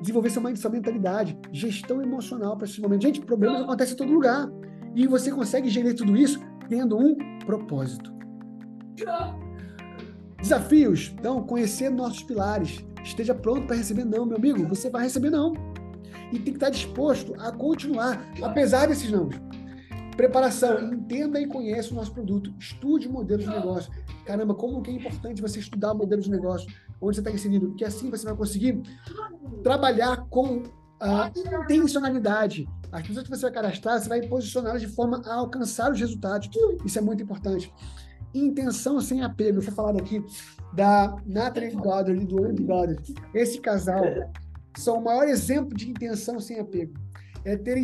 Desenvolver 0.00 0.28
mindset, 0.40 0.58
sua 0.58 0.70
mentalidade, 0.72 1.38
gestão 1.52 2.02
emocional 2.02 2.56
para 2.56 2.66
esse 2.66 2.80
momento. 2.80 3.02
Gente, 3.02 3.20
problemas 3.20 3.62
acontecem 3.62 3.94
em 3.94 3.96
todo 3.96 4.12
lugar. 4.12 4.50
E 4.96 5.06
você 5.06 5.30
consegue 5.30 5.68
gerir 5.68 5.94
tudo 5.94 6.16
isso 6.16 6.40
tendo 6.68 6.98
um 6.98 7.16
propósito. 7.46 8.12
Desafios. 10.40 11.14
Então, 11.16 11.44
conhecer 11.44 11.90
nossos 11.90 12.24
pilares. 12.24 12.84
Esteja 13.04 13.34
pronto 13.34 13.68
para 13.68 13.76
receber 13.76 14.04
não, 14.04 14.26
meu 14.26 14.36
amigo. 14.36 14.66
Você 14.66 14.90
vai 14.90 15.04
receber 15.04 15.30
não. 15.30 15.67
E 16.32 16.38
tem 16.38 16.44
que 16.44 16.50
estar 16.50 16.70
disposto 16.70 17.34
a 17.40 17.50
continuar, 17.52 18.22
apesar 18.42 18.86
desses 18.86 19.10
não. 19.10 19.28
Preparação, 20.16 20.92
entenda 20.92 21.40
e 21.40 21.46
conheça 21.46 21.92
o 21.92 21.94
nosso 21.94 22.12
produto, 22.12 22.52
estude 22.58 23.08
modelos 23.08 23.44
de 23.44 23.50
negócio. 23.50 23.92
Caramba, 24.26 24.52
como 24.52 24.82
que 24.82 24.90
é 24.90 24.94
importante 24.94 25.40
você 25.40 25.60
estudar 25.60 25.94
modelos 25.94 26.24
de 26.24 26.30
negócio, 26.30 26.68
onde 27.00 27.16
você 27.16 27.20
está 27.20 27.30
inserido, 27.30 27.68
porque 27.68 27.84
assim 27.84 28.10
você 28.10 28.24
vai 28.24 28.34
conseguir 28.34 28.82
trabalhar 29.62 30.26
com 30.28 30.64
a 31.00 31.30
intencionalidade. 31.38 32.68
As 32.90 33.06
pessoas 33.06 33.24
que 33.24 33.30
você 33.30 33.42
vai 33.42 33.52
cadastrar, 33.52 34.00
você 34.00 34.08
vai 34.08 34.22
posicioná-las 34.22 34.80
de 34.80 34.88
forma 34.88 35.22
a 35.24 35.34
alcançar 35.34 35.92
os 35.92 36.00
resultados. 36.00 36.50
Isso 36.84 36.98
é 36.98 37.02
muito 37.02 37.22
importante. 37.22 37.72
Intenção 38.34 39.00
sem 39.00 39.22
apego. 39.22 39.62
Foi 39.62 39.72
falado 39.72 39.98
aqui 39.98 40.22
da 40.74 41.16
Natalie 41.24 41.70
Goddard 41.70 42.20
e 42.20 42.26
do 42.26 42.44
Andy 42.44 42.64
Goddard. 42.64 43.14
Esse 43.32 43.60
casal 43.60 44.02
são 44.78 44.98
o 44.98 45.04
maior 45.04 45.28
exemplo 45.28 45.76
de 45.76 45.90
intenção 45.90 46.38
sem 46.40 46.58
apego. 46.58 46.94
É 47.44 47.56
ter 47.56 47.78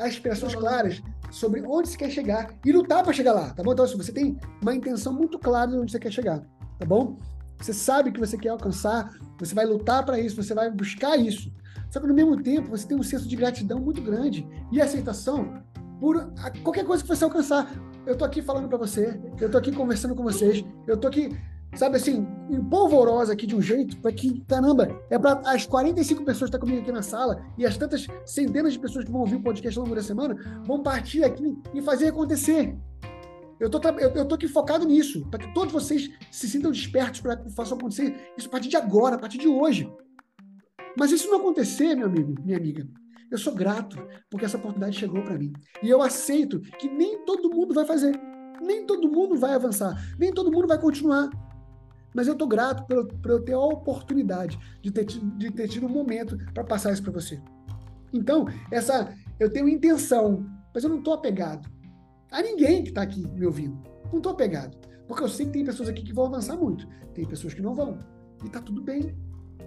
aspirações 0.00 0.54
claras 0.54 1.02
sobre 1.30 1.62
onde 1.66 1.88
você 1.88 1.96
quer 1.96 2.10
chegar 2.10 2.54
e 2.64 2.72
lutar 2.72 3.02
para 3.02 3.12
chegar 3.12 3.32
lá, 3.32 3.50
tá 3.50 3.62
bom? 3.62 3.72
Então, 3.72 3.86
se 3.86 3.96
você 3.96 4.12
tem 4.12 4.38
uma 4.60 4.74
intenção 4.74 5.12
muito 5.12 5.38
clara 5.38 5.70
de 5.70 5.76
onde 5.76 5.92
você 5.92 5.98
quer 5.98 6.12
chegar, 6.12 6.40
tá 6.78 6.86
bom? 6.86 7.18
Você 7.58 7.72
sabe 7.72 8.10
que 8.10 8.18
você 8.18 8.38
quer 8.38 8.48
alcançar, 8.48 9.14
você 9.38 9.54
vai 9.54 9.66
lutar 9.66 10.04
para 10.04 10.18
isso, 10.18 10.36
você 10.42 10.54
vai 10.54 10.70
buscar 10.70 11.16
isso. 11.16 11.52
Só 11.90 12.00
que 12.00 12.06
no 12.06 12.14
mesmo 12.14 12.40
tempo, 12.42 12.70
você 12.70 12.86
tem 12.86 12.96
um 12.96 13.02
senso 13.02 13.28
de 13.28 13.36
gratidão 13.36 13.78
muito 13.78 14.00
grande 14.00 14.46
e 14.72 14.80
aceitação 14.80 15.62
por 16.00 16.32
qualquer 16.62 16.84
coisa 16.84 17.02
que 17.02 17.08
você 17.08 17.24
alcançar. 17.24 17.70
Eu 18.06 18.16
tô 18.16 18.24
aqui 18.24 18.40
falando 18.40 18.68
para 18.68 18.78
você, 18.78 19.20
eu 19.40 19.50
tô 19.50 19.58
aqui 19.58 19.70
conversando 19.72 20.14
com 20.14 20.22
vocês, 20.22 20.64
eu 20.86 20.96
tô 20.96 21.08
aqui 21.08 21.36
sabe 21.74 21.96
assim, 21.96 22.26
empolvorosa 22.50 23.32
aqui 23.32 23.46
de 23.46 23.54
um 23.54 23.62
jeito, 23.62 23.96
para 23.98 24.12
que, 24.12 24.40
caramba, 24.46 24.88
é 25.08 25.18
para 25.18 25.40
as 25.50 25.66
45 25.66 26.24
pessoas 26.24 26.50
que 26.50 26.56
estão 26.56 26.60
comigo 26.60 26.82
aqui 26.82 26.92
na 26.92 27.02
sala 27.02 27.44
e 27.56 27.64
as 27.64 27.76
tantas 27.76 28.06
centenas 28.24 28.72
de 28.72 28.78
pessoas 28.78 29.04
que 29.04 29.10
vão 29.10 29.20
ouvir 29.20 29.36
o 29.36 29.42
podcast 29.42 29.78
ao 29.78 29.84
longo 29.84 29.96
da 29.96 30.02
semana 30.02 30.36
vão 30.64 30.82
partir 30.82 31.24
aqui 31.24 31.56
e 31.72 31.80
fazer 31.80 32.08
acontecer. 32.08 32.76
Eu 33.60 33.68
tô, 33.68 33.78
eu, 33.98 34.10
eu 34.10 34.24
tô 34.26 34.34
aqui 34.34 34.48
focado 34.48 34.86
nisso, 34.86 35.26
para 35.30 35.38
que 35.38 35.52
todos 35.52 35.72
vocês 35.72 36.10
se 36.30 36.48
sintam 36.48 36.70
despertos 36.70 37.20
para 37.20 37.36
que 37.36 37.50
façam 37.50 37.76
acontecer 37.76 38.32
isso 38.36 38.48
a 38.48 38.50
partir 38.50 38.68
de 38.68 38.76
agora, 38.76 39.16
a 39.16 39.18
partir 39.18 39.38
de 39.38 39.48
hoje. 39.48 39.92
Mas 40.98 41.12
isso 41.12 41.28
não 41.28 41.38
acontecer, 41.38 41.94
meu 41.94 42.06
amigo, 42.06 42.34
minha 42.42 42.56
amiga, 42.56 42.88
eu 43.30 43.38
sou 43.38 43.54
grato 43.54 43.96
porque 44.28 44.44
essa 44.44 44.56
oportunidade 44.56 44.98
chegou 44.98 45.22
para 45.22 45.38
mim. 45.38 45.52
E 45.82 45.88
eu 45.88 46.02
aceito 46.02 46.60
que 46.78 46.88
nem 46.88 47.24
todo 47.24 47.54
mundo 47.54 47.72
vai 47.72 47.84
fazer. 47.84 48.18
Nem 48.60 48.84
todo 48.84 49.10
mundo 49.10 49.36
vai 49.36 49.54
avançar. 49.54 49.94
Nem 50.18 50.32
todo 50.32 50.50
mundo 50.50 50.66
vai 50.66 50.80
continuar. 50.80 51.30
Mas 52.14 52.26
eu 52.26 52.32
estou 52.32 52.48
grato 52.48 52.84
por, 52.86 53.30
eu 53.30 53.42
ter 53.42 53.52
a 53.52 53.60
oportunidade 53.60 54.58
de 54.82 54.90
ter, 54.90 55.04
de 55.04 55.50
ter 55.50 55.68
tido 55.68 55.86
um 55.86 55.90
momento 55.90 56.36
para 56.52 56.64
passar 56.64 56.92
isso 56.92 57.02
para 57.02 57.12
você. 57.12 57.40
Então, 58.12 58.46
essa 58.70 59.14
eu 59.38 59.50
tenho 59.50 59.68
intenção, 59.68 60.44
mas 60.74 60.84
eu 60.84 60.90
não 60.90 60.98
estou 60.98 61.14
apegado 61.14 61.68
a 62.30 62.42
ninguém 62.42 62.82
que 62.82 62.90
está 62.90 63.02
aqui 63.02 63.26
me 63.26 63.46
ouvindo. 63.46 63.78
Não 64.10 64.18
estou 64.18 64.32
apegado. 64.32 64.76
Porque 65.06 65.24
eu 65.24 65.28
sei 65.28 65.46
que 65.46 65.52
tem 65.52 65.64
pessoas 65.64 65.88
aqui 65.88 66.02
que 66.02 66.12
vão 66.12 66.26
avançar 66.26 66.56
muito. 66.56 66.86
Tem 67.14 67.26
pessoas 67.26 67.54
que 67.54 67.62
não 67.62 67.74
vão. 67.74 67.98
E 68.42 68.46
está 68.46 68.60
tudo 68.60 68.82
bem. 68.82 69.14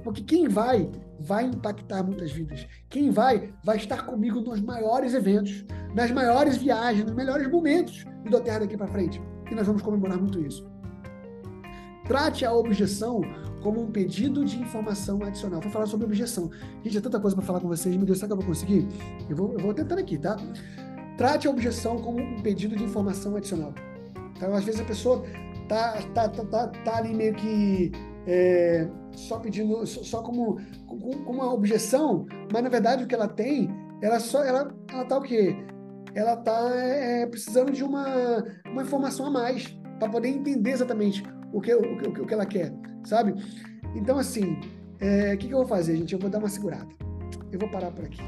Porque 0.04 0.22
quem 0.22 0.48
vai, 0.48 0.90
vai 1.20 1.46
impactar 1.46 2.04
muitas 2.04 2.32
vidas. 2.32 2.68
Quem 2.90 3.10
vai, 3.10 3.54
vai 3.64 3.78
estar 3.78 4.06
comigo 4.06 4.40
nos 4.42 4.62
maiores 4.62 5.14
eventos, 5.14 5.66
nas 5.94 6.12
maiores 6.12 6.58
viagens, 6.58 7.06
nos 7.06 7.16
melhores 7.16 7.50
momentos 7.50 8.06
do 8.30 8.40
Terra 8.40 8.60
daqui 8.60 8.78
para 8.78 8.88
frente. 8.88 9.22
E 9.50 9.56
nós 9.56 9.68
vamos 9.68 9.82
comemorar 9.82 10.18
muito 10.18 10.40
isso. 10.42 10.73
Trate 12.08 12.46
a 12.46 12.54
objeção 12.54 13.22
como 13.62 13.82
um 13.82 13.92
pedido 13.92 14.44
de 14.44 14.60
informação 14.60 15.24
adicional. 15.24 15.62
Vou 15.62 15.72
falar 15.72 15.86
sobre 15.86 16.06
objeção. 16.06 16.50
Gente, 16.84 16.98
é 16.98 17.02
tanta 17.02 17.20
coisa 17.20 17.36
para 17.36 17.46
falar 17.46 17.60
com 17.62 17.68
vocês. 17.68 17.96
Meu 17.96 18.06
Deus, 18.06 18.20
será 18.20 18.28
que 18.28 18.34
eu 18.34 18.38
vou 18.38 18.46
conseguir? 18.46 18.86
Eu 19.30 19.36
vou, 19.36 19.54
eu 19.54 19.60
vou 19.60 19.74
tentando 19.74 20.00
aqui, 20.00 20.18
tá? 20.18 20.38
Trate 21.18 21.48
a 21.48 21.50
objeção 21.50 21.98
como 22.02 22.20
um 22.20 22.42
pedido 22.42 22.76
de 22.76 22.84
informação 22.84 23.36
adicional. 23.36 23.74
Então, 24.36 24.54
às 24.54 24.64
vezes 24.64 24.82
a 24.82 24.84
pessoa 24.84 25.24
tá, 25.70 25.94
tá, 26.14 26.28
tá, 26.28 26.44
tá, 26.46 26.68
tá 26.68 26.98
ali 26.98 27.14
meio 27.14 27.34
que 27.36 27.92
é, 28.28 28.88
só 29.12 29.40
pedindo, 29.40 29.86
só 29.86 30.22
como, 30.22 30.58
como 30.88 31.32
uma 31.32 31.54
objeção, 31.54 32.26
mas 32.52 32.64
na 32.64 32.70
verdade 32.70 33.04
o 33.04 33.08
que 33.08 33.16
ela 33.16 33.28
tem, 33.28 33.70
ela 34.02 34.20
só, 34.20 34.44
ela, 34.44 34.74
ela 34.92 35.06
tá 35.06 35.18
o 35.18 35.22
quê? 35.22 35.56
Ela 36.16 36.36
tá 36.38 36.70
é, 36.76 37.26
precisando 37.26 37.72
de 37.72 37.84
uma, 37.84 38.44
uma 38.68 38.82
informação 38.82 39.26
a 39.26 39.32
mais 39.32 39.78
para 40.00 40.10
poder 40.10 40.30
entender 40.30 40.72
exatamente 40.72 41.24
o 41.54 41.62
que, 41.62 41.74
o, 41.74 41.98
que, 41.98 42.22
o 42.22 42.26
que 42.26 42.34
ela 42.34 42.46
quer, 42.46 42.74
sabe? 43.06 43.36
Então, 43.96 44.18
assim, 44.18 44.60
é, 45.00 45.06
o 45.06 45.34
é, 45.34 45.38
que, 45.38 45.48
que 45.48 45.54
eu 45.54 45.60
vou 45.60 45.68
fazer, 45.68 45.96
gente? 45.96 46.14
Eu 46.14 46.20
vou 46.20 46.30
dar 46.30 46.40
uma 46.40 46.50
segurada. 46.50 46.88
Eu 47.52 47.60
vou 47.60 47.70
parar 47.70 47.92
por 47.92 48.04
aqui. 48.04 48.22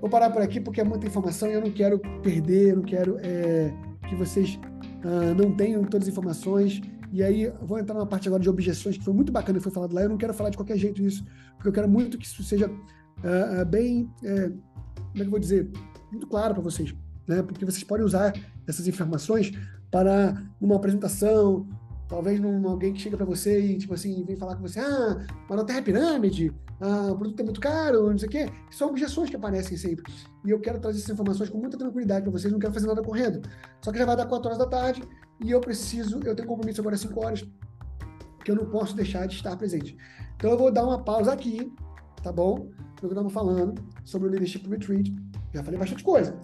Vou 0.00 0.10
parar 0.10 0.30
por 0.30 0.42
aqui 0.42 0.60
porque 0.60 0.80
é 0.80 0.84
muita 0.84 1.06
informação 1.06 1.48
e 1.48 1.54
eu 1.54 1.60
não 1.60 1.70
quero 1.70 1.98
perder, 2.22 2.70
eu 2.70 2.76
não 2.76 2.82
quero 2.82 3.18
é, 3.20 3.72
que 4.08 4.14
vocês 4.14 4.58
uh, 5.04 5.34
não 5.36 5.54
tenham 5.54 5.82
todas 5.84 6.06
as 6.06 6.12
informações. 6.12 6.80
E 7.12 7.22
aí, 7.22 7.52
vou 7.62 7.78
entrar 7.78 7.94
numa 7.94 8.06
parte 8.06 8.28
agora 8.28 8.42
de 8.42 8.48
objeções, 8.48 8.96
que 8.96 9.04
foi 9.04 9.12
muito 9.12 9.32
bacana 9.32 9.58
que 9.58 9.62
foi 9.62 9.72
falado 9.72 9.92
lá. 9.92 10.02
Eu 10.02 10.08
não 10.08 10.16
quero 10.16 10.32
falar 10.32 10.50
de 10.50 10.56
qualquer 10.56 10.76
jeito 10.76 11.02
isso, 11.02 11.24
porque 11.56 11.68
eu 11.68 11.72
quero 11.72 11.88
muito 11.88 12.16
que 12.16 12.24
isso 12.24 12.42
seja 12.42 12.68
uh, 12.68 13.62
uh, 13.62 13.64
bem. 13.64 14.04
Uh, 14.22 14.58
como 14.94 15.16
é 15.16 15.18
que 15.18 15.22
eu 15.22 15.30
vou 15.30 15.40
dizer? 15.40 15.70
Muito 16.10 16.26
claro 16.26 16.54
para 16.54 16.62
vocês. 16.62 16.94
Né? 17.26 17.42
Porque 17.42 17.64
vocês 17.64 17.82
podem 17.84 18.04
usar 18.04 18.32
essas 18.66 18.86
informações 18.86 19.52
para 19.90 20.34
uma 20.60 20.76
apresentação 20.76 21.68
Talvez 22.10 22.40
num, 22.40 22.68
alguém 22.68 22.92
que 22.92 23.00
chega 23.00 23.16
para 23.16 23.24
você 23.24 23.60
e, 23.60 23.78
tipo 23.78 23.94
assim, 23.94 24.24
vem 24.24 24.34
falar 24.34 24.56
com 24.56 24.62
você, 24.62 24.80
ah, 24.80 25.24
mas 25.48 25.56
não 25.56 25.64
terra 25.64 25.80
pirâmide, 25.80 26.52
ah, 26.80 27.12
o 27.12 27.16
produto 27.16 27.38
é 27.38 27.44
muito 27.44 27.60
caro, 27.60 28.10
não 28.10 28.18
sei 28.18 28.26
o 28.26 28.30
quê. 28.30 28.50
São 28.68 28.88
objeções 28.88 29.30
que 29.30 29.36
aparecem 29.36 29.76
sempre. 29.76 30.12
E 30.44 30.50
eu 30.50 30.58
quero 30.58 30.80
trazer 30.80 30.98
essas 30.98 31.10
informações 31.10 31.48
com 31.48 31.58
muita 31.58 31.78
tranquilidade 31.78 32.22
para 32.22 32.32
vocês, 32.32 32.52
não 32.52 32.58
quero 32.58 32.74
fazer 32.74 32.88
nada 32.88 33.00
correndo. 33.00 33.48
Só 33.80 33.92
que 33.92 33.98
já 33.98 34.04
vai 34.04 34.16
dar 34.16 34.26
4 34.26 34.44
horas 34.44 34.58
da 34.58 34.66
tarde 34.66 35.04
e 35.40 35.52
eu 35.52 35.60
preciso, 35.60 36.18
eu 36.24 36.34
tenho 36.34 36.48
compromisso 36.48 36.80
agora 36.80 36.96
às 36.96 37.00
5 37.00 37.24
horas, 37.24 37.48
que 38.44 38.50
eu 38.50 38.56
não 38.56 38.66
posso 38.66 38.96
deixar 38.96 39.28
de 39.28 39.36
estar 39.36 39.56
presente. 39.56 39.96
Então 40.34 40.50
eu 40.50 40.58
vou 40.58 40.72
dar 40.72 40.84
uma 40.84 41.04
pausa 41.04 41.32
aqui, 41.32 41.72
tá 42.24 42.32
bom? 42.32 42.70
Que 42.96 43.06
estamos 43.06 43.32
falando 43.32 43.80
sobre 44.04 44.26
o 44.26 44.30
Leadership 44.32 44.68
Retreat. 44.68 45.14
Já 45.54 45.62
falei 45.62 45.78
bastante 45.78 46.02
coisa. 46.02 46.36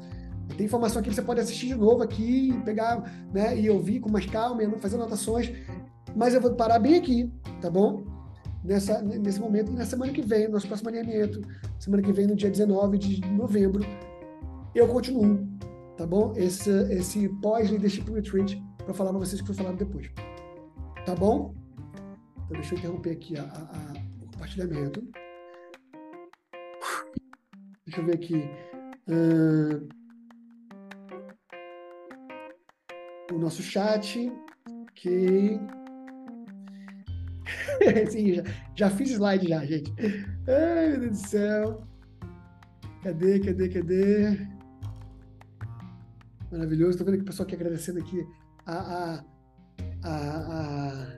Tem 0.57 0.67
informação 0.67 1.01
aqui 1.01 1.09
que 1.09 1.15
você 1.15 1.23
pode 1.23 1.41
assistir 1.41 1.67
de 1.69 1.75
novo 1.75 2.03
aqui, 2.03 2.53
pegar 2.65 3.03
né, 3.33 3.59
e 3.59 3.69
ouvir 3.69 4.01
com 4.01 4.11
mais 4.11 4.27
calma, 4.27 4.63
fazer 4.79 4.97
anotações. 4.97 5.53
Mas 6.15 6.35
eu 6.35 6.41
vou 6.41 6.55
parar 6.55 6.79
bem 6.79 6.97
aqui, 6.97 7.31
tá 7.61 7.71
bom? 7.71 8.05
Nessa, 8.65 9.03
nesse 9.03 9.41
momento. 9.41 9.73
E 9.73 9.75
na 9.75 9.85
semana 9.85 10.13
que 10.13 10.23
vem, 10.23 10.49
nosso 10.49 10.67
próximo 10.67 10.89
alinhamento, 10.89 11.43
semana 11.79 12.03
que 12.03 12.13
vem, 12.13 12.27
no 12.27 12.35
dia 12.35 12.51
19 12.51 12.99
de 12.99 13.21
novembro, 13.33 13.85
eu 14.75 14.89
continuo, 14.89 15.47
tá 15.97 16.07
bom? 16.07 16.33
Esse, 16.37 16.71
esse 16.93 17.29
pós-leadership 17.41 18.11
retreat, 18.11 18.63
para 18.85 18.95
falar 18.95 19.11
para 19.11 19.19
vocês 19.19 19.41
que 19.41 19.47
foi 19.47 19.57
falado 19.57 19.77
depois. 19.77 20.11
Tá 21.05 21.15
bom? 21.15 21.55
Então, 22.47 22.61
deixa 22.61 22.75
eu 22.75 22.79
interromper 22.79 23.11
aqui 23.11 23.39
a, 23.39 23.43
a, 23.43 23.93
o 24.23 24.27
compartilhamento. 24.27 25.03
Deixa 27.85 28.01
eu 28.01 28.07
ver 28.07 28.15
aqui. 28.15 28.51
Uh, 29.09 30.06
o 33.33 33.39
nosso 33.39 33.63
chat, 33.63 34.33
que 34.95 35.59
Sim, 38.11 38.35
já, 38.35 38.43
já 38.75 38.91
fiz 38.91 39.11
slide 39.11 39.49
já, 39.49 39.65
gente. 39.65 39.93
Ai, 40.47 40.91
meu 40.91 41.01
Deus 41.01 41.21
do 41.21 41.29
céu. 41.29 41.83
Cadê, 43.03 43.41
cadê, 43.41 43.69
cadê? 43.69 44.39
Maravilhoso. 46.51 46.93
Estou 46.93 47.07
vendo 47.07 47.17
que 47.17 47.23
o 47.23 47.27
pessoal 47.27 47.47
aqui 47.47 47.55
agradecendo 47.55 48.01
aqui 48.01 48.27
a, 48.65 48.75
a, 48.75 49.25
a, 50.03 50.13
a, 50.15 51.17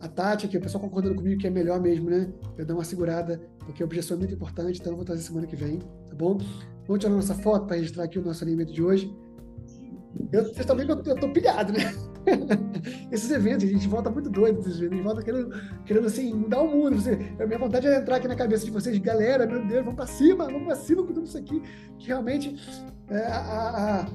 a 0.00 0.08
Tati 0.08 0.46
aqui, 0.46 0.56
o 0.56 0.60
pessoal 0.60 0.82
concordando 0.82 1.14
comigo 1.14 1.40
que 1.40 1.46
é 1.46 1.50
melhor 1.50 1.80
mesmo, 1.80 2.08
né? 2.08 2.32
Eu 2.56 2.64
dar 2.64 2.74
uma 2.74 2.84
segurada, 2.84 3.40
porque 3.58 3.82
a 3.82 3.86
objeção 3.86 4.16
é 4.16 4.20
muito 4.20 4.34
importante, 4.34 4.80
então 4.80 4.92
eu 4.92 4.96
vou 4.96 5.04
trazer 5.04 5.22
semana 5.22 5.46
que 5.46 5.56
vem, 5.56 5.78
tá 5.78 6.14
bom? 6.14 6.38
Vamos 6.86 7.00
tirar 7.00 7.14
nossa 7.14 7.34
foto 7.34 7.66
para 7.66 7.76
registrar 7.76 8.04
aqui 8.04 8.18
o 8.18 8.24
nosso 8.24 8.42
alimento 8.42 8.72
de 8.72 8.82
hoje. 8.82 9.14
Eu, 10.32 10.44
vocês 10.44 10.60
estão 10.60 10.76
vendo 10.76 11.02
que 11.02 11.08
eu, 11.08 11.14
eu 11.14 11.20
tô 11.20 11.28
pilhado, 11.28 11.72
né? 11.72 11.92
Esses 13.10 13.30
eventos, 13.30 13.64
a 13.64 13.68
gente 13.68 13.88
volta 13.88 14.10
muito 14.10 14.30
doido 14.30 14.60
eventos, 14.60 14.80
a 14.80 14.84
gente 14.84 15.02
volta 15.02 15.22
querendo, 15.22 15.50
querendo 15.84 16.06
assim, 16.06 16.32
mudar 16.32 16.60
o 16.60 16.68
mundo. 16.68 16.96
Você, 16.96 17.18
a 17.38 17.46
minha 17.46 17.58
vontade 17.58 17.86
é 17.86 17.98
entrar 17.98 18.16
aqui 18.16 18.28
na 18.28 18.36
cabeça 18.36 18.64
de 18.64 18.70
vocês, 18.70 18.96
galera, 18.98 19.46
meu 19.46 19.66
Deus, 19.66 19.84
vamos 19.84 19.94
para 19.94 20.06
cima, 20.06 20.44
vamos 20.46 20.64
para 20.64 20.76
cima 20.76 21.02
com 21.02 21.12
tudo 21.12 21.26
isso 21.26 21.38
aqui, 21.38 21.62
que 21.98 22.06
realmente 22.06 22.56
é, 23.08 23.26
a, 23.26 23.38
a, 23.38 24.06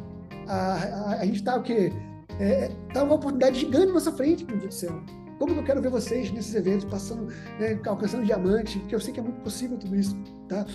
a, 0.47 0.73
a, 0.73 1.19
a 1.19 1.25
gente 1.25 1.37
está 1.37 1.55
o 1.55 1.63
quê? 1.63 1.91
É, 2.39 2.69
tá 2.93 3.03
uma 3.03 3.15
oportunidade 3.15 3.59
gigante 3.59 3.87
na 3.87 3.93
nossa 3.93 4.11
frente, 4.11 4.45
meu 4.45 4.57
Deus 4.57 4.75
do 4.75 4.79
céu. 4.79 5.03
Como 5.39 5.53
eu 5.53 5.63
quero 5.63 5.81
ver 5.81 5.89
vocês 5.89 6.31
nesses 6.31 6.53
eventos, 6.55 6.85
passando, 6.85 7.27
né, 7.59 7.79
alcançando 7.85 8.25
diamante, 8.25 8.79
porque 8.79 8.95
eu 8.95 8.99
sei 8.99 9.13
que 9.13 9.19
é 9.19 9.23
muito 9.23 9.39
possível 9.41 9.77
tudo 9.77 9.95
isso, 9.95 10.15
tá? 10.47 10.65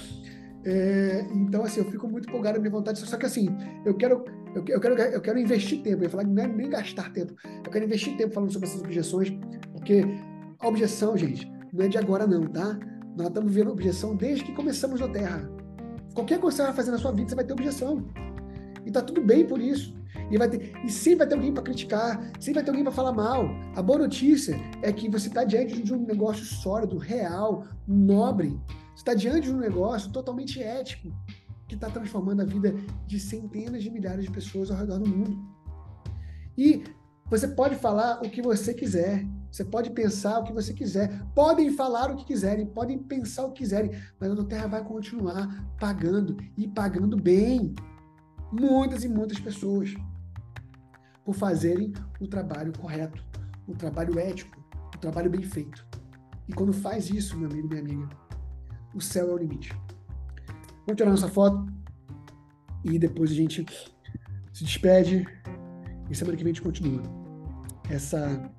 É, 0.64 1.27
então, 1.33 1.64
assim, 1.64 1.81
eu 1.81 1.91
fico 1.91 2.09
muito 2.09 2.29
empolgado 2.29 2.59
na 2.59 2.61
minha 2.61 2.70
vontade, 2.70 2.99
só 2.99 3.16
que 3.16 3.27
assim, 3.27 3.49
eu 3.85 3.95
quero, 3.95 4.25
eu, 4.55 4.64
eu, 4.68 4.80
quero, 4.80 4.94
eu 4.94 5.20
quero 5.20 5.38
investir 5.38 5.82
tempo, 5.82 5.98
eu 5.98 6.05
ia 6.05 6.11
falar 6.11 6.24
não 6.24 6.42
é 6.42 6.46
nem 6.46 6.68
gastar 6.68 7.12
tempo, 7.12 7.34
eu 7.64 7.70
quero 7.70 7.84
investir 7.84 8.16
tempo 8.16 8.34
falando 8.34 8.53
sobre 8.53 8.68
essas 8.68 8.80
objeções, 8.80 9.32
porque 9.72 10.05
a 10.59 10.68
objeção, 10.68 11.16
gente, 11.16 11.50
não 11.72 11.84
é 11.84 11.88
de 11.88 11.98
agora 11.98 12.26
não, 12.26 12.42
tá? 12.46 12.78
Nós 13.16 13.28
estamos 13.28 13.53
vendo 13.53 13.70
objeção 13.70 14.14
desde 14.14 14.44
que 14.44 14.53
começamos 14.53 15.00
na 15.00 15.09
Terra. 15.09 15.50
Qualquer 16.14 16.38
coisa 16.38 16.57
que 16.57 16.62
você 16.62 16.66
vai 16.68 16.76
fazer 16.76 16.90
na 16.90 16.98
sua 16.98 17.12
vida, 17.12 17.30
você 17.30 17.34
vai 17.34 17.44
ter 17.44 17.53
objeção. 17.53 18.07
E 18.84 18.90
tá 18.90 19.00
tudo 19.00 19.22
bem 19.22 19.46
por 19.46 19.61
isso. 19.61 19.94
E, 20.30 20.38
vai 20.38 20.48
ter, 20.48 20.72
e 20.84 20.90
sempre 20.90 21.18
vai 21.20 21.26
ter 21.26 21.34
alguém 21.34 21.53
para 21.53 21.62
criticar, 21.62 22.32
sempre 22.38 22.55
vai 22.55 22.64
ter 22.64 22.70
alguém 22.70 22.84
para 22.84 22.92
falar 22.92 23.12
mal. 23.12 23.46
A 23.74 23.82
boa 23.82 24.00
notícia 24.00 24.57
é 24.82 24.92
que 24.92 25.09
você 25.09 25.28
está 25.28 25.44
diante 25.44 25.82
de 25.82 25.92
um 25.92 26.07
negócio 26.07 26.44
sólido, 26.44 26.96
real, 26.96 27.64
nobre, 27.86 28.59
você 28.94 29.00
está 29.00 29.14
diante 29.14 29.48
de 29.48 29.55
um 29.55 29.59
negócio 29.59 30.11
totalmente 30.11 30.62
ético 30.62 31.12
que 31.68 31.74
está 31.74 31.88
transformando 31.88 32.42
a 32.42 32.44
vida 32.44 32.74
de 33.06 33.18
centenas 33.18 33.82
de 33.82 33.90
milhares 33.90 34.24
de 34.24 34.30
pessoas 34.30 34.70
ao 34.70 34.76
redor 34.76 34.98
do 34.98 35.08
mundo. 35.08 35.38
E 36.56 36.84
você 37.26 37.48
pode 37.48 37.76
falar 37.76 38.20
o 38.20 38.28
que 38.28 38.42
você 38.42 38.74
quiser, 38.74 39.26
você 39.50 39.64
pode 39.64 39.90
pensar 39.90 40.38
o 40.38 40.44
que 40.44 40.52
você 40.52 40.74
quiser, 40.74 41.24
podem 41.34 41.72
falar 41.72 42.10
o 42.10 42.16
que 42.16 42.24
quiserem, 42.24 42.66
podem 42.66 42.98
pensar 42.98 43.44
o 43.44 43.52
que 43.52 43.62
quiserem, 43.62 43.90
mas 44.18 44.30
a 44.30 44.44
Terra 44.44 44.66
vai 44.66 44.84
continuar 44.84 45.74
pagando 45.78 46.36
e 46.56 46.68
pagando 46.68 47.16
bem 47.16 47.74
muitas 48.52 49.02
e 49.04 49.08
muitas 49.08 49.40
pessoas 49.40 49.94
por 51.24 51.34
fazerem 51.34 51.92
o 52.20 52.26
trabalho 52.26 52.72
correto, 52.78 53.24
o 53.66 53.74
trabalho 53.74 54.18
ético, 54.18 54.62
o 54.94 54.98
trabalho 54.98 55.30
bem 55.30 55.42
feito. 55.42 55.86
E 56.48 56.52
quando 56.52 56.72
faz 56.72 57.08
isso, 57.08 57.38
meu 57.38 57.48
amigo, 57.48 57.68
minha 57.68 57.80
amiga, 57.80 58.08
o 58.94 59.00
céu 59.00 59.30
é 59.30 59.32
o 59.32 59.38
limite. 59.38 59.74
Vamos 60.87 60.97
tirar 60.97 61.11
nossa 61.11 61.28
foto 61.28 61.66
e 62.85 62.99
depois 62.99 63.30
a 63.30 63.35
gente 63.35 63.64
se 64.53 64.64
despede 64.64 65.26
e 66.11 66.14
semana 66.14 66.37
que 66.37 66.45
vem 66.45 66.51
a 66.51 66.55
gente 66.55 66.62
continua 66.62 67.03
essa 67.89 68.51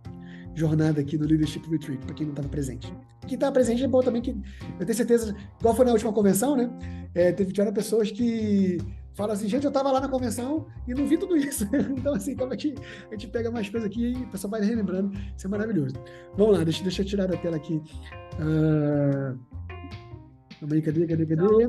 jornada 0.56 1.02
aqui 1.02 1.18
do 1.18 1.26
Leadership 1.26 1.68
Retreat, 1.70 2.06
para 2.06 2.16
quem 2.16 2.26
não 2.26 2.34
estava 2.34 2.48
presente. 2.48 2.94
Quem 3.22 3.36
estava 3.36 3.52
presente 3.52 3.84
é 3.84 3.88
bom 3.88 4.02
também 4.02 4.22
que 4.22 4.32
eu 4.32 4.86
tenho 4.86 4.96
certeza, 4.96 5.36
igual 5.60 5.76
foi 5.76 5.86
na 5.86 5.92
última 5.92 6.14
convenção, 6.14 6.56
né? 6.56 6.70
É, 7.16 7.32
teve 7.32 7.52
tiveram 7.52 7.74
pessoas 7.74 8.12
que 8.12 8.78
falam 9.14 9.34
assim, 9.34 9.48
gente, 9.48 9.64
eu 9.64 9.70
estava 9.70 9.92
lá 9.92 10.00
na 10.00 10.08
convenção 10.08 10.68
e 10.88 10.94
não 10.94 11.08
vi 11.08 11.18
tudo 11.18 11.38
isso. 11.38 11.68
então, 11.98 12.14
assim, 12.14 12.36
como 12.36 12.54
é 12.54 12.58
que 12.58 12.76
a 13.10 13.12
gente 13.12 13.28
pega 13.28 13.50
mais 13.50 13.70
coisas 13.70 13.90
aqui 13.90 14.14
e 14.14 14.24
o 14.24 14.28
pessoal 14.28 14.52
vai 14.52 14.62
relembrando, 14.62 15.12
isso 15.36 15.48
é 15.48 15.50
maravilhoso. 15.50 15.96
Vamos 16.38 16.58
lá, 16.58 16.64
deixa, 16.64 16.84
deixa 16.84 17.02
eu 17.02 17.06
tirar 17.06 17.28
da 17.28 17.38
tela 17.38 17.56
aqui. 17.56 17.82
Uh, 18.40 19.40
Cadê, 20.64 20.82
cadê, 20.82 21.26
cadê? 21.26 21.68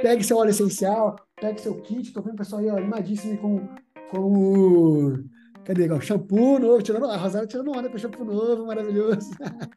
Pegue 0.00 0.24
seu 0.24 0.38
óleo 0.38 0.50
essencial, 0.50 1.16
pegue 1.38 1.60
seu 1.60 1.74
kit. 1.82 2.12
Tô 2.12 2.22
vendo 2.22 2.34
o 2.34 2.38
pessoal 2.38 2.62
aí, 2.62 2.70
ó, 2.70 2.78
animadíssimo 2.78 3.36
com, 3.38 3.68
com 4.10 4.20
o. 4.20 5.24
Cadê? 5.64 5.88
Shampoo 6.00 6.58
novo, 6.58 6.82
tirando. 6.82 7.04
A 7.06 7.16
Rosário 7.16 7.46
tirando 7.46 7.70
onda 7.70 7.90
com 7.90 7.96
o 7.96 7.98
shampoo 7.98 8.24
novo, 8.24 8.66
maravilhoso. 8.66 9.30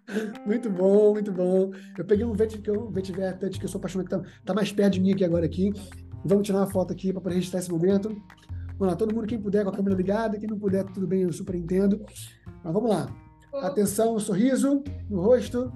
muito 0.47 0.69
bom, 0.69 1.13
muito 1.13 1.31
bom. 1.33 1.71
Eu 1.97 2.05
peguei 2.05 2.25
um 2.25 2.33
vetiver, 2.33 2.77
um 2.77 2.89
vetiver 2.89 3.37
que 3.37 3.65
eu 3.65 3.69
sou 3.69 3.79
apaixonado, 3.79 4.07
que 4.07 4.15
tá, 4.15 4.23
tá 4.45 4.53
mais 4.53 4.71
perto 4.71 4.93
de 4.93 5.01
mim 5.01 5.11
aqui 5.11 5.25
agora 5.25 5.45
aqui. 5.45 5.73
Vamos 6.23 6.47
tirar 6.47 6.59
uma 6.59 6.71
foto 6.71 6.93
aqui 6.93 7.11
para 7.11 7.21
poder 7.21 7.35
registrar 7.35 7.59
esse 7.59 7.69
momento. 7.69 8.09
Vamos 8.79 8.93
lá, 8.93 8.95
todo 8.95 9.13
mundo, 9.13 9.27
quem 9.27 9.39
puder, 9.39 9.63
com 9.63 9.69
a 9.69 9.73
câmera 9.73 9.95
ligada, 9.95 10.39
quem 10.39 10.49
não 10.49 10.57
puder, 10.57 10.83
tudo 10.85 11.05
bem, 11.05 11.21
eu 11.21 11.33
super 11.33 11.55
entendo. 11.55 12.03
Mas 12.63 12.73
vamos 12.73 12.89
lá. 12.89 13.07
Atenção, 13.61 14.17
sorriso 14.17 14.83
no 15.09 15.21
rosto. 15.21 15.71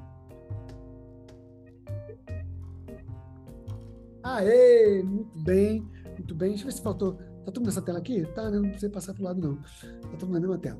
Aê, 4.24 5.02
muito 5.04 5.40
bem, 5.40 5.88
muito 6.18 6.36
bem. 6.36 6.50
Deixa 6.50 6.64
eu 6.64 6.68
ver 6.68 6.74
se 6.74 6.82
faltou. 6.82 7.14
Tá 7.46 7.52
tudo 7.52 7.66
nessa 7.66 7.82
tela 7.82 8.00
aqui? 8.00 8.26
Tá, 8.36 8.50
né? 8.50 8.60
Não 8.60 8.70
precisa 8.70 8.92
passar 8.92 9.14
para 9.14 9.22
o 9.22 9.26
lado, 9.26 9.42
não. 9.42 9.56
Tá 9.56 10.18
tudo 10.18 10.32
na 10.32 10.40
mesma 10.40 10.58
tela. 10.58 10.80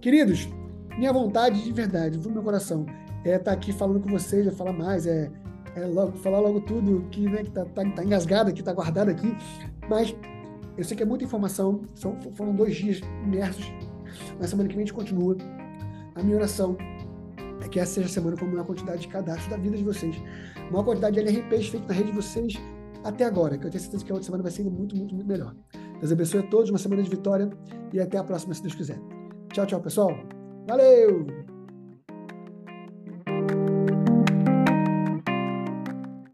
Queridos, 0.00 0.48
minha 0.98 1.12
vontade 1.12 1.62
de 1.62 1.72
verdade, 1.72 2.18
do 2.18 2.30
meu 2.30 2.42
coração, 2.42 2.86
é 3.24 3.30
estar 3.30 3.44
tá 3.44 3.52
aqui 3.52 3.72
falando 3.72 4.00
com 4.00 4.08
vocês, 4.08 4.46
é 4.46 4.50
falar 4.50 4.72
mais, 4.72 5.06
é, 5.06 5.30
é 5.74 5.86
logo, 5.86 6.16
falar 6.18 6.40
logo 6.40 6.60
tudo 6.60 7.06
que, 7.10 7.28
né, 7.28 7.42
que 7.42 7.50
tá, 7.50 7.64
tá, 7.64 7.84
tá 7.90 8.04
engasgado 8.04 8.50
aqui, 8.50 8.62
tá 8.62 8.72
guardado 8.72 9.10
aqui. 9.10 9.36
Mas 9.88 10.14
eu 10.76 10.84
sei 10.84 10.96
que 10.96 11.02
é 11.02 11.06
muita 11.06 11.24
informação, 11.24 11.82
são, 11.94 12.16
foram 12.34 12.54
dois 12.54 12.76
dias 12.76 13.00
imersos. 13.24 13.66
Na 14.38 14.46
semana 14.46 14.68
que 14.68 14.74
vem 14.74 14.84
a 14.84 14.86
gente 14.86 14.94
continua. 14.94 15.36
A 16.14 16.22
minha 16.22 16.36
oração 16.36 16.76
é 17.60 17.68
que 17.68 17.80
essa 17.80 17.94
seja 17.94 18.06
a 18.06 18.10
semana 18.10 18.36
com 18.36 18.44
a 18.44 18.48
maior 18.48 18.64
quantidade 18.64 19.02
de 19.02 19.08
cadastro 19.08 19.50
da 19.50 19.56
vida 19.56 19.76
de 19.76 19.84
vocês 19.84 20.16
maior 20.70 20.84
quantidade 20.84 21.14
de 21.14 21.20
LRPs 21.20 21.68
feito 21.68 21.88
na 21.88 21.94
rede 21.94 22.10
de 22.10 22.16
vocês 22.16 22.54
até 23.04 23.24
agora, 23.24 23.56
que 23.56 23.66
eu 23.66 23.70
tenho 23.70 23.80
certeza 23.80 24.04
que 24.04 24.10
a 24.10 24.14
outra 24.14 24.26
semana 24.26 24.42
vai 24.42 24.52
ser 24.52 24.64
muito, 24.64 24.96
muito, 24.96 25.14
muito 25.14 25.26
melhor. 25.26 25.54
Deus 26.00 26.12
abençoe 26.12 26.40
a 26.40 26.42
todos, 26.44 26.70
uma 26.70 26.78
semana 26.78 27.02
de 27.02 27.10
vitória 27.10 27.48
e 27.92 28.00
até 28.00 28.18
a 28.18 28.24
próxima, 28.24 28.54
se 28.54 28.62
Deus 28.62 28.74
quiser. 28.74 28.98
Tchau, 29.52 29.66
tchau, 29.66 29.80
pessoal. 29.80 30.10
Valeu! 30.66 31.57